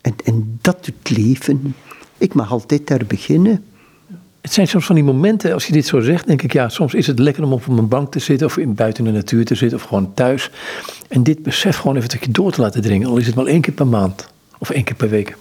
En, 0.00 0.14
en 0.24 0.58
dat 0.60 0.84
doet 0.84 1.18
leven. 1.18 1.74
Ik 2.18 2.34
mag 2.34 2.50
altijd 2.50 2.86
daar 2.86 3.06
beginnen. 3.06 3.64
Het 4.40 4.52
zijn 4.52 4.68
soms 4.68 4.86
van 4.86 4.94
die 4.94 5.04
momenten, 5.04 5.52
als 5.52 5.66
je 5.66 5.72
dit 5.72 5.86
zo 5.86 6.00
zegt, 6.00 6.26
denk 6.26 6.42
ik, 6.42 6.52
ja, 6.52 6.68
soms 6.68 6.94
is 6.94 7.06
het 7.06 7.18
lekker 7.18 7.44
om 7.44 7.52
op 7.52 7.66
een 7.66 7.88
bank 7.88 8.12
te 8.12 8.18
zitten 8.18 8.46
of 8.46 8.56
in, 8.56 8.74
buiten 8.74 9.04
de 9.04 9.10
natuur 9.10 9.44
te 9.44 9.54
zitten 9.54 9.78
of 9.78 9.84
gewoon 9.84 10.14
thuis. 10.14 10.50
En 11.08 11.22
dit 11.22 11.42
besef 11.42 11.76
gewoon 11.76 11.96
even 11.96 12.18
je 12.20 12.30
door 12.30 12.52
te 12.52 12.60
laten 12.60 12.82
dringen, 12.82 13.08
al 13.08 13.16
is 13.16 13.26
het 13.26 13.34
maar 13.34 13.46
één 13.46 13.60
keer 13.60 13.74
per 13.74 13.86
maand 13.86 14.28
of 14.58 14.70
één 14.70 14.84
keer 14.84 14.96
per 14.96 15.08
week. 15.08 15.36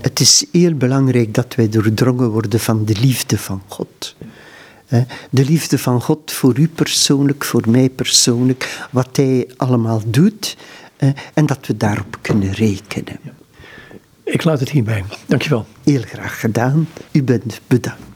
Het 0.00 0.20
is 0.20 0.44
heel 0.52 0.74
belangrijk 0.74 1.34
dat 1.34 1.54
wij 1.54 1.68
doordrongen 1.68 2.30
worden 2.30 2.60
van 2.60 2.84
de 2.84 2.96
liefde 3.00 3.38
van 3.38 3.62
God. 3.66 4.16
De 5.30 5.44
liefde 5.44 5.78
van 5.78 6.02
God 6.02 6.32
voor 6.32 6.58
u 6.58 6.68
persoonlijk, 6.68 7.44
voor 7.44 7.64
mij 7.68 7.88
persoonlijk, 7.88 8.86
wat 8.90 9.16
Hij 9.16 9.48
allemaal 9.56 10.02
doet 10.06 10.56
en 11.34 11.46
dat 11.46 11.66
we 11.66 11.76
daarop 11.76 12.18
kunnen 12.20 12.52
rekenen. 12.52 13.18
Ik 14.24 14.44
laat 14.44 14.60
het 14.60 14.70
hierbij. 14.70 15.04
Dankjewel. 15.26 15.66
Heel 15.84 16.02
graag 16.02 16.40
gedaan. 16.40 16.88
U 17.12 17.22
bent 17.22 17.60
bedankt. 17.66 18.13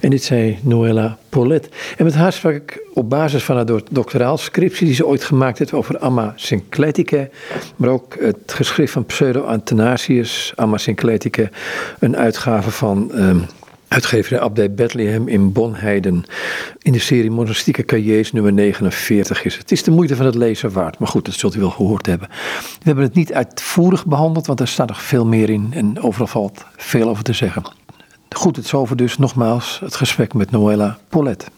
En 0.00 0.10
dit 0.10 0.22
zei 0.22 0.58
Noella 0.62 1.18
Paulet. 1.28 1.68
En 1.96 2.04
met 2.04 2.14
haar 2.14 2.32
sprak 2.32 2.54
ik 2.54 2.86
op 2.94 3.10
basis 3.10 3.42
van 3.42 3.56
haar 3.56 3.66
doctoraalscriptie 3.90 4.86
die 4.86 4.94
ze 4.94 5.06
ooit 5.06 5.24
gemaakt 5.24 5.58
heeft 5.58 5.72
over 5.72 5.98
Amma 5.98 6.32
Syncletica. 6.36 7.28
Maar 7.76 7.90
ook 7.90 8.16
het 8.20 8.52
geschrift 8.52 8.92
van 8.92 9.06
Pseudo-Athanasius, 9.06 10.52
Amma 10.56 10.78
Syncletica. 10.78 11.48
Een 11.98 12.16
uitgave 12.16 12.70
van... 12.70 13.10
Um, 13.14 13.46
Uitgeverij 13.88 14.40
Abdij 14.40 14.74
Bethlehem 14.74 15.28
in 15.28 15.52
Bonheiden. 15.52 16.24
In 16.82 16.92
de 16.92 16.98
serie 16.98 17.30
Monastieke 17.30 17.84
Cahiers 17.84 18.32
nummer 18.32 18.52
49 18.52 19.44
is 19.44 19.52
het. 19.52 19.62
Het 19.62 19.72
is 19.72 19.82
de 19.82 19.90
moeite 19.90 20.16
van 20.16 20.26
het 20.26 20.34
lezen 20.34 20.72
waard. 20.72 20.98
Maar 20.98 21.08
goed, 21.08 21.24
dat 21.24 21.34
zult 21.34 21.54
u 21.54 21.60
wel 21.60 21.70
gehoord 21.70 22.06
hebben. 22.06 22.28
We 22.28 22.84
hebben 22.84 23.04
het 23.04 23.14
niet 23.14 23.32
uitvoerig 23.32 24.06
behandeld, 24.06 24.46
want 24.46 24.60
er 24.60 24.68
staat 24.68 24.88
nog 24.88 25.02
veel 25.02 25.26
meer 25.26 25.50
in. 25.50 25.68
En 25.70 26.02
overal 26.02 26.26
valt 26.26 26.64
veel 26.76 27.08
over 27.08 27.24
te 27.24 27.32
zeggen. 27.32 27.62
Goed, 28.36 28.56
het 28.56 28.64
is 28.64 28.74
over 28.74 28.96
dus 28.96 29.18
nogmaals 29.18 29.80
het 29.80 29.94
gesprek 29.94 30.34
met 30.34 30.50
Noella 30.50 30.98
Paulet. 31.08 31.50